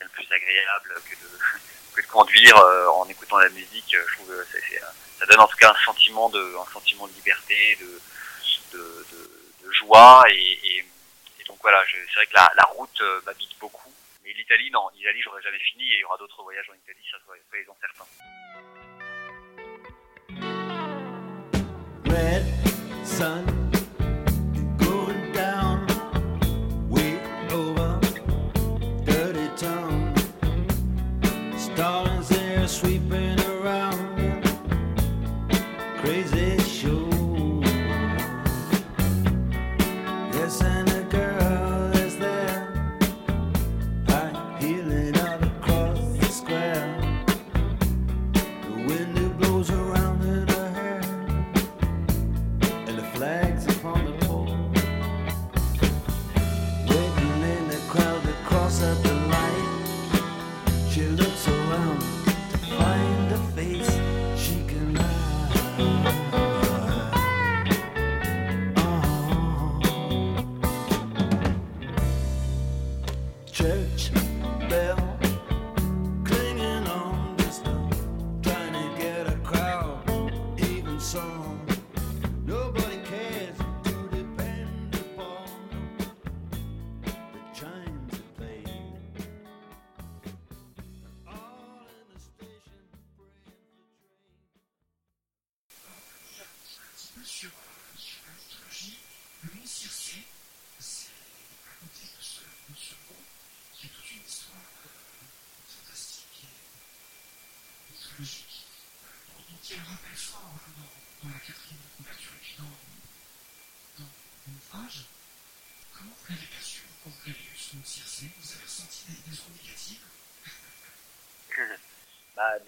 le 0.00 0.08
plus 0.08 0.26
agréable 0.30 0.94
que 1.08 1.14
de, 1.14 1.38
que 1.94 2.02
de 2.02 2.06
conduire 2.06 2.56
en 2.94 3.08
écoutant 3.08 3.38
la 3.38 3.48
musique. 3.50 3.96
Je 3.96 4.14
trouve 4.14 4.28
que 4.28 4.46
c'est, 4.52 4.80
ça 5.18 5.26
donne 5.26 5.40
en 5.40 5.48
tout 5.48 5.56
cas 5.56 5.70
un 5.70 5.84
sentiment 5.84 6.28
de, 6.28 6.56
un 6.60 6.72
sentiment 6.72 7.06
de 7.08 7.12
liberté, 7.14 7.76
de, 7.80 8.00
de, 8.76 9.06
de, 9.64 9.72
joie 9.72 10.24
et, 10.30 10.58
et, 10.64 10.84
donc 11.46 11.58
voilà, 11.62 11.82
c'est 11.90 12.14
vrai 12.14 12.26
que 12.26 12.34
la, 12.34 12.50
la 12.56 12.64
route 12.64 13.02
m'habite 13.24 13.58
beaucoup. 13.58 13.92
Mais 14.24 14.32
l'Italie, 14.32 14.70
non, 14.70 14.88
l'Italie, 14.94 15.22
j'aurais 15.22 15.42
jamais 15.42 15.58
fini 15.58 15.84
et 15.84 15.96
il 15.96 16.00
y 16.00 16.04
aura 16.04 16.16
d'autres 16.18 16.42
voyages 16.42 16.68
en 16.70 16.74
Italie, 16.74 17.04
ça 17.10 17.18
soyez-en 17.24 17.76
certains. 17.80 18.04
Sun 23.18 23.57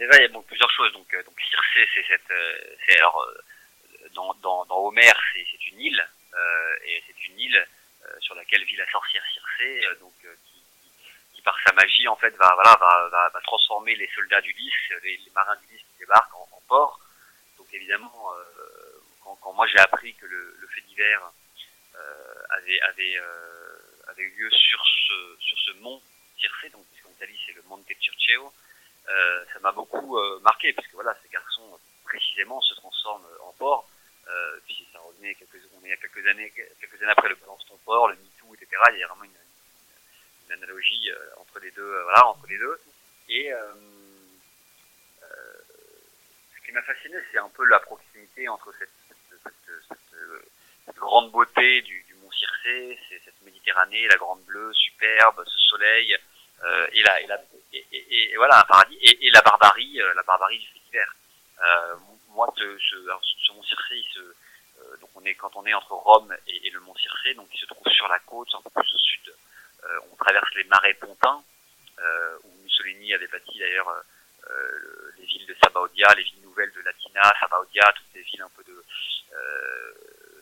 déjà, 0.01 0.17
il 0.19 0.33
y 0.33 0.37
a 0.37 0.43
plusieurs 0.43 0.71
choses. 0.71 0.93
Donc, 0.93 1.13
euh, 1.15 1.23
donc 1.23 1.39
Circé, 1.41 1.89
c'est 1.95 2.07
cette, 2.09 2.31
euh, 2.31 2.97
alors 2.97 3.21
euh, 3.23 4.09
dans, 4.15 4.35
dans, 4.65 4.87
Homère, 4.87 5.19
c'est 5.33 5.67
une 5.67 5.81
île 5.81 6.09
et 6.85 7.03
c'est 7.07 7.27
une 7.27 7.39
île 7.39 7.67
sur 8.21 8.35
laquelle 8.35 8.65
vit 8.65 8.77
la 8.77 8.91
sorcière 8.91 9.23
Circé, 9.33 9.83
donc 10.01 10.15
qui, 11.33 11.43
par 11.43 11.57
sa 11.67 11.73
magie 11.73 12.07
en 12.07 12.17
fait 12.17 12.35
va 12.37 13.41
transformer 13.45 13.95
les 13.97 14.09
soldats 14.15 14.41
d'Ulysse, 14.41 14.75
les, 15.03 15.17
les 15.17 15.31
marins 15.35 15.57
d'Ulysse 15.57 15.83
qui 15.83 15.99
débarquent 16.01 16.35
en, 16.35 16.49
en 16.53 16.61
port. 16.69 17.01
Donc 17.59 17.67
évidemment, 17.73 18.33
quand, 19.23 19.53
moi 19.53 19.67
j'ai 19.67 19.79
appris 19.79 20.15
que 20.15 20.27
le, 20.27 20.69
fait 20.75 20.83
divers 20.83 21.23
avait 22.49 24.23
eu 24.23 24.31
lieu 24.39 24.51
sur 24.51 24.85
ce 24.87 25.73
mont 25.81 26.03
Circé, 26.39 26.71
donc 26.71 26.87
puisqu'en 26.93 27.11
Italie 27.11 27.39
c'est 27.47 27.53
le 27.53 27.63
Monte 27.63 27.87
Circeo, 28.01 28.53
euh, 29.09 29.45
ça 29.53 29.59
m'a 29.61 29.73
beaucoup 29.73 30.19
euh, 30.19 30.41
marqué 30.41 30.73
parce 30.73 30.87
que 30.87 30.95
voilà, 30.95 31.17
ces 31.23 31.29
garçons 31.29 31.79
précisément 32.05 32.61
se 32.61 32.75
transforment 32.75 33.27
en 33.43 33.53
porc. 33.53 33.89
Euh, 34.29 34.59
puis 34.67 34.87
ça 34.93 34.99
revenait 35.01 35.35
quelques, 35.35 35.59
on 35.81 35.85
est 35.85 35.93
a 35.93 35.97
quelques 35.97 36.27
années, 36.27 36.53
quelques 36.81 37.03
années 37.03 37.13
après 37.13 37.29
le 37.29 37.35
balance 37.37 37.65
ton 37.67 37.77
porc, 37.79 38.09
le 38.09 38.17
MeToo, 38.17 38.55
etc. 38.55 38.83
Il 38.93 38.99
y 38.99 39.03
a 39.03 39.09
vraiment 39.09 39.25
une, 39.25 39.31
une 40.47 40.53
analogie 40.53 41.11
euh, 41.11 41.41
entre 41.41 41.59
les 41.61 41.71
deux, 41.73 41.83
euh, 41.83 42.03
voilà, 42.05 42.27
entre 42.27 42.47
les 42.47 42.59
deux. 42.59 42.81
Et 43.29 43.51
ce 46.55 46.67
qui 46.67 46.73
m'a 46.73 46.83
fasciné, 46.83 47.17
c'est 47.31 47.39
un 47.39 47.49
peu 47.51 47.65
la 47.67 47.79
proximité 47.79 48.49
entre 48.49 48.73
cette, 48.77 48.91
cette, 49.09 49.53
cette, 49.89 49.97
cette, 50.87 50.97
grande 50.97 51.31
beauté 51.31 51.81
du, 51.83 52.03
du 52.03 52.15
mont 52.15 52.31
Circé, 52.33 52.99
cette 53.25 53.41
Méditerranée, 53.43 54.09
la 54.09 54.17
grande 54.17 54.43
bleue, 54.45 54.73
superbe, 54.75 55.45
ce 55.47 55.59
soleil, 55.71 56.17
euh, 56.63 56.87
et, 56.93 57.03
la, 57.03 57.21
et, 57.21 57.27
la, 57.27 57.41
et, 57.73 57.87
et, 57.93 58.33
et, 58.33 58.37
voilà 58.37 58.61
un 58.61 58.65
paradis, 58.65 58.99
et, 59.01 59.31
la 59.31 59.41
barbarie, 59.41 60.01
euh, 60.01 60.13
la 60.15 60.23
barbarie 60.23 60.59
du 60.59 60.67
fait 60.67 60.81
divers. 60.87 61.15
Euh, 61.63 61.97
moi, 62.29 62.53
ce, 62.57 62.79
ce, 62.79 62.97
ce 63.47 63.53
mont 63.53 63.63
Circé, 63.63 63.97
il 63.97 64.09
se, 64.13 64.21
euh, 64.21 64.97
donc 65.01 65.11
on 65.15 65.25
est 65.25 65.35
quand 65.35 65.57
on 65.57 65.65
est 65.67 65.75
entre 65.75 65.93
Rome 65.93 66.35
et, 66.47 66.71
le 66.71 66.81
mont 66.81 66.95
Circé, 66.97 67.35
donc 67.35 67.49
il 67.55 67.59
se 67.59 67.67
trouve 67.67 67.91
sur 67.93 68.09
la 68.09 68.19
côte, 68.21 68.49
un 68.55 68.63
peu 68.63 68.71
plus 68.71 68.95
au 68.95 68.99
sud. 68.99 69.35
On 70.13 70.17
traverse 70.17 70.55
les 70.57 70.65
marais 70.65 70.95
pontins, 70.95 71.43
où 72.45 72.63
Mussolini 72.63 73.15
avait 73.15 73.27
bâti 73.29 73.59
d'ailleurs 73.59 73.91
les 75.19 75.25
villes 75.25 75.47
de 75.47 75.57
Sabaudia, 75.63 76.07
les 76.17 76.23
villes 76.23 76.43
nouvelles 76.43 76.73
de 76.73 76.83
Latina, 76.83 77.23
Sabaudia, 77.41 77.91
toutes 77.97 78.13
ces 78.13 78.21
villes 78.21 78.43
un 78.43 78.51
peu 78.55 78.63
de 78.65 78.85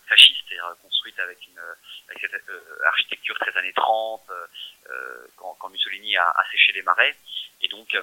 fascistes, 0.09 0.41
c'est-à-dire 0.49 0.75
construites 0.83 1.19
avec 1.21 1.39
une 1.47 1.61
avec 2.09 2.21
cette 2.21 2.49
euh, 2.49 2.61
architecture 2.87 3.39
très 3.39 3.57
années 3.59 3.73
30, 3.73 4.23
euh, 4.31 5.27
quand, 5.37 5.55
quand 5.59 5.69
Mussolini 5.69 6.17
a, 6.17 6.29
a 6.29 6.51
séché 6.51 6.73
les 6.73 6.83
marais, 6.83 7.15
et 7.61 7.69
donc 7.69 7.95
euh, 7.95 8.03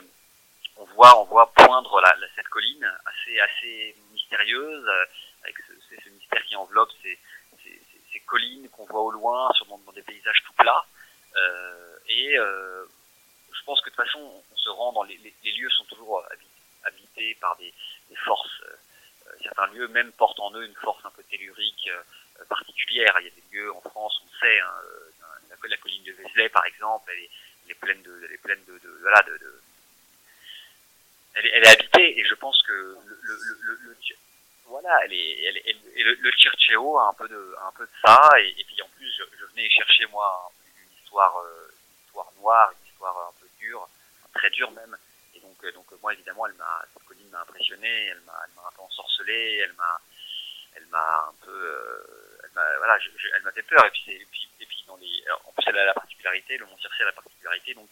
on 0.77 0.85
voit 0.85 1.19
on 1.19 1.25
voit 1.25 1.51
poindre 1.53 2.01
la, 2.01 2.15
la, 2.19 2.27
cette 2.35 2.47
colline 2.49 2.89
assez 3.05 3.39
assez 3.39 3.95
mystérieuse 4.11 4.87
avec 5.43 5.55
ce, 5.67 5.95
ce 6.03 6.09
mystère 6.09 6.43
qui 6.45 6.55
enveloppe 6.55 6.91
ces, 7.01 7.17
ces, 7.63 7.81
ces 8.11 8.19
collines 8.21 8.69
qu'on 8.69 8.85
voit 8.85 9.01
au 9.01 9.11
loin 9.11 9.51
sur 9.53 9.65
dans, 9.65 9.79
des 9.93 10.01
paysages 10.01 10.43
tout 10.45 10.53
plats. 10.53 10.85
Euh, 11.37 11.97
et 12.07 12.37
euh, 12.37 12.85
je 13.51 13.63
pense 13.65 13.81
que 13.81 13.89
de 13.89 13.95
toute 13.95 14.05
façon 14.05 14.19
on 14.19 14.55
se 14.55 14.69
rend 14.69 14.93
dans 14.93 15.03
les, 15.03 15.17
les, 15.17 15.33
les 15.43 15.51
lieux 15.53 15.69
sont 15.71 15.85
toujours 15.85 16.23
habités 16.83 17.35
par 17.41 17.55
des, 17.57 17.73
des 18.09 18.15
forces 18.17 18.61
certains 19.43 19.67
lieux 19.67 19.87
même 19.87 20.11
portent 20.13 20.39
en 20.39 20.53
eux 20.55 20.65
une 20.65 20.75
force 20.75 21.03
un 21.05 21.11
peu 21.11 21.23
tellurique 21.23 21.89
euh, 21.89 22.45
particulière. 22.45 23.15
Il 23.19 23.25
y 23.25 23.27
a 23.27 23.31
des 23.31 23.43
lieux 23.51 23.73
en 23.73 23.81
France 23.81 24.21
on 24.25 24.39
sait 24.39 24.59
hein, 24.59 24.73
la, 25.49 25.69
la, 25.69 25.77
colline 25.77 26.03
de 26.03 26.11
Vézelay 26.11 26.49
par 26.49 26.65
exemple 26.65 27.11
elle 27.11 27.19
est, 27.19 27.29
elle 27.65 27.71
est 27.71 27.79
pleine 27.79 28.01
de 28.03 28.21
elle 28.25 28.33
est 28.33 28.41
pleine 28.41 28.63
de, 28.67 28.73
de 28.73 28.97
voilà 29.01 29.21
de, 29.23 29.37
de 29.37 29.61
elle 31.35 31.45
est, 31.45 31.49
elle 31.49 31.63
est 31.63 31.81
habitée 31.81 32.19
et 32.19 32.25
je 32.25 32.35
pense 32.35 32.61
que 32.63 32.71
le, 32.71 33.19
le, 33.23 33.37
le, 33.61 33.79
le 33.83 33.95
voilà, 34.67 34.97
elle 35.05 35.13
est, 35.13 35.43
elle, 35.45 35.61
elle, 35.65 36.03
le, 36.03 36.13
le 36.15 36.29
a 36.29 37.09
un 37.09 37.13
peu 37.13 37.27
de, 37.27 37.55
un 37.61 37.71
peu 37.71 37.85
de 37.85 37.91
ça, 38.03 38.29
et, 38.39 38.63
puis 38.65 38.81
en 38.81 38.89
plus, 38.97 39.11
je, 39.17 39.23
je, 39.39 39.45
venais 39.45 39.69
chercher 39.69 40.05
moi 40.07 40.51
une 40.75 40.97
histoire, 41.03 41.37
euh, 41.37 41.69
une 41.69 42.05
histoire 42.07 42.31
noire, 42.39 42.71
une 42.71 42.89
histoire 42.89 43.29
un 43.29 43.39
peu 43.39 43.47
dure, 43.59 43.87
très 44.33 44.49
dure 44.49 44.71
même, 44.71 44.97
et 45.35 45.39
donc, 45.39 45.55
euh, 45.63 45.71
donc 45.71 45.85
moi 46.01 46.13
évidemment, 46.13 46.47
elle 46.47 46.55
m'a, 46.55 46.83
colline 47.25 47.31
m'a 47.31 47.41
impressionné, 47.41 47.87
elle 47.87 48.21
m'a, 48.25 48.33
un 48.33 48.71
peu 48.75 48.81
ensorcelé, 48.81 49.57
elle 49.63 49.73
m'a, 49.73 49.99
elle 50.75 50.85
m'a 50.87 51.27
un 51.29 51.45
peu, 51.45 51.51
euh, 51.51 52.77
voilà, 52.77 52.97
elle 53.35 53.43
m'a 53.43 53.51
fait 53.51 53.63
peur, 53.63 53.85
et 53.85 53.91
puis, 53.91 54.11
et 54.11 54.25
puis, 54.31 54.49
et 54.59 54.65
puis 54.65 54.83
dans 54.87 54.97
les, 54.97 55.23
en 55.45 55.51
plus 55.51 55.63
elle 55.67 55.77
a 55.77 55.85
la 55.85 55.93
particularité, 55.93 56.57
le 56.57 56.65
Mont 56.65 56.77
Circé 56.77 57.03
a 57.03 57.05
la 57.05 57.11
particularité 57.11 57.73
donc 57.73 57.89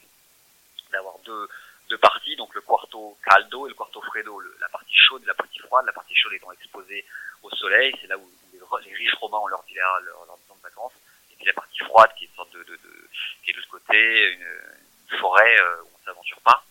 d'avoir 0.92 1.18
deux 1.20 1.48
deux 1.90 1.98
parties, 1.98 2.36
donc 2.38 2.54
le 2.56 2.62
quarto 2.62 3.18
caldo 3.26 3.66
et 3.68 3.70
le 3.70 3.76
quarto 3.76 4.02
freddo, 4.02 4.40
la 4.40 4.70
partie 4.70 4.96
chaude 4.96 5.22
et 5.24 5.28
la 5.28 5.34
partie 5.34 5.60
froide. 5.60 5.86
La 5.86 5.92
partie 5.92 6.16
chaude 6.16 6.34
étant 6.34 6.52
exposée 6.54 7.06
au 7.44 7.50
soleil, 7.52 7.94
c'est 8.00 8.08
là 8.08 8.18
où 8.18 8.30
les, 8.54 8.96
riches 8.96 9.14
romains 9.16 9.40
ont 9.40 9.48
leur, 9.48 9.64
leur, 9.76 10.00
leur, 10.00 10.26
leur 10.26 10.38
de 10.38 10.64
vacances. 10.64 10.94
Et 11.32 11.36
puis 11.36 11.46
la 11.46 11.54
partie 11.54 11.80
froide 11.80 12.10
qui 12.18 12.24
est 12.24 12.54
de, 12.54 12.64
de, 12.64 13.54
l'autre 13.54 13.68
côté, 13.70 14.32
une, 14.32 15.18
forêt 15.20 15.60
euh, 15.60 15.84
où 15.84 15.90
on 15.94 16.06
s'aventure 16.06 16.40
pas, 16.42 16.64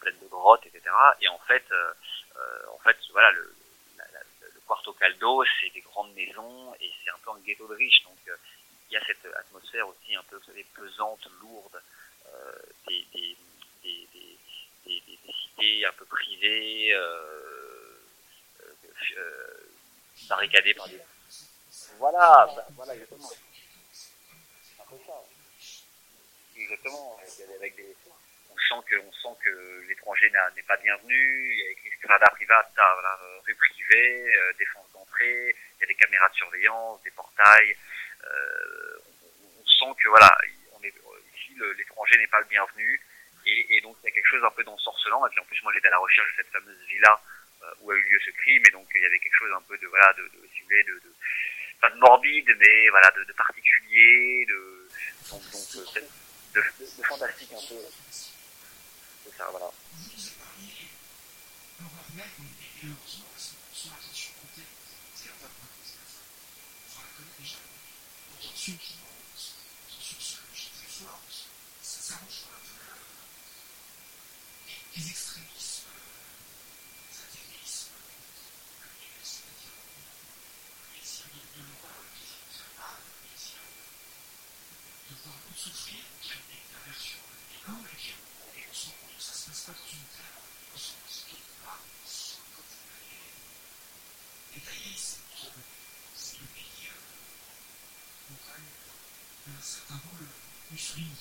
pleine 0.00 0.18
de 0.20 0.26
grottes, 0.28 0.64
etc. 0.66 0.82
Et 1.20 1.28
en 1.28 1.38
fait, 1.38 1.64
euh, 1.72 1.92
en 2.72 2.78
fait, 2.78 2.96
voilà, 3.10 3.30
le, 3.32 3.54
la, 3.98 4.04
la, 4.12 4.20
quarto 4.66 4.92
caldo, 4.94 5.44
c'est 5.60 5.70
des 5.70 5.80
grandes 5.80 6.14
maisons 6.14 6.74
et 6.80 6.90
c'est 7.04 7.10
un 7.10 7.18
peu 7.24 7.30
un 7.30 7.40
ghetto 7.40 7.66
de 7.68 7.74
riches. 7.74 8.02
Donc 8.04 8.18
il 8.90 8.94
y 8.94 8.96
a 8.96 9.04
cette 9.04 9.24
atmosphère 9.34 9.88
aussi 9.88 10.14
un 10.14 10.22
peu, 10.24 10.36
vous 10.36 10.44
savez, 10.44 10.64
pesante, 10.74 11.26
lourde. 11.40 11.80
euh, 12.34 12.52
des, 12.88 13.06
des, 13.12 13.36
cités 15.42 15.86
un 15.86 15.92
peu 15.92 16.04
privées, 16.06 16.92
euh, 16.94 17.98
euh, 18.60 18.74
euh, 19.16 19.70
barricadées 20.28 20.74
par 20.74 20.88
des... 20.88 21.00
Voilà, 21.98 22.52
bah, 22.56 22.66
voilà, 22.74 22.94
exactement. 22.94 23.30
Exactement, 26.56 27.18
avec 27.56 27.76
des... 27.76 27.96
On 28.52 28.58
sent 28.58 28.86
que, 28.88 28.96
on 28.96 29.12
sent 29.12 29.38
que 29.44 29.84
l'étranger 29.88 30.30
n'est 30.54 30.62
pas 30.62 30.76
bienvenu, 30.76 31.52
il 31.52 31.58
y 31.58 31.88
a 31.88 31.96
strada 32.02 32.26
privata, 32.30 32.82
voilà, 32.94 33.18
euh, 33.22 33.38
rue 33.46 33.54
privée, 33.54 34.36
euh, 34.36 34.52
défense 34.58 34.90
d'entrée, 34.92 35.54
il 35.76 35.80
y 35.80 35.84
a 35.84 35.86
des 35.86 35.94
caméras 35.94 36.28
de 36.28 36.34
surveillance, 36.34 37.02
des 37.02 37.10
portails, 37.12 37.76
euh, 38.24 38.98
on, 39.22 39.60
on 39.60 39.66
sent 39.66 40.00
que 40.02 40.08
voilà, 40.08 40.30
on 40.72 40.82
est, 40.82 40.94
ici 41.34 41.56
l'étranger 41.78 42.18
n'est 42.18 42.26
pas 42.26 42.40
le 42.40 42.46
bienvenu, 42.46 43.00
et, 43.46 43.76
et 43.76 43.80
donc 43.80 43.96
il 44.02 44.06
y 44.06 44.08
a 44.08 44.10
quelque 44.10 44.28
chose 44.28 44.44
un 44.44 44.50
peu 44.50 44.64
d'ensorcelant, 44.64 45.26
et 45.26 45.30
puis 45.30 45.40
en 45.40 45.44
plus 45.44 45.62
moi 45.62 45.72
j'étais 45.72 45.88
à 45.88 45.92
la 45.92 45.98
recherche 45.98 46.30
de 46.36 46.42
cette 46.42 46.52
fameuse 46.52 46.86
villa 46.88 47.20
euh, 47.62 47.74
où 47.80 47.90
a 47.90 47.94
eu 47.96 48.02
lieu 48.02 48.20
ce 48.24 48.30
crime, 48.30 48.62
et 48.66 48.70
donc 48.70 48.88
il 48.94 49.00
y 49.00 49.06
avait 49.06 49.18
quelque 49.18 49.38
chose 49.38 49.52
un 49.52 49.62
peu 49.62 49.78
de, 49.78 49.86
voilà, 49.86 50.12
de, 50.14 50.22
de, 50.22 50.48
si 50.52 50.60
vous 50.60 50.66
voulez, 50.66 50.82
de, 50.84 50.94
de 50.94 51.14
pas 51.80 51.90
de 51.90 51.98
morbide, 51.98 52.50
mais 52.58 52.88
voilà, 52.90 53.10
de, 53.16 53.24
de 53.24 53.32
particulier, 53.32 54.44
de, 54.46 54.88
donc, 55.30 55.42
euh, 55.76 56.00
de, 56.54 56.60
de 56.60 57.02
fantastique 57.04 57.52
un 57.52 57.68
peu. 57.68 57.80
C'est 59.32 59.38
ça, 59.38 59.48
voilà. 59.50 59.66
Vous 59.92 60.10
nous 60.12 60.20
avez 60.20 60.36
parlé, 60.36 60.68
alors 61.80 61.92
là, 62.16 62.24
on 62.38 62.44
est 62.44 62.84
heureusement 62.84 63.26
parce 63.32 63.48
que 63.48 63.56
son 63.72 63.88
attention 63.92 64.32
comptait, 64.40 64.68
c'est 65.14 65.30
un 65.30 65.38
peu 65.40 65.48
On 65.48 66.94
va 66.96 67.02
la 67.02 67.12
connaître 67.16 67.38
déjà. 67.40 67.56
Attention 68.38 68.74
qui 68.76 68.94
attention 69.88 70.16
psychologique 70.18 70.72
très 70.76 71.04
fort, 71.04 71.20
ça 71.82 72.00
s'arrange 72.00 72.44
un 72.52 72.60
peu 72.60 72.76
les 74.96 75.08
extrémismes, 75.08 75.88
les 77.08 77.18
athéismes, 77.18 77.96
c'est-à-dire 79.32 79.72
le 79.72 80.92
plaisir 80.92 81.26
de 81.56 81.62
voir 81.80 81.96
le 81.96 82.08
plaisir 82.12 82.36
de 82.44 82.52
savoir, 82.52 82.92
le 83.00 83.12
plaisir 83.24 83.60
de 85.08 85.14
voir 85.24 85.36
l'autre 85.40 85.58
souffrir, 85.58 86.04
qui 86.20 86.30
a 86.30 86.36
une 86.36 86.68
perversion 86.68 87.20
énorme, 87.56 87.86
et 87.88 87.96
puis 87.96 88.12
et 88.12 88.66
on 88.68 88.74
sent 88.74 88.92
que 88.92 89.22
ça 89.22 89.32
se 89.32 89.48
passe 89.48 89.62
pas 89.64 89.72
dans 89.72 89.90
une 89.92 90.08
terre, 90.12 90.36
on 90.74 90.78
sent 90.78 91.00
que 91.06 91.12
c'est 91.12 91.26
quelque 91.32 91.54
part, 91.64 91.80
on 91.80 92.06
sent 92.08 92.44
quand 92.52 92.62
vous 92.62 92.80
allez 92.92 93.32
détailler, 94.54 94.96
c'est 94.96 95.24
c'est 96.14 96.38
le 96.40 96.46
pays 96.52 96.88
euh, 96.92 98.32
auquel 98.34 98.62
un 99.48 99.62
certain 99.62 100.00
rôle 100.10 100.28
Mussolini. 100.70 101.16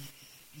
Et, 0.00 0.60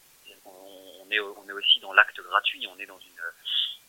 On, 0.45 1.07
est, 1.11 1.19
on 1.19 1.49
est 1.49 1.53
aussi 1.53 1.79
dans 1.79 1.93
l'acte 1.93 2.19
gratuit. 2.21 2.65
On 2.67 2.77
est 2.79 2.85
dans 2.85 2.99
une, 2.99 3.21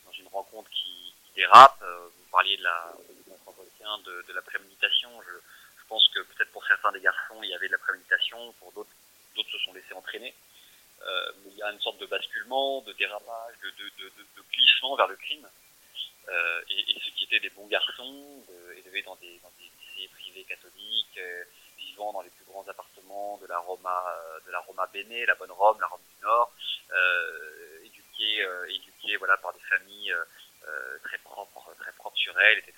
dans 0.05 0.12
une 0.12 0.28
rencontre 0.28 0.70
qui, 0.70 1.14
qui 1.24 1.32
dérape. 1.34 1.80
Euh, 1.82 2.09
Vous 2.16 2.30
parliez 2.30 2.57
de 2.57 2.62
la, 2.62 2.92
de 4.26 4.32
la 4.32 4.42
préméditation. 4.42 5.11
Je, 5.22 5.32
je 5.80 5.84
pense 5.88 6.09
que 6.09 6.20
peut-être 6.20 6.53
pour 6.53 6.64
certains 6.66 6.92
des 6.92 7.00
garçons, 7.00 7.42
il 7.42 7.50
y 7.50 7.55
avait 7.55 7.68
de 7.68 7.72
la 7.72 7.78
préméditation. 7.78 8.53
Pour 8.59 8.72
d'autres, 8.72 8.90
d'autres 9.34 9.50
se 9.50 9.59
sont 9.59 9.72
laissés 9.72 9.94
entraîner. 9.94 10.34
Euh, 11.03 11.32
mais 11.44 11.50
il 11.50 11.57
y 11.57 11.62
a 11.62 11.70
une 11.72 11.80
sorte 11.80 11.98
de 11.98 12.07
basculement, 12.07 12.80
de 12.82 12.92
dérapage, 12.92 13.55
de, 13.62 13.70
de, 13.70 14.42
glissement 14.53 14.94
vers 14.96 15.09
le 15.09 15.16
crime. 15.16 15.48
Euh, 16.28 16.62
et, 16.70 16.92
et 16.92 17.00
ceux 17.05 17.11
qui 17.12 17.24
étaient 17.24 17.40
des 17.40 17.50
bons 17.50 17.66
garçons, 17.66 18.44
élevés 18.76 19.03
dans 19.03 19.16
des, 19.16 19.38
dans 19.42 19.50
des 19.59 19.64
lycées 19.64 20.09
privés 20.14 20.44
catholiques, 20.44 21.18
euh, 21.18 21.44
vivant 21.78 22.12
dans 22.12 22.22
les 22.22 22.30
plus 22.30 22.44
grands 22.44 22.66
appartements 22.68 23.38
de 23.38 23.46
la 23.46 23.59
Roma, 23.59 24.05
euh, 24.09 24.40
de 24.46 24.53
la 24.53 24.61
Roma 24.61 24.86
Bene, 24.92 25.24
la 25.26 25.34
bonne 25.34 25.50
Rome, 25.50 25.78
la 25.80 25.88
Rome 25.88 26.00
du 27.82 28.03
Nord, 28.38 28.51
euh, 28.51 28.74
éduqués, 28.74 29.14
euh, 29.14 29.18
voilà 29.18 29.36
par 29.36 29.53
des 29.53 29.61
familles 29.61 30.12
euh, 30.12 30.99
très 31.05 31.18
propres, 31.18 31.74
très 31.80 31.93
propres 31.93 32.16
sur 32.16 32.38
elles, 32.40 32.59
etc. 32.59 32.74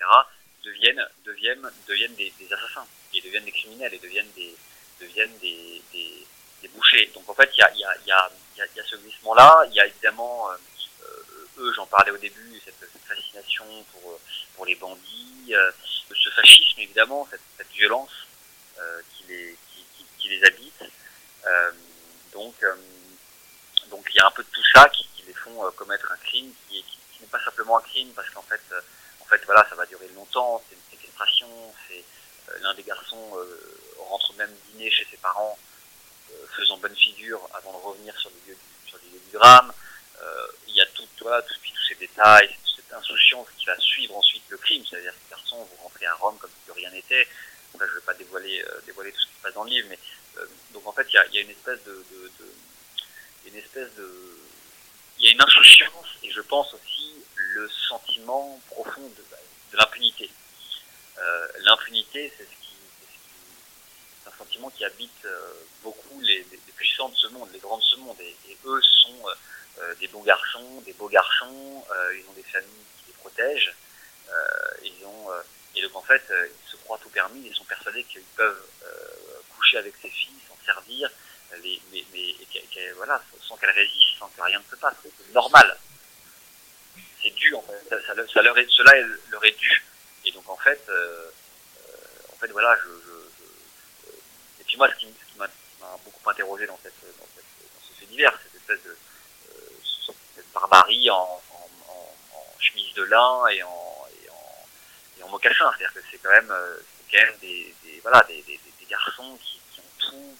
deviennent, 0.63 1.07
deviennent, 1.23 1.69
deviennent 1.87 2.15
des, 2.15 2.33
assassins 2.51 2.87
et 3.13 3.21
deviennent 3.21 3.45
des 3.45 3.51
criminels 3.51 3.93
et 3.93 3.99
deviennent 3.99 4.31
des, 4.35 4.55
deviennent 4.99 5.37
des, 5.39 5.81
des, 5.93 6.67
bouchers. 6.73 7.11
Donc 7.13 7.29
en 7.29 7.33
fait, 7.35 7.49
il 7.55 7.59
y 7.59 7.63
a, 7.63 7.71
y 7.75 7.83
a, 7.83 7.95
y 8.07 8.57
y 8.57 8.79
a, 8.79 8.83
ce 8.83 8.95
glissement-là. 8.95 9.65
Il 9.69 9.75
y 9.75 9.79
a 9.79 9.85
évidemment 9.85 10.49
eux, 11.57 11.73
j'en 11.73 11.85
parlais 11.85 12.11
au 12.11 12.17
début, 12.17 12.59
cette, 12.65 12.73
fascination 13.05 13.65
pour, 13.91 14.19
pour 14.55 14.65
les 14.65 14.73
bandits, 14.73 15.53
ce 16.11 16.29
fascisme 16.31 16.79
évidemment, 16.79 17.27
cette, 17.29 17.67
violence 17.71 18.25
qui, 19.11 19.25
les, 19.27 19.55
qui, 20.17 20.29
les 20.29 20.43
habite. 20.43 20.83
Donc, 22.33 22.55
donc 23.89 24.05
il 24.09 24.15
y 24.15 24.19
a 24.19 24.27
un 24.27 24.31
peu 24.31 24.43
de 24.43 24.49
tout 24.49 24.63
ça 24.73 24.87
qui, 24.89 25.07
qui 25.15 25.23
les 25.23 25.33
font 25.33 25.65
euh, 25.65 25.71
commettre 25.71 26.11
un 26.11 26.17
crime 26.17 26.51
qui, 26.69 26.81
qui, 26.83 26.97
qui 27.13 27.21
n'est 27.21 27.27
pas 27.27 27.43
simplement 27.43 27.77
un 27.77 27.81
crime 27.81 28.09
parce 28.15 28.29
qu'en 28.29 28.41
fait, 28.43 28.61
euh, 28.71 28.81
en 29.21 29.25
fait 29.25 29.41
voilà, 29.45 29.65
ça 29.69 29.75
va 29.75 29.85
durer 29.85 30.07
longtemps, 30.09 30.63
c'est 30.67 30.75
une 30.75 30.97
séquestration, 30.97 31.47
c'est 31.87 32.03
euh, 32.49 32.59
l'un 32.61 32.73
des 32.73 32.83
garçons 32.83 33.37
rentre 33.97 34.33
même 34.35 34.53
dîner 34.71 34.89
chez 34.91 35.07
ses 35.09 35.17
parents 35.17 35.57
faisant 36.55 36.77
bonne 36.77 36.95
figure 36.95 37.41
avant 37.53 37.71
de 37.73 37.77
revenir 37.77 38.17
sur 38.19 38.29
les 38.29 38.51
lieux 38.51 38.57
du, 38.57 38.89
sur 38.89 38.97
les 39.03 39.09
lieux 39.09 39.21
du 39.25 39.31
drame. 39.31 39.71
Il 40.67 40.75
y 40.75 40.81
a 40.81 40.85
tout, 40.87 41.07
voilà, 41.21 41.41
tout, 41.43 41.53
tous 41.53 41.83
ces 41.87 41.95
détails, 41.95 42.49
toute 42.49 42.75
cette 42.75 42.93
insouciance 42.93 43.47
qui 43.57 43.65
va 43.65 43.77
suivre 43.79 44.17
ensuite 44.17 44.43
le 44.49 44.57
crime. 44.57 44.83
C'est-à-dire 44.85 45.11
que 45.11 45.19
les 45.23 45.29
garçons 45.37 45.57
vont 45.57 45.83
rentrer 45.83 46.05
à 46.05 46.13
Rome 46.15 46.37
comme 46.37 46.49
si 46.65 46.71
rien 46.71 46.89
n'était. 46.91 47.27
Après, 47.73 47.87
je 47.87 47.91
ne 47.93 47.99
vais 47.99 48.05
pas 48.05 48.13
dévoiler, 48.13 48.65
dévoiler 48.85 49.11
tout 49.11 49.19
ce 49.21 49.27
qui 49.27 49.33
se 49.33 49.41
passe 49.41 49.53
dans 49.53 49.63
le 49.63 49.69
livre, 49.69 49.87
mais 49.89 49.99
donc 50.73 50.85
en 50.85 50.91
fait, 50.91 51.07
il 51.09 51.13
y 51.13 51.17
a, 51.17 51.25
y 51.27 51.37
a 51.37 51.41
une 51.41 51.49
espèce 51.49 51.83
de, 51.83 51.93
de, 51.93 52.31
de 52.39 52.45
une 53.45 53.55
espèce 53.55 53.93
de, 53.95 54.09
il 55.19 55.25
y 55.25 55.27
a 55.29 55.31
une 55.31 55.41
insouciance 55.41 56.07
et 56.23 56.31
je 56.31 56.41
pense 56.41 56.73
aussi 56.73 57.13
le 57.35 57.69
sentiment 57.69 58.59
profond 58.67 59.01
de, 59.01 59.23
de 59.71 59.77
l'impunité. 59.77 60.29
Euh, 61.17 61.47
l'impunité, 61.61 62.31
c'est 62.37 62.43
ce 62.43 62.49
qui, 62.49 62.75
c'est 64.23 64.29
un 64.29 64.37
sentiment 64.37 64.69
qui 64.69 64.83
habite 64.83 65.25
euh, 65.25 65.53
beaucoup 65.83 66.19
les, 66.21 66.45
puissants 66.75 67.09
de 67.09 67.15
ce 67.15 67.27
monde, 67.27 67.49
les 67.53 67.59
grands 67.59 67.77
de 67.77 67.83
ce 67.83 67.95
monde, 67.95 68.17
et, 68.19 68.35
eux 68.65 68.81
sont 68.81 69.29
euh, 69.79 69.95
des 69.95 70.07
bons 70.07 70.23
garçons, 70.23 70.81
des 70.85 70.93
beaux 70.93 71.07
garçons, 71.07 71.85
ils 72.13 72.29
ont 72.29 72.33
des 72.33 72.43
familles 72.43 72.85
qui 72.97 73.07
les 73.07 73.13
protègent, 73.13 73.73
ils 74.83 75.05
ont, 75.05 75.29
et 75.75 75.81
donc 75.81 75.95
en 75.95 76.01
fait, 76.01 76.23
ils 76.29 76.71
se 76.71 76.75
croient 76.77 76.99
tout 77.01 77.09
permis, 77.09 77.47
ils 77.47 77.55
sont 77.55 77.63
persuadés 77.63 78.03
qu'ils 78.03 78.21
peuvent 78.35 78.67
coucher 79.55 79.77
avec 79.77 79.93
ses 80.01 80.09
filles, 80.09 80.39
s'en 80.49 80.57
servir, 80.65 81.09
mais, 81.63 82.35
sans 83.47 83.57
qu'elles 83.57 83.69
résistent, 83.71 84.19
sans 84.19 84.27
que 84.29 84.41
rien 84.41 84.59
ne 84.59 84.63
se 84.69 84.75
passe, 84.75 84.95
c'est 85.03 85.33
normal. 85.33 85.77
C'est 87.21 87.31
dû 87.31 87.53
en 87.55 87.61
fait, 87.61 87.77
cela 87.89 88.93
leur 89.31 89.45
est 89.45 89.57
dû. 89.57 89.83
Et 90.25 90.31
donc 90.31 90.47
en 90.49 90.57
fait, 90.57 90.81
euh, 90.89 91.29
euh, 91.79 92.33
en 92.33 92.35
fait 92.37 92.47
voilà, 92.47 92.77
et 94.59 94.63
puis 94.63 94.77
moi 94.77 94.89
ce 94.91 94.95
qui, 94.95 95.07
m'a 95.37 95.47
beaucoup 96.03 96.29
interrogé 96.29 96.65
dans 96.65 96.79
cette, 96.81 96.99
dans 97.19 97.27
cette, 97.35 97.45
ce 97.87 97.99
fait 97.99 98.05
divers, 98.07 98.37
cette 98.43 98.55
espèce 98.55 98.83
de 98.83 98.97
euh, 99.51 100.43
barbarie 100.53 101.09
en, 101.09 101.41
chemise 102.59 102.93
de 102.95 103.03
lin 103.03 103.47
et 103.47 103.61
en, 103.63 104.07
et 105.19 105.29
mocassin. 105.29 105.71
C'est-à-dire 105.77 105.93
que 105.93 105.99
c'est 106.09 106.17
quand 106.17 106.29
même, 106.29 106.53
des, 107.41 107.73
garçons 108.89 109.37
qui, 109.43 109.59
ont 109.79 110.09
tout, 110.09 110.37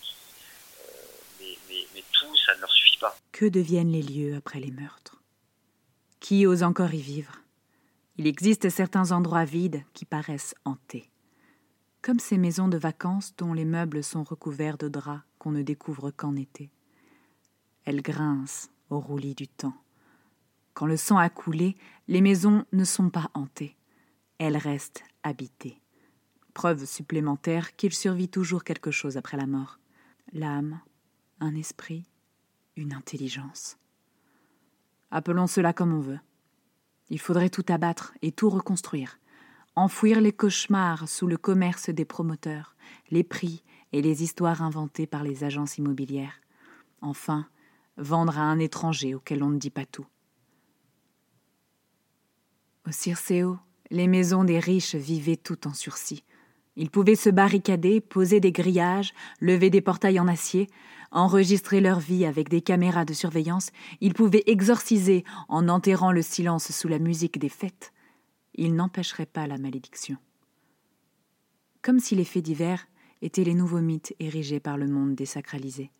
mais, 1.95 2.03
tout, 2.11 2.35
ça 2.35 2.53
ne 2.55 2.61
leur 2.61 2.71
suffit 2.71 2.97
pas. 2.99 3.17
Que 3.31 3.45
deviennent 3.45 3.91
les 3.91 4.03
lieux 4.03 4.35
après 4.35 4.59
les 4.59 4.71
meurtres? 4.71 5.21
Qui 6.19 6.45
ose 6.45 6.63
encore 6.63 6.93
y 6.93 7.01
vivre? 7.01 7.41
Il 8.17 8.27
existe 8.27 8.69
certains 8.69 9.11
endroits 9.11 9.45
vides 9.45 9.83
qui 9.93 10.05
paraissent 10.05 10.55
hantés. 10.65 11.09
Comme 12.01 12.19
ces 12.19 12.37
maisons 12.37 12.67
de 12.67 12.77
vacances 12.77 13.35
dont 13.37 13.53
les 13.53 13.65
meubles 13.65 14.03
sont 14.03 14.23
recouverts 14.23 14.77
de 14.77 14.89
draps 14.89 15.23
qu'on 15.39 15.51
ne 15.51 15.63
découvre 15.63 16.11
qu'en 16.11 16.35
été. 16.35 16.69
Elles 17.83 18.01
grincent 18.01 18.69
au 18.89 18.99
roulis 18.99 19.35
du 19.35 19.47
temps. 19.47 19.75
Quand 20.73 20.85
le 20.85 20.97
sang 20.97 21.17
a 21.17 21.29
coulé, 21.29 21.75
les 22.07 22.21
maisons 22.21 22.65
ne 22.73 22.83
sont 22.83 23.09
pas 23.09 23.31
hantées. 23.33 23.75
Elles 24.37 24.57
restent 24.57 25.03
habitées. 25.23 25.81
Preuve 26.53 26.85
supplémentaire 26.85 27.75
qu'il 27.75 27.93
survit 27.93 28.29
toujours 28.29 28.63
quelque 28.63 28.91
chose 28.91 29.17
après 29.17 29.37
la 29.37 29.47
mort. 29.47 29.79
L'âme, 30.31 30.79
un 31.39 31.55
esprit, 31.55 32.05
une 32.75 32.93
intelligence. 32.93 33.77
Appelons 35.11 35.47
cela 35.47 35.73
comme 35.73 35.93
on 35.93 35.99
veut. 35.99 36.19
Il 37.09 37.19
faudrait 37.19 37.49
tout 37.49 37.65
abattre 37.69 38.13
et 38.21 38.31
tout 38.31 38.49
reconstruire. 38.49 39.19
Enfouir 39.75 40.21
les 40.21 40.31
cauchemars 40.31 41.07
sous 41.07 41.27
le 41.27 41.37
commerce 41.37 41.89
des 41.89 42.05
promoteurs, 42.05 42.75
les 43.11 43.23
prix 43.23 43.63
et 43.91 44.01
les 44.01 44.23
histoires 44.23 44.61
inventées 44.61 45.07
par 45.07 45.23
les 45.23 45.43
agences 45.43 45.77
immobilières. 45.77 46.41
Enfin, 47.01 47.47
vendre 47.97 48.39
à 48.39 48.43
un 48.43 48.59
étranger 48.59 49.13
auquel 49.13 49.43
on 49.43 49.49
ne 49.49 49.59
dit 49.59 49.69
pas 49.69 49.85
tout. 49.85 50.07
Au 52.87 52.91
Circeo, 52.91 53.57
les 53.91 54.07
maisons 54.07 54.43
des 54.43 54.59
riches 54.59 54.95
vivaient 54.95 55.37
tout 55.37 55.67
en 55.67 55.73
sursis. 55.73 56.23
Ils 56.75 56.89
pouvaient 56.89 57.15
se 57.15 57.29
barricader, 57.29 58.01
poser 58.01 58.39
des 58.39 58.51
grillages, 58.51 59.13
lever 59.39 59.69
des 59.69 59.81
portails 59.81 60.19
en 60.19 60.27
acier, 60.27 60.69
enregistrer 61.11 61.81
leur 61.81 61.99
vie 61.99 62.25
avec 62.25 62.49
des 62.49 62.61
caméras 62.61 63.05
de 63.05 63.13
surveillance, 63.13 63.71
ils 64.01 64.13
pouvaient 64.13 64.43
exorciser 64.47 65.23
en 65.47 65.69
enterrant 65.69 66.11
le 66.11 66.21
silence 66.21 66.71
sous 66.71 66.87
la 66.87 66.99
musique 66.99 67.39
des 67.39 67.49
fêtes. 67.49 67.93
Ils 68.53 68.75
n'empêcheraient 68.75 69.25
pas 69.25 69.47
la 69.47 69.57
malédiction. 69.57 70.17
Comme 71.81 71.99
si 71.99 72.15
les 72.15 72.25
faits 72.25 72.43
divers 72.43 72.87
étaient 73.21 73.43
les 73.43 73.53
nouveaux 73.53 73.81
mythes 73.81 74.15
érigés 74.19 74.59
par 74.59 74.77
le 74.77 74.87
monde 74.87 75.15
désacralisé. 75.15 75.91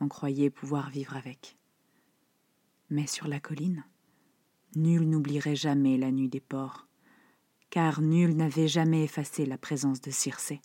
On 0.00 0.08
croyait 0.08 0.50
pouvoir 0.50 0.90
vivre 0.90 1.16
avec. 1.16 1.56
Mais 2.90 3.06
sur 3.06 3.28
la 3.28 3.40
colline, 3.40 3.84
nul 4.76 5.08
n'oublierait 5.08 5.56
jamais 5.56 5.96
la 5.96 6.10
nuit 6.10 6.28
des 6.28 6.40
porcs, 6.40 6.86
car 7.70 8.00
nul 8.00 8.36
n'avait 8.36 8.68
jamais 8.68 9.02
effacé 9.02 9.46
la 9.46 9.58
présence 9.58 10.00
de 10.00 10.10
Circé. 10.10 10.60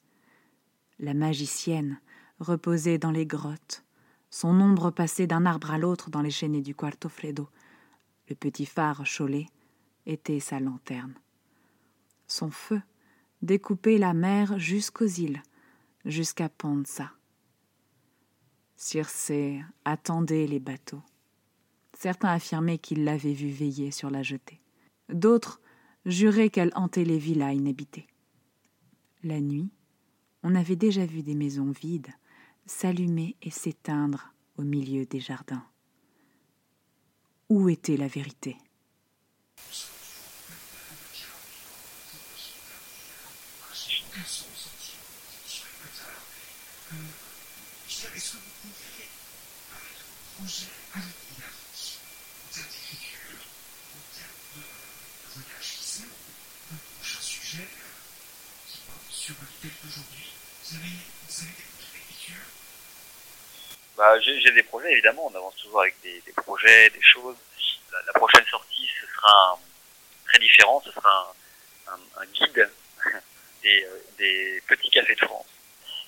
La 0.99 1.13
magicienne 1.13 1.99
reposait 2.39 2.97
dans 2.97 3.11
les 3.11 3.25
grottes, 3.25 3.83
son 4.29 4.59
ombre 4.59 4.91
passait 4.91 5.27
d'un 5.27 5.45
arbre 5.45 5.71
à 5.71 5.77
l'autre 5.77 6.09
dans 6.09 6.21
les 6.21 6.31
chaînées 6.31 6.61
du 6.61 6.75
Quarto 6.75 7.09
Fredo. 7.09 7.49
Le 8.29 8.35
petit 8.35 8.65
phare 8.65 9.03
Cholet 9.05 9.47
était 10.05 10.39
sa 10.39 10.59
lanterne. 10.59 11.15
Son 12.27 12.51
feu 12.51 12.81
découpait 13.41 13.97
la 13.97 14.13
mer 14.13 14.59
jusqu'aux 14.59 15.07
îles, 15.07 15.41
jusqu'à 16.05 16.47
Ponza. 16.49 17.11
Circé 18.75 19.61
attendait 19.83 20.45
les 20.45 20.59
bateaux. 20.59 21.01
Certains 21.97 22.29
affirmaient 22.29 22.77
qu'ils 22.77 23.03
l'avaient 23.03 23.33
vue 23.33 23.49
veiller 23.49 23.91
sur 23.91 24.09
la 24.09 24.23
jetée. 24.23 24.61
D'autres 25.09 25.59
juraient 26.05 26.49
qu'elle 26.49 26.71
hantait 26.75 27.03
les 27.03 27.17
villas 27.17 27.53
inhabitées. 27.53 28.07
La 29.23 29.41
nuit, 29.41 29.69
on 30.43 30.55
avait 30.55 30.77
déjà 30.77 31.05
vu 31.05 31.23
des 31.23 31.35
maisons 31.35 31.71
vides 31.71 32.13
s'allumer 32.69 33.35
et 33.41 33.49
s'éteindre 33.49 34.31
au 34.57 34.61
milieu 34.61 35.05
des 35.05 35.19
jardins. 35.19 35.65
Où 37.49 37.67
était 37.67 37.97
la 37.97 38.07
vérité 38.07 38.57
Est-ce 48.15 48.31
que 48.31 48.37
vous 48.37 48.53
pourriez 48.61 49.09
parler 49.69 49.93
de 49.97 50.03
vos 50.05 50.21
projets 50.37 50.73
à 50.93 50.99
l'énergie, 50.99 51.97
en 52.45 52.53
termes 52.53 52.69
d'écriture, 52.69 53.41
en 53.95 54.03
termes 54.13 54.41
de 54.55 54.61
voyage 55.33 55.69
qui 55.73 55.83
sont 55.83 56.13
un 56.71 56.77
prochain 56.97 57.21
sujet 57.21 57.67
qui 58.67 58.77
porte 58.85 59.09
sur 59.09 59.35
l'idée 59.41 59.73
d'aujourd'hui 59.83 60.29
Vous 60.63 60.75
avez, 60.77 60.95
vous 61.27 61.37
avez 61.41 61.53
des 61.57 61.67
projets 61.73 61.97
d'écriture 61.97 62.45
Bah, 63.99 64.17
j'ai 64.21 64.51
des 64.53 64.63
projets, 64.63 64.93
évidemment. 64.93 65.27
On 65.27 65.35
avance 65.35 65.57
toujours 65.57 65.81
avec 65.81 65.93
des, 66.01 66.21
des 66.21 66.31
projets, 66.31 66.89
des 66.89 67.01
choses. 67.01 67.35
La, 67.91 68.01
la 68.07 68.13
prochaine 68.13 68.45
sortie, 68.45 68.87
ce 69.01 69.05
sera 69.13 69.51
un- 69.51 69.59
très 70.29 70.39
différent. 70.39 70.81
Ce 70.85 70.91
sera 70.93 71.33
un, 71.89 71.91
un- 71.91 72.21
un 72.21 72.25
guide 72.27 72.71
des, 73.61 73.83
euh, 73.83 73.99
des 74.17 74.63
petits 74.67 74.89
cafés 74.89 75.15
de 75.15 75.25
France, 75.25 75.47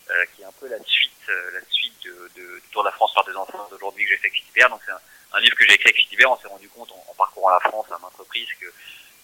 euh, 0.09 0.25
qui 0.33 0.41
est 0.41 0.45
un 0.45 0.53
peu 0.53 0.69
la 0.69 0.81
suite, 0.85 1.11
euh, 1.27 1.51
la 1.51 1.59
suite 1.69 2.01
de, 2.05 2.31
de- 2.37 2.59
du 2.61 2.69
Tour 2.71 2.83
de 2.83 2.87
la 2.87 2.93
France 2.95 3.13
par 3.13 3.25
des 3.25 3.35
enfants 3.35 3.67
d'aujourd'hui 3.69 4.05
que 4.05 4.11
j'ai 4.11 4.17
fait 4.19 4.27
avec 4.27 4.39
Philibert. 4.39 4.69
Donc 4.69 4.79
c'est 4.85 4.91
un, 4.93 5.39
livre 5.41 5.57
que 5.57 5.65
j'ai 5.67 5.73
écrit 5.73 5.89
avec 5.89 5.97
Philibert. 5.97 6.31
On 6.31 6.37
s'est 6.39 6.47
rendu 6.47 6.69
compte 6.69 6.91
en, 6.93 7.05
en 7.09 7.13
parcourant 7.15 7.49
la 7.49 7.59
France 7.59 7.87
à 7.91 7.97
maintes 7.99 8.15
reprises 8.17 8.47
que 8.61 8.71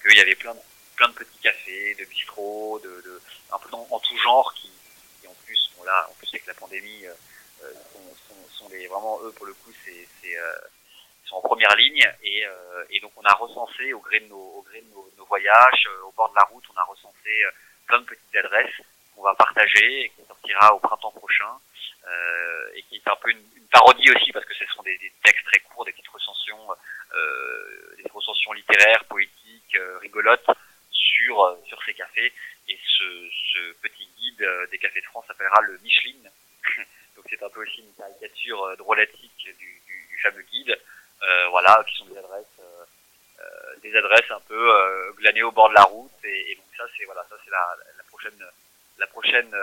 qu'il 0.06 0.18
y 0.18 0.22
avait 0.22 0.36
plein 0.36 0.54
de, 0.54 0.60
plein 0.98 1.08
de 1.08 1.14
petits 1.14 1.40
cafés, 1.42 1.96
de 1.96 2.04
bistrots, 2.04 2.80
de, 2.84 2.90
de 3.06 3.22
un 3.54 3.60
peu 3.60 3.70
en, 3.74 3.88
en 3.90 4.00
tout 4.02 4.18
genre 4.18 4.54
qui, 4.56 4.70
qui 5.22 5.28
en 5.28 5.36
plus, 5.46 5.72
bon 5.78 5.86
là, 5.86 6.06
en 6.10 6.14
plus 6.16 6.28
avec 6.34 6.46
la 6.48 6.54
pandémie. 6.54 7.06
euh, 7.06 7.14
sont, 7.60 8.16
sont, 8.28 8.50
sont 8.50 8.70
les 8.70 8.88
vraiment 8.88 9.20
eux 9.24 9.32
pour 9.32 9.46
le 9.46 9.54
coup 9.54 9.72
c'est 9.84 10.38
euh, 10.38 10.58
ils 11.24 11.30
sont 11.30 11.38
en 11.38 11.42
première 11.42 11.76
ligne 11.76 12.04
et, 12.24 12.46
euh, 12.46 12.84
et 12.90 13.00
donc 13.00 13.12
on 13.18 13.24
a 13.24 13.34
recensé 13.34 13.94
au 13.94 14.00
gré 14.00 14.20
de 14.20 14.28
nos 14.28 14.38
au 14.38 14.62
gré 14.62 14.82
de 14.82 14.90
nos, 14.94 15.10
nos 15.18 15.26
voyages 15.26 15.88
euh, 15.88 16.06
au 16.06 16.12
bord 16.12 16.30
de 16.30 16.36
la 16.36 16.46
route 16.46 16.64
on 16.74 16.80
a 16.80 16.84
recensé 16.84 17.44
plein 17.88 18.00
de 18.00 18.06
petites 18.06 18.36
adresses 18.36 18.82
qu'on 19.16 19.24
va 19.24 19.34
partager 19.36 20.06
et 20.06 20.10
qui 20.10 20.26
sortira 20.28 20.74
au 20.74 20.80
printemps 20.80 21.12
prochain 21.12 21.60
euh, 22.08 22.70
et 22.76 22.84
qui 22.84 22.96
est 22.96 23.08
un 23.10 23.16
peu 23.16 23.32
une, 23.32 23.44
une 23.56 23.68
parodie 23.68 24.10
aussi 24.12 24.32
parce 24.32 24.46
que 24.46 24.54
ce 24.54 24.66
sont 24.68 24.84
des, 24.84 24.98
des 24.98 25.12
textes 25.24 25.46
très 25.46 25.60
courts 25.60 25.86
des 25.86 25.92
petites 25.92 26.08
recensions 26.08 26.72
euh, 27.16 27.96
des 27.98 28.10
recensions 28.12 28.54
littéraires 28.54 29.04
poétiques 29.06 29.76
euh, 29.76 29.98
rigolotes 30.00 30.46
sur 30.92 31.58
sur 31.68 31.82
ces 31.84 31.94
cafés. 31.94 32.34
Et 32.70 32.80
ce, 32.98 33.30
ce 33.54 33.74
petit 33.82 34.08
guide 34.18 34.48
des 34.72 34.78
cafés 34.78 35.02
de 35.02 35.06
France 35.06 35.26
s'appellera 35.28 35.62
le 35.62 35.78
Micheline 35.80 36.30
donc 37.18 37.26
c'est 37.30 37.44
un 37.44 37.50
peu 37.50 37.62
aussi 37.64 37.82
une 37.82 37.94
caricature 37.96 38.64
euh, 38.64 38.76
drôlatique 38.78 39.34
du, 39.44 39.54
du, 39.54 40.08
du 40.10 40.20
fameux 40.24 40.44
guide, 40.44 40.80
euh, 41.24 41.48
voilà, 41.50 41.84
qui 41.90 41.98
sont 41.98 42.06
des 42.06 42.18
adresses, 42.18 42.46
euh, 42.62 43.76
des 43.82 43.94
adresses 43.98 44.32
un 44.32 44.40
peu 44.42 45.14
glanées 45.18 45.44
au 45.44 45.52
bord 45.52 45.70
de 45.70 45.74
la 45.74 45.84
route. 45.84 46.12
Et, 46.24 46.52
et 46.52 46.56
donc 46.56 46.66
ça 46.78 46.86
c'est 46.96 47.06
voilà, 47.06 47.26
ça 47.30 47.36
c'est 47.44 47.52
la, 47.52 47.76
la 47.98 48.04
prochaine, 48.04 48.46
la 49.00 49.08
prochaine 49.08 49.54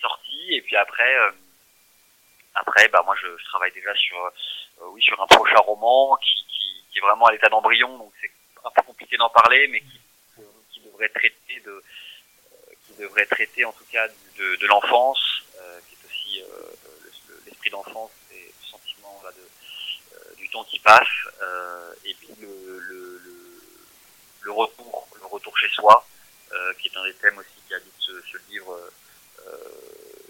sortie. 0.00 0.54
Et 0.54 0.62
puis 0.62 0.76
après, 0.76 1.14
après, 2.54 2.88
bah 2.88 3.02
moi 3.04 3.16
je, 3.20 3.36
je 3.36 3.44
travaille 3.46 3.72
déjà 3.72 3.94
sur, 3.96 4.18
euh, 4.24 4.30
oui, 4.92 5.02
sur 5.02 5.20
un 5.20 5.26
prochain 5.26 5.58
roman 5.58 6.16
qui, 6.16 6.44
qui, 6.46 6.84
qui 6.90 6.98
est 6.98 7.02
vraiment 7.02 7.26
à 7.26 7.32
l'état 7.32 7.48
d'embryon, 7.48 7.98
donc 7.98 8.12
c'est 8.20 8.30
un 8.64 8.70
peu 8.70 8.82
compliqué 8.82 9.16
d'en 9.16 9.30
parler, 9.30 9.66
mais 9.68 9.80
qui, 9.80 10.00
qui 10.70 10.80
devrait 10.80 11.08
traiter 11.08 11.60
de, 11.60 11.82
qui 12.86 12.94
devrait 12.94 13.26
traiter 13.26 13.64
en 13.64 13.72
tout 13.72 13.84
cas 13.90 14.06
de, 14.38 14.56
de 14.56 14.66
l'enfance, 14.66 15.33
euh, 16.42 17.36
l'esprit 17.46 17.70
d'enfance 17.70 18.10
et 18.32 18.46
le 18.46 18.66
sentiment 18.66 19.22
euh, 19.26 20.34
du 20.36 20.48
temps 20.48 20.64
qui 20.64 20.78
passe, 20.78 21.08
euh, 21.42 21.92
et 22.04 22.14
puis 22.14 22.30
le, 22.40 22.52
retour, 24.52 25.08
le 25.20 25.26
retour 25.26 25.58
chez 25.58 25.68
soi, 25.70 26.06
qui 26.78 26.88
est 26.88 26.96
un 26.96 27.04
des 27.04 27.14
thèmes 27.14 27.36
aussi 27.38 27.48
qui 27.66 27.74
habite 27.74 27.92
ce, 27.98 28.12
livre 28.48 28.78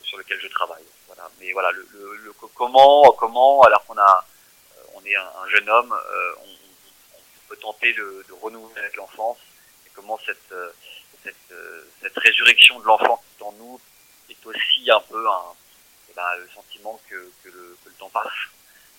sur 0.02 0.16
lequel 0.16 0.40
je 0.40 0.48
travaille. 0.48 0.84
Voilà. 1.06 1.30
Mais 1.38 1.52
voilà, 1.52 1.70
le, 1.72 1.86
le, 1.92 2.16
le 2.16 2.32
co- 2.32 2.50
comment, 2.54 3.12
comment, 3.12 3.60
alors 3.62 3.84
qu'on 3.84 3.98
a, 3.98 4.26
on 4.94 5.04
est 5.04 5.14
un, 5.14 5.30
un 5.44 5.48
jeune 5.50 5.68
homme, 5.68 5.94
on, 6.40 6.48
peut 7.48 7.56
tenter 7.56 7.92
de, 7.92 8.24
renouveler 8.40 8.80
avec 8.80 8.96
l'enfance, 8.96 9.36
et 9.86 9.90
comment 9.94 10.18
cette, 10.24 10.54
cette, 11.22 11.54
cette 12.00 12.18
résurrection 12.18 12.80
de 12.80 12.86
l'enfant 12.86 13.16
qui 13.16 13.42
est 13.42 13.46
en 13.46 13.52
nous 13.52 13.78
est 14.30 14.46
aussi 14.46 14.90
un 14.90 15.00
peu 15.00 15.28
un, 15.28 15.42
ben, 16.16 16.36
le 16.38 16.48
sentiment 16.54 17.00
que, 17.08 17.30
le, 17.44 17.76
temps 17.98 18.10
passe. 18.10 18.32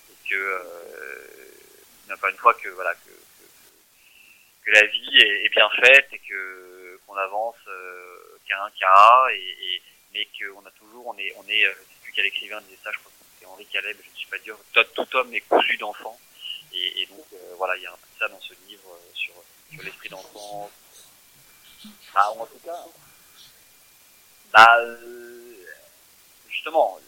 Et 0.09 0.30
que 0.30 0.36
euh, 0.36 2.13
encore 2.13 2.30
une 2.30 2.38
fois 2.38 2.53
que 2.53 2.70
voilà 2.70 2.93
que, 2.93 3.11
que, 4.63 4.72
la 4.72 4.86
vie 4.86 5.18
est, 5.18 5.49
bien 5.49 5.70
faite 5.70 6.07
et 6.11 6.20
que 6.20 6.99
qu'on 7.05 7.16
avance 7.16 7.55
euh, 7.68 8.39
qu'à 8.47 8.63
un 8.63 8.70
cas 8.72 9.28
et, 9.32 9.57
et 9.61 9.82
mais 10.13 10.28
qu'on 10.38 10.66
a 10.66 10.72
toujours 10.72 11.07
on 11.07 11.18
est 11.18 11.34
on 11.38 11.47
est 11.47 11.66
euh, 11.66 11.74
sais 11.74 11.99
plus 12.01 12.13
quel 12.13 12.26
écrivain 12.26 12.61
disait 12.61 12.80
ça 12.84 12.91
je 12.91 12.99
crois 12.99 13.11
que 13.11 13.26
c'était 13.34 13.45
Henri 13.45 13.66
Caleb 13.66 13.97
je 14.03 14.09
ne 14.09 14.16
suis 14.16 14.28
pas 14.28 14.38
dire 14.39 14.55
tout, 14.74 15.18
homme 15.18 15.34
est 15.34 15.41
cousu 15.41 15.78
d'enfant. 15.78 16.18
Et, 16.74 17.01
et 17.01 17.05
donc 17.07 17.26
euh, 17.34 17.55
voilà 17.57 17.76
il 17.78 17.84
y 17.84 17.86
a 17.86 17.91
un 17.91 17.97
peu 17.97 18.07
ça 18.20 18.28
dans 18.28 18.39
ce 18.39 18.53
livre 18.68 18.89
euh, 18.89 19.13
sur 19.13 19.34
sur 19.72 19.84
l'esprit 19.84 20.09
d'enfant. 20.09 20.70
Bah, 22.13 22.32
en 22.39 22.45
tout 22.45 22.59
cas 22.66 22.86
bah 24.53 24.78
euh, 24.80 25.35
justement 26.66 26.99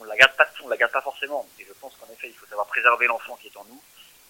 on 0.00 0.04
la 0.04 0.16
garde 0.16 0.34
pas 0.36 0.46
on 0.64 0.68
la 0.68 0.76
garde 0.78 0.92
pas 0.92 1.02
forcément. 1.02 1.46
Et 1.58 1.64
je 1.68 1.72
pense 1.74 1.94
qu'en 1.96 2.10
effet 2.12 2.28
il 2.28 2.34
faut 2.34 2.46
savoir 2.46 2.66
préserver 2.68 3.06
l'enfant 3.06 3.36
qui 3.36 3.48
est 3.48 3.56
en 3.56 3.64
nous 3.64 3.82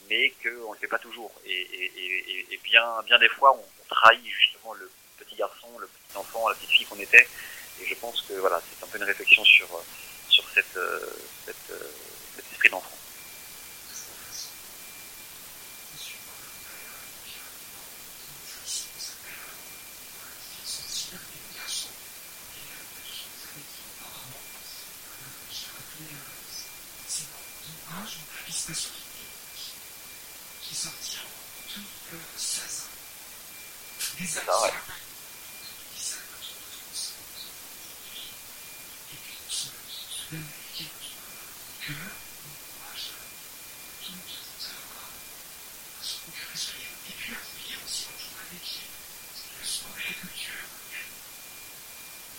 mais 0.09 0.31
qu'on 0.43 0.73
le 0.73 0.79
fait 0.79 0.89
pas 0.89 0.99
toujours. 0.99 1.31
Et, 1.47 2.59
bien 2.65 3.03
bien 3.07 3.19
des 3.19 3.29
fois 3.29 3.57
on, 3.57 3.65
trahit 3.89 4.27
justement 4.27 4.75
le 4.75 4.91
petit 5.19 5.37
garçon 5.37 5.69
le 5.79 5.87
petit 5.87 6.17
enfant 6.17 6.49
la 6.49 6.55
petite 6.57 6.71
fille 6.71 6.87
qu'on 6.87 6.99
était. 6.99 7.27
Et 7.81 7.87
je 7.87 7.95
pense 7.95 8.21
que 8.23 8.35
voilà 8.35 8.61
c'est 8.69 8.85
un 8.85 8.89
peu 8.89 8.99
une 8.99 9.05
réflexion 9.05 9.45
sur 9.45 9.69
sur 10.29 10.45
cette 10.55 10.77
euh, 10.77 11.01
cette 11.47 11.71
euh, 11.71 11.91
cet 12.37 12.45
esprit 12.53 12.69
d'enfant 12.71 12.97
C'est 30.63 30.75
sorti 30.75 31.17
en 31.19 31.73
tout 31.73 31.81
euh, 32.15 32.19
16 32.37 32.81
ans. 32.83 34.19
Des 34.19 34.27
ça, 34.27 34.41
actions 34.41 34.63
ouais. 34.65 34.73
qui 35.97 36.03
savent 36.05 36.19
pas 36.21 36.39
trop 36.43 36.55
de 36.55 36.67
France. 36.77 37.13
Et 39.13 39.17
puis 39.17 39.35
on 39.47 39.51
se 39.51 39.67
se 39.67 40.31
donne 40.31 40.45
l'équipe 40.45 40.93
que 41.87 41.93
on 41.93 42.51
encourage 42.53 43.07
tout 44.05 44.13
le 44.13 44.19
monde 44.19 44.29
à 45.99 46.03
se 46.05 46.15
procurer 46.21 46.57
ce 46.57 46.71
livre. 46.77 46.97
Et 47.09 47.13
puis 47.13 47.33
à 47.33 47.37
fouiller 47.37 47.77
aussi 47.87 48.07
on 48.13 48.19
joue 48.19 48.37
avec 48.45 48.67
le 49.59 49.65
sport 49.67 49.97
et 49.99 50.05
la 50.09 50.15
culture. 50.21 50.65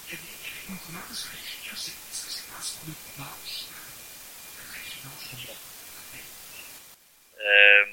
Il 0.07 0.13
y 0.13 0.15
a 0.15 0.17
des, 0.17 0.28
il 0.28 0.45
y 0.45 0.49
a 0.49 0.53
des 0.53 0.65
points 0.67 0.82
communs 0.86 1.03
parce 1.07 1.24
que 1.24 1.36
l'écriture, 1.36 1.78
c'est, 1.78 1.91
est-ce 1.97 2.26
que 2.26 2.32
c'est 2.32 2.47
pas 2.51 2.57
un 2.57 2.61
sport 2.61 2.86
de 2.86 2.93
combat 2.93 3.32
aussi 3.43 3.65
euh, 3.70 4.61
très 4.70 4.82
évident, 4.86 5.15
je 5.22 5.28
trouve. 5.38 5.55
Euh, 7.39 7.86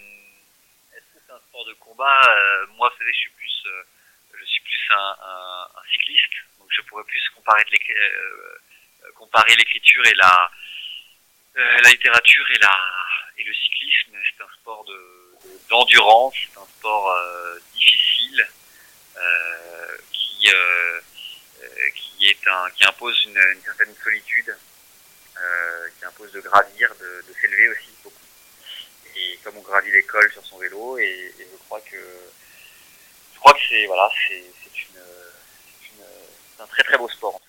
Est-ce 0.97 1.07
que 1.15 1.19
c'est 1.25 1.33
un 1.33 1.39
sport 1.39 1.65
de 1.67 1.75
combat 1.75 2.21
Euh, 2.27 2.67
Moi, 2.77 2.89
vous 2.91 2.99
savez, 2.99 3.13
je 3.13 3.19
suis 3.19 3.31
plus, 3.31 3.63
euh, 3.67 3.83
je 4.35 4.45
suis 4.45 4.61
plus 4.65 4.81
un, 4.91 5.15
un- 5.23 5.69
un 5.77 5.85
cycliste, 5.91 6.35
donc 6.59 6.69
je 6.73 6.81
pourrais 6.83 7.05
plus 7.05 7.23
euh, 7.97 9.11
comparer 9.15 9.55
l'écriture 9.57 10.05
et 10.07 10.15
la, 10.15 10.51
euh, 11.57 11.77
la 11.83 11.91
littérature 11.91 12.47
et 12.55 12.59
la 12.59 12.77
et 13.39 13.45
le 13.45 13.55
cyclisme. 13.55 14.13
C'est 14.25 14.43
un 14.45 14.55
sport 14.61 14.85
de 14.85 15.17
de- 15.45 15.69
d'endurance, 15.69 16.35
c'est 16.35 16.59
un 16.59 16.67
sport 16.79 17.11
euh, 17.11 17.59
difficile 17.75 18.47
qui 20.13 20.49
qui 21.95 22.27
est 22.29 22.49
un 22.49 22.71
qui 22.71 22.85
impose 22.85 23.25
une, 23.25 23.63
certaine 23.65 23.95
solitude, 24.03 24.57
qui 25.99 26.05
impose 26.05 26.33
de 26.33 26.41
gravir, 26.41 26.95
de, 27.01 27.35
s'élever 27.41 27.69
aussi 27.69 27.91
beaucoup 28.03 28.27
et 29.17 29.39
comme 29.43 29.57
on 29.57 29.63
gravit 29.63 29.91
l'école 29.91 30.31
sur 30.33 30.45
son 30.45 30.59
vélo 30.59 30.99
et, 30.99 31.35
je 31.39 31.57
crois 31.65 31.81
que 31.81 31.97
je 33.35 33.39
crois 33.39 33.55
que 33.55 33.61
c'est 33.69 33.87
voilà 33.87 34.11
c'est 34.29 34.45
un 36.59 36.67
très 36.67 36.83
très 36.85 36.99
beau 36.99 37.09
sport 37.09 37.41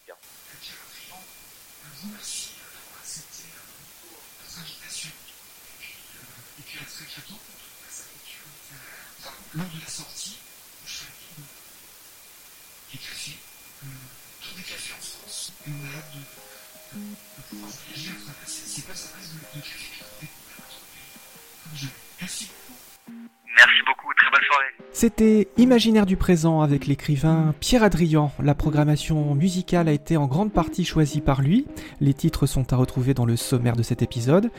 C'était 25.00 25.48
Imaginaire 25.58 26.08
du 26.08 26.18
présent 26.18 26.62
avec 26.62 26.88
l'écrivain 26.88 27.54
Pierre 27.60 27.84
Adrian. 27.84 28.32
La 28.42 28.56
programmation 28.56 29.36
musicale 29.36 29.90
a 29.90 29.92
été 29.92 30.18
en 30.18 30.26
grande 30.26 30.52
partie 30.52 30.86
choisie 30.86 31.22
par 31.22 31.44
lui. 31.44 31.68
Les 32.02 32.16
titres 32.16 32.48
sont 32.48 32.74
à 32.74 32.78
retrouver 32.78 33.14
dans 33.14 33.28
le 33.28 33.36
sommaire 33.36 33.76
de 33.76 33.84
cet 33.84 34.02
épisode. 34.02 34.50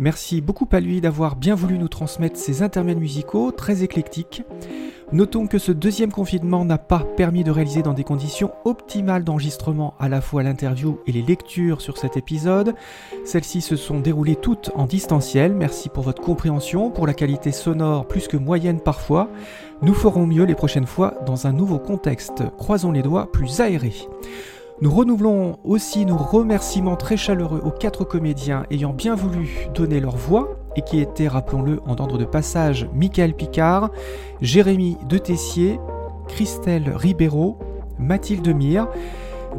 Merci 0.00 0.40
beaucoup 0.40 0.68
à 0.72 0.80
lui 0.80 1.00
d'avoir 1.00 1.36
bien 1.36 1.54
voulu 1.54 1.78
nous 1.78 1.86
transmettre 1.86 2.36
ces 2.36 2.62
intermèdes 2.62 2.98
musicaux 2.98 3.52
très 3.52 3.84
éclectiques. 3.84 4.42
Notons 5.12 5.46
que 5.46 5.58
ce 5.58 5.70
deuxième 5.70 6.10
confinement 6.10 6.64
n'a 6.64 6.78
pas 6.78 7.00
permis 7.16 7.44
de 7.44 7.50
réaliser 7.50 7.82
dans 7.82 7.92
des 7.92 8.04
conditions 8.04 8.52
optimales 8.64 9.22
d'enregistrement 9.22 9.94
à 10.00 10.08
la 10.08 10.20
fois 10.20 10.42
l'interview 10.42 10.98
et 11.06 11.12
les 11.12 11.22
lectures 11.22 11.80
sur 11.80 11.98
cet 11.98 12.16
épisode. 12.16 12.74
Celles-ci 13.24 13.60
se 13.60 13.76
sont 13.76 14.00
déroulées 14.00 14.36
toutes 14.36 14.70
en 14.74 14.86
distanciel. 14.86 15.54
Merci 15.54 15.88
pour 15.88 16.04
votre 16.04 16.22
compréhension, 16.22 16.90
pour 16.90 17.06
la 17.06 17.14
qualité 17.14 17.52
sonore 17.52 18.08
plus 18.08 18.26
que 18.26 18.36
moyenne 18.36 18.80
parfois. 18.80 19.28
Nous 19.82 19.94
ferons 19.94 20.26
mieux 20.26 20.44
les 20.44 20.54
prochaines 20.54 20.86
fois 20.86 21.14
dans 21.26 21.46
un 21.46 21.52
nouveau 21.52 21.78
contexte, 21.78 22.42
croisons 22.56 22.90
les 22.90 23.02
doigts, 23.02 23.30
plus 23.30 23.60
aéré. 23.60 23.92
Nous 24.80 24.90
renouvelons 24.90 25.58
aussi 25.62 26.04
nos 26.04 26.16
remerciements 26.16 26.96
très 26.96 27.16
chaleureux 27.16 27.60
aux 27.64 27.70
quatre 27.70 28.04
comédiens 28.04 28.64
ayant 28.70 28.92
bien 28.92 29.14
voulu 29.14 29.68
donner 29.72 30.00
leur 30.00 30.16
voix 30.16 30.56
et 30.76 30.82
qui 30.82 31.00
étaient, 31.00 31.28
rappelons-le, 31.28 31.80
en 31.86 31.96
ordre 31.96 32.18
de 32.18 32.24
passage, 32.24 32.88
Michael 32.94 33.34
Picard, 33.34 33.90
Jérémy 34.40 34.96
De 35.08 35.18
Tessier, 35.18 35.78
Christelle 36.28 36.92
Ribeiro, 36.94 37.58
Mathilde 37.98 38.54
Mire. 38.54 38.88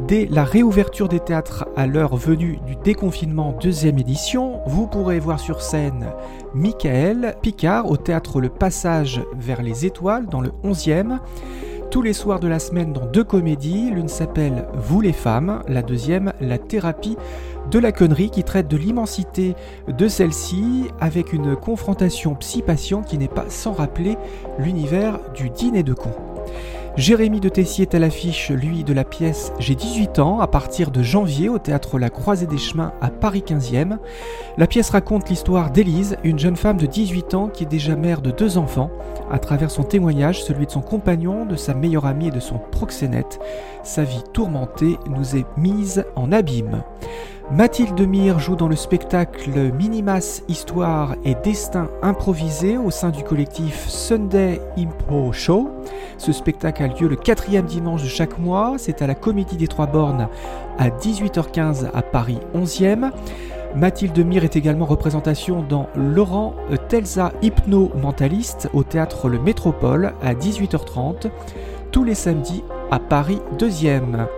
Dès 0.06 0.26
la 0.26 0.44
réouverture 0.44 1.08
des 1.08 1.20
théâtres 1.20 1.66
à 1.74 1.86
l'heure 1.86 2.16
venue 2.16 2.58
du 2.66 2.76
déconfinement 2.76 3.56
deuxième 3.58 3.98
édition, 3.98 4.60
vous 4.66 4.86
pourrez 4.86 5.18
voir 5.18 5.40
sur 5.40 5.62
scène 5.62 6.08
Michael 6.54 7.36
Picard 7.40 7.90
au 7.90 7.96
théâtre 7.96 8.40
Le 8.40 8.50
Passage 8.50 9.22
vers 9.38 9.62
les 9.62 9.86
étoiles 9.86 10.26
dans 10.26 10.42
le 10.42 10.50
11e. 10.64 11.18
Tous 11.90 12.02
les 12.02 12.12
soirs 12.12 12.40
de 12.40 12.48
la 12.48 12.58
semaine 12.58 12.92
dans 12.92 13.06
deux 13.06 13.24
comédies, 13.24 13.90
l'une 13.90 14.08
s'appelle 14.08 14.66
Vous 14.74 15.00
les 15.00 15.14
femmes, 15.14 15.62
la 15.66 15.80
deuxième 15.80 16.34
La 16.40 16.58
thérapie 16.58 17.16
de 17.70 17.78
la 17.78 17.92
connerie 17.92 18.30
qui 18.30 18.44
traite 18.44 18.68
de 18.68 18.76
l'immensité 18.76 19.54
de 19.88 20.08
celle-ci 20.08 20.84
avec 21.00 21.32
une 21.32 21.56
confrontation 21.56 22.34
psy-patient 22.34 23.02
qui 23.02 23.18
n'est 23.18 23.28
pas 23.28 23.46
sans 23.48 23.72
rappeler 23.72 24.16
l'univers 24.58 25.18
du 25.34 25.50
dîner 25.50 25.82
de 25.82 25.94
con. 25.94 26.10
Jérémy 26.96 27.40
de 27.40 27.50
Tessier 27.50 27.82
est 27.82 27.94
à 27.94 27.98
l'affiche, 27.98 28.50
lui, 28.50 28.82
de 28.82 28.94
la 28.94 29.04
pièce 29.04 29.52
J'ai 29.58 29.74
18 29.74 30.18
ans, 30.18 30.40
à 30.40 30.46
partir 30.46 30.90
de 30.90 31.02
janvier 31.02 31.50
au 31.50 31.58
théâtre 31.58 31.98
La 31.98 32.08
Croisée 32.08 32.46
des 32.46 32.56
Chemins 32.56 32.94
à 33.02 33.10
Paris 33.10 33.44
15e. 33.46 33.98
La 34.56 34.66
pièce 34.66 34.88
raconte 34.88 35.28
l'histoire 35.28 35.70
d'Élise, 35.70 36.16
une 36.24 36.38
jeune 36.38 36.56
femme 36.56 36.78
de 36.78 36.86
18 36.86 37.34
ans 37.34 37.48
qui 37.48 37.64
est 37.64 37.66
déjà 37.66 37.96
mère 37.96 38.22
de 38.22 38.30
deux 38.30 38.56
enfants. 38.56 38.90
À 39.30 39.38
travers 39.38 39.70
son 39.70 39.82
témoignage, 39.82 40.44
celui 40.44 40.66
de 40.66 40.70
son 40.70 40.82
compagnon, 40.82 41.46
de 41.46 41.56
sa 41.56 41.74
meilleure 41.74 42.06
amie 42.06 42.28
et 42.28 42.30
de 42.30 42.40
son 42.40 42.58
proxénète, 42.58 43.40
sa 43.82 44.04
vie 44.04 44.22
tourmentée 44.32 44.98
nous 45.08 45.36
est 45.36 45.46
mise 45.56 46.04
en 46.14 46.30
abîme. 46.30 46.82
Mathilde 47.50 48.00
Mire 48.00 48.40
joue 48.40 48.56
dans 48.56 48.66
le 48.66 48.74
spectacle 48.74 49.72
Minimas 49.72 50.42
Histoire 50.48 51.14
et 51.24 51.36
Destin 51.44 51.88
improvisé 52.02 52.76
au 52.76 52.90
sein 52.90 53.10
du 53.10 53.22
collectif 53.22 53.88
Sunday 53.88 54.60
Impro 54.76 55.32
Show. 55.32 55.70
Ce 56.18 56.32
spectacle 56.32 56.82
a 56.82 56.88
lieu 56.88 57.06
le 57.06 57.14
quatrième 57.14 57.66
dimanche 57.66 58.02
de 58.02 58.08
chaque 58.08 58.38
mois. 58.38 58.74
C'est 58.78 59.00
à 59.00 59.06
la 59.06 59.14
Comédie 59.14 59.56
des 59.56 59.68
Trois 59.68 59.86
Bornes 59.86 60.28
à 60.78 60.88
18h15 60.88 61.88
à 61.94 62.02
Paris 62.02 62.38
11e. 62.54 63.12
Mathilde 63.76 64.18
Mire 64.24 64.42
est 64.42 64.56
également 64.56 64.86
représentation 64.86 65.62
dans 65.62 65.90
Laurent 65.94 66.54
Telsa 66.88 67.32
Hypno 67.42 67.92
Mentaliste 68.00 68.70
au 68.72 68.82
théâtre 68.82 69.28
Le 69.28 69.38
Métropole 69.38 70.14
à 70.22 70.32
18h30 70.32 71.30
tous 71.92 72.02
les 72.02 72.14
samedis 72.14 72.64
à 72.90 72.98
Paris 72.98 73.38
2e. 73.58 74.28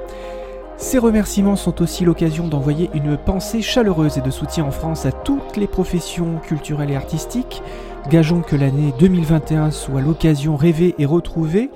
Ces 0.76 0.98
remerciements 0.98 1.54
sont 1.54 1.80
aussi 1.82 2.04
l'occasion 2.04 2.48
d'envoyer 2.48 2.90
une 2.94 3.16
pensée 3.16 3.62
chaleureuse 3.62 4.18
et 4.18 4.22
de 4.22 4.30
soutien 4.30 4.64
en 4.64 4.72
France 4.72 5.06
à 5.06 5.12
toutes 5.12 5.56
les 5.56 5.68
professions 5.68 6.38
culturelles 6.42 6.90
et 6.90 6.96
artistiques. 6.96 7.62
Gageons 8.10 8.42
que 8.42 8.56
l'année 8.56 8.92
2021 8.98 9.70
soit 9.70 10.00
l'occasion 10.00 10.56
rêvée 10.56 10.96
et 10.98 11.06
retrouvée 11.06 11.70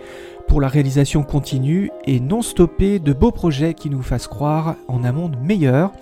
pour 0.48 0.60
la 0.60 0.66
réalisation 0.66 1.22
continue 1.22 1.92
et 2.06 2.18
non 2.18 2.42
stoppée 2.42 2.98
de 2.98 3.12
beaux 3.12 3.30
projets 3.30 3.74
qui 3.74 3.88
nous 3.88 4.02
fassent 4.02 4.26
croire 4.26 4.74
en 4.88 5.04
un 5.04 5.12
monde 5.12 5.36
meilleur. 5.40 5.92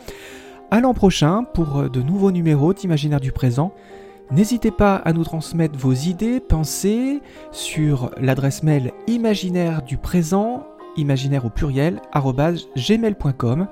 À 0.73 0.81
l'an 0.81 0.95
prochain 0.95 1.43
pour 1.43 1.91
de 1.91 2.01
nouveaux 2.01 2.31
numéros 2.31 2.73
d'Imaginaire 2.73 3.19
du 3.19 3.33
présent. 3.33 3.75
N'hésitez 4.31 4.71
pas 4.71 4.95
à 4.95 5.13
nous 5.13 5.25
transmettre 5.25 5.77
vos 5.77 5.93
idées, 5.93 6.39
pensées 6.39 7.21
sur 7.51 8.13
l'adresse 8.21 8.63
mail 8.63 8.93
imaginaire 9.09 9.83
du 9.83 9.97
présent 9.97 10.65
imaginaire 10.97 11.45
au 11.45 11.51
pluriel, 11.51 12.01
gmail.com 12.15 13.67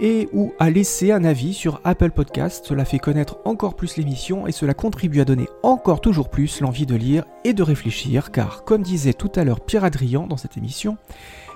et 0.00 0.28
ou 0.32 0.52
à 0.58 0.70
laisser 0.70 1.12
un 1.12 1.24
avis 1.24 1.52
sur 1.52 1.78
Apple 1.84 2.10
Podcast. 2.10 2.64
Cela 2.66 2.86
fait 2.86 2.98
connaître 2.98 3.38
encore 3.44 3.74
plus 3.74 3.98
l'émission 3.98 4.46
et 4.46 4.52
cela 4.52 4.72
contribue 4.72 5.20
à 5.20 5.26
donner 5.26 5.48
encore 5.62 6.00
toujours 6.00 6.30
plus 6.30 6.62
l'envie 6.62 6.86
de 6.86 6.94
lire 6.94 7.24
et 7.44 7.52
de 7.52 7.62
réfléchir 7.62 8.30
car, 8.30 8.64
comme 8.64 8.82
disait 8.82 9.12
tout 9.12 9.32
à 9.34 9.44
l'heure 9.44 9.60
Pierre 9.60 9.84
Adrian 9.84 10.26
dans 10.26 10.38
cette 10.38 10.56
émission, 10.56 10.96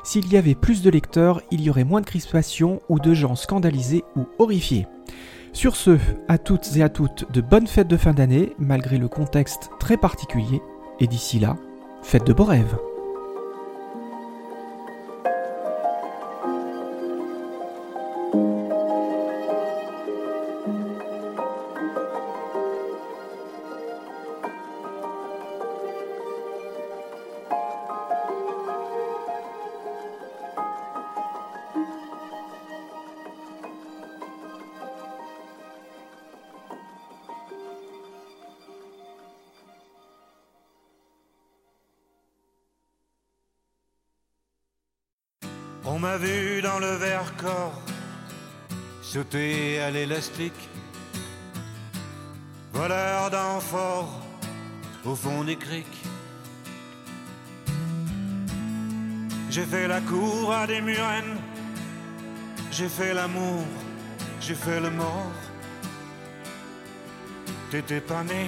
s'il 0.03 0.33
y 0.33 0.37
avait 0.37 0.55
plus 0.55 0.83
de 0.83 0.91
lecteurs, 0.91 1.43
il 1.51 1.61
y 1.61 1.71
aurait 1.71 1.85
moins 1.85 2.01
de 2.01 2.07
crispation 2.07 2.81
ou 2.89 2.99
de 2.99 3.15
gens 3.15 3.37
scandalisés 3.37 4.05
ou 4.17 4.27
horrifiés. 4.39 4.87
Sur 5.53 5.77
ce, 5.77 5.99
à 6.29 6.39
toutes 6.39 6.77
et 6.77 6.83
à 6.83 6.89
toutes, 6.89 7.31
de 7.31 7.41
bonnes 7.41 7.67
fêtes 7.67 7.89
de 7.89 7.97
fin 7.97 8.13
d'année, 8.13 8.55
malgré 8.59 8.99
le 8.99 9.09
contexte 9.09 9.71
très 9.79 9.97
particulier, 9.97 10.61
et 10.99 11.07
d'ici 11.07 11.39
là, 11.39 11.57
faites 12.03 12.27
de 12.27 12.33
beaux 12.33 12.45
rêves. 12.45 12.77
Sauter 49.13 49.79
à 49.83 49.91
l'élastique, 49.91 50.71
voleur 52.73 53.29
d'amphores 53.29 54.23
au 55.05 55.15
fond 55.15 55.45
des 55.45 55.57
criques. 55.57 56.03
J'ai 59.51 59.67
fait 59.67 59.87
la 59.87 60.01
cour 60.01 60.51
à 60.55 60.67
des 60.67 60.81
murennes, 60.81 61.37
j'ai 62.71 62.89
fait 62.89 63.13
l'amour, 63.13 63.67
j'ai 64.41 64.55
fait 64.55 64.81
le 64.81 64.89
mort. 64.89 65.37
T'étais 67.71 68.01
pas 68.01 68.25
né. 68.25 68.47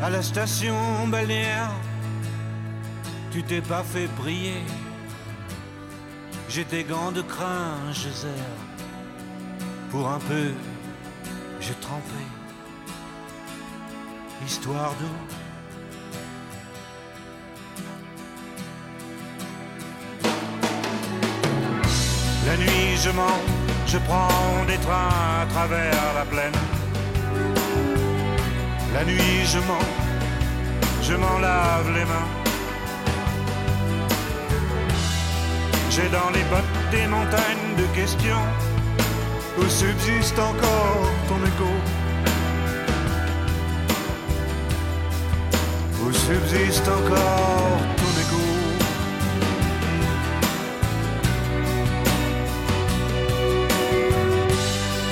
À 0.00 0.08
la 0.08 0.22
station 0.22 1.08
balnéaire, 1.08 1.72
tu 3.32 3.42
t'es 3.42 3.60
pas 3.60 3.82
fait 3.82 4.06
briller. 4.18 4.62
J'ai 6.54 6.64
des 6.64 6.84
gants 6.84 7.10
de 7.10 7.20
crin, 7.20 7.74
je 7.90 8.08
zère. 8.10 8.60
Pour 9.90 10.08
un 10.08 10.20
peu, 10.20 10.52
j'ai 11.60 11.74
trempé. 11.86 12.22
Histoire 14.46 14.92
d'eau. 15.00 15.16
La 22.46 22.56
nuit, 22.56 22.98
je 23.02 23.10
mens, 23.10 23.40
je 23.88 23.98
prends 23.98 24.64
des 24.68 24.78
trains 24.78 25.42
à 25.42 25.46
travers 25.46 26.14
la 26.14 26.24
plaine. 26.24 26.60
La 28.92 29.04
nuit, 29.04 29.44
je 29.44 29.58
mens, 29.58 29.88
je 31.02 31.14
m'en 31.14 31.38
lave 31.40 31.90
les 31.92 32.04
mains. 32.04 32.43
J'ai 35.94 36.08
dans 36.08 36.30
les 36.30 36.42
bottes 36.50 36.90
des 36.90 37.06
montagnes 37.06 37.76
de 37.78 37.86
questions 37.94 38.44
où 39.56 39.62
subsiste 39.68 40.36
encore 40.36 41.08
ton 41.28 41.38
écho. 41.50 41.70
Où 46.02 46.12
subsiste 46.12 46.88
encore 46.88 47.78
ton 48.00 48.12
écho. 48.24 48.42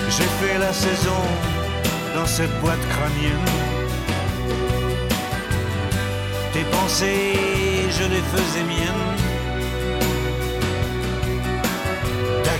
J'ai 0.09 0.31
fait 0.41 0.59
la 0.59 0.73
saison 0.73 1.23
dans 2.17 2.27
cette 2.27 2.61
boîte 2.61 2.85
crânienne. 2.89 3.51
Tes 6.53 6.65
pensées, 6.77 7.35
je 7.89 8.03
les 8.03 8.23
faisais 8.33 8.65
miennes. 8.65 9.22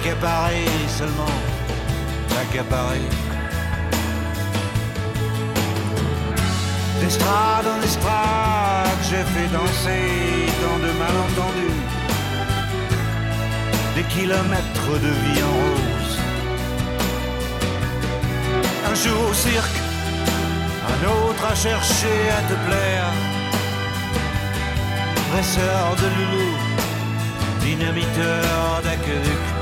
T'accaparer 0.03 0.67
seulement, 0.89 1.37
t'accaparer. 2.29 2.99
D'estrade 7.01 7.67
en 7.69 7.81
estrade, 7.85 8.99
j'ai 9.09 9.23
fait 9.33 9.47
danser 9.53 10.51
dans 10.61 10.79
de 10.85 10.93
malentendus. 10.99 11.83
Des 13.95 14.03
kilomètres 14.15 14.93
de 15.05 15.13
vie 15.23 15.43
en 15.45 15.53
rose. 15.63 16.19
Un 18.91 18.95
jour 18.97 19.31
au 19.31 19.35
cirque, 19.35 19.79
un 20.91 21.07
autre 21.07 21.45
à 21.49 21.55
chercher 21.55 22.19
à 22.39 22.43
te 22.49 22.55
plaire. 22.67 23.09
Presseur 25.31 25.95
de 25.95 26.09
loulou, 26.17 26.57
dynamiteur 27.61 28.83
d'aqueduc. 28.83 29.62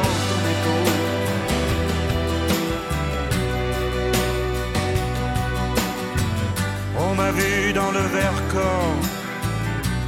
M'a 7.31 7.37
vu 7.37 7.71
dans 7.71 7.91
le 7.91 7.99
verre 7.99 8.41
corps 8.51 9.01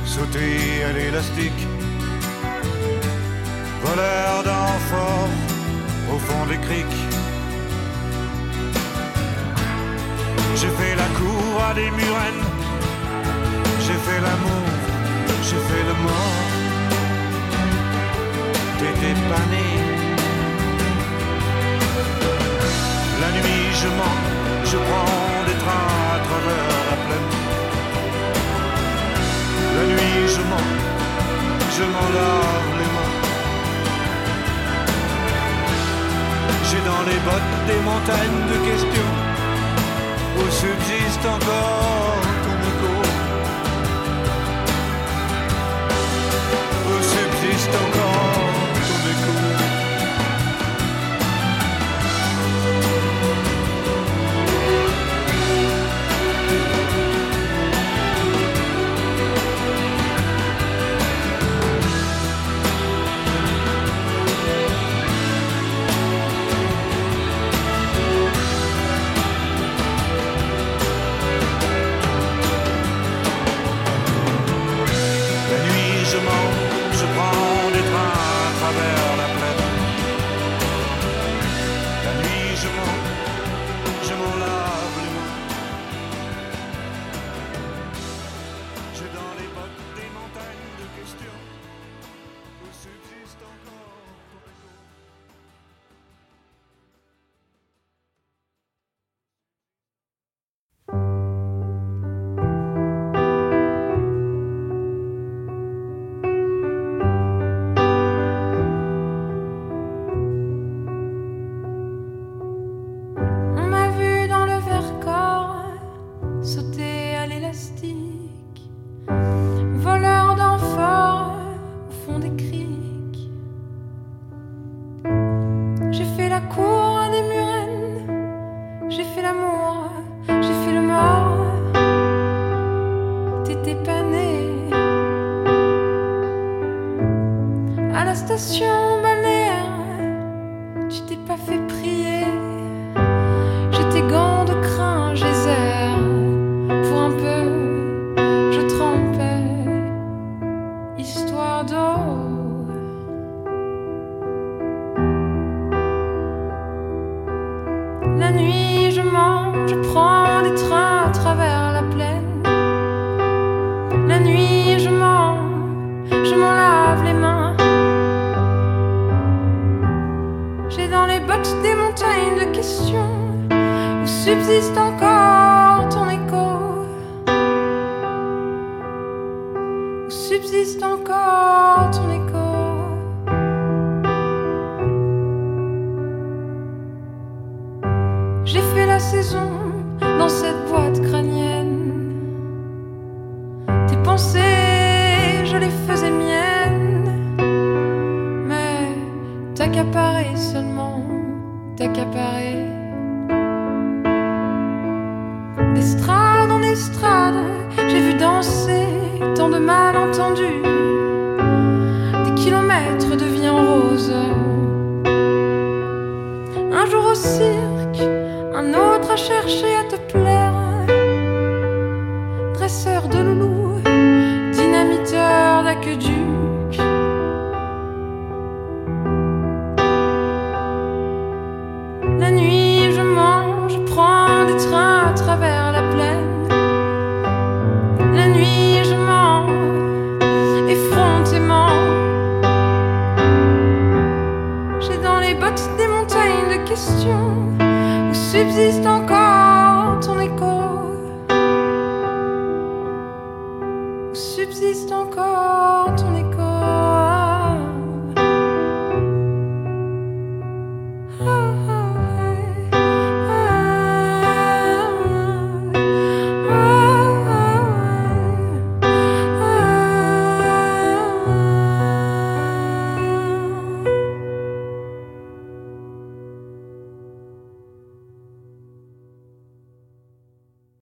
sauter 0.05 0.83
à 0.83 0.91
l'élastique. 0.91 1.67
Voleur 3.81 4.43
d'amphores 4.43 5.29
au 6.13 6.17
fond 6.17 6.45
des 6.47 6.57
criques. 6.57 7.01
J'ai 10.57 10.67
fait 10.79 10.95
la 10.95 11.09
cour 11.19 11.63
à 11.69 11.73
des 11.73 11.89
murennes. 11.91 12.45
J'ai 13.85 13.99
fait 14.05 14.19
l'amour, 14.27 14.67
j'ai 15.47 15.61
fait 15.69 15.83
le 15.89 15.95
mort. 16.07 16.43
T'étais 18.79 19.17
pas 19.29 19.45
né. 19.53 19.67
La 23.21 23.31
nuit, 23.37 23.65
je 23.81 23.87
mens, 23.87 24.19
je 24.65 24.77
prends 24.77 25.42
des 25.63 25.69
trains 25.69 25.87
à 26.13 26.19
travers 26.27 26.67
la 26.89 26.97
plaine. 27.05 27.29
La 29.75 29.83
nuit, 29.91 30.27
je 30.27 30.41
mens, 30.49 30.69
je 31.77 31.83
m'en 31.83 32.07
lave 32.15 32.69
les 32.79 32.89
mains. 32.95 33.13
J'ai 36.69 36.81
dans 36.91 37.03
les 37.09 37.19
bottes 37.27 37.55
des 37.67 37.79
montagnes 37.89 38.43
de 38.51 38.57
questions 38.69 39.13
où 40.37 40.43
subsiste 40.51 41.25
encore 41.25 42.21
ton 42.45 42.57
écho. 42.71 42.93
Où 46.89 46.95
subsiste 47.01 47.75
encore 47.87 48.02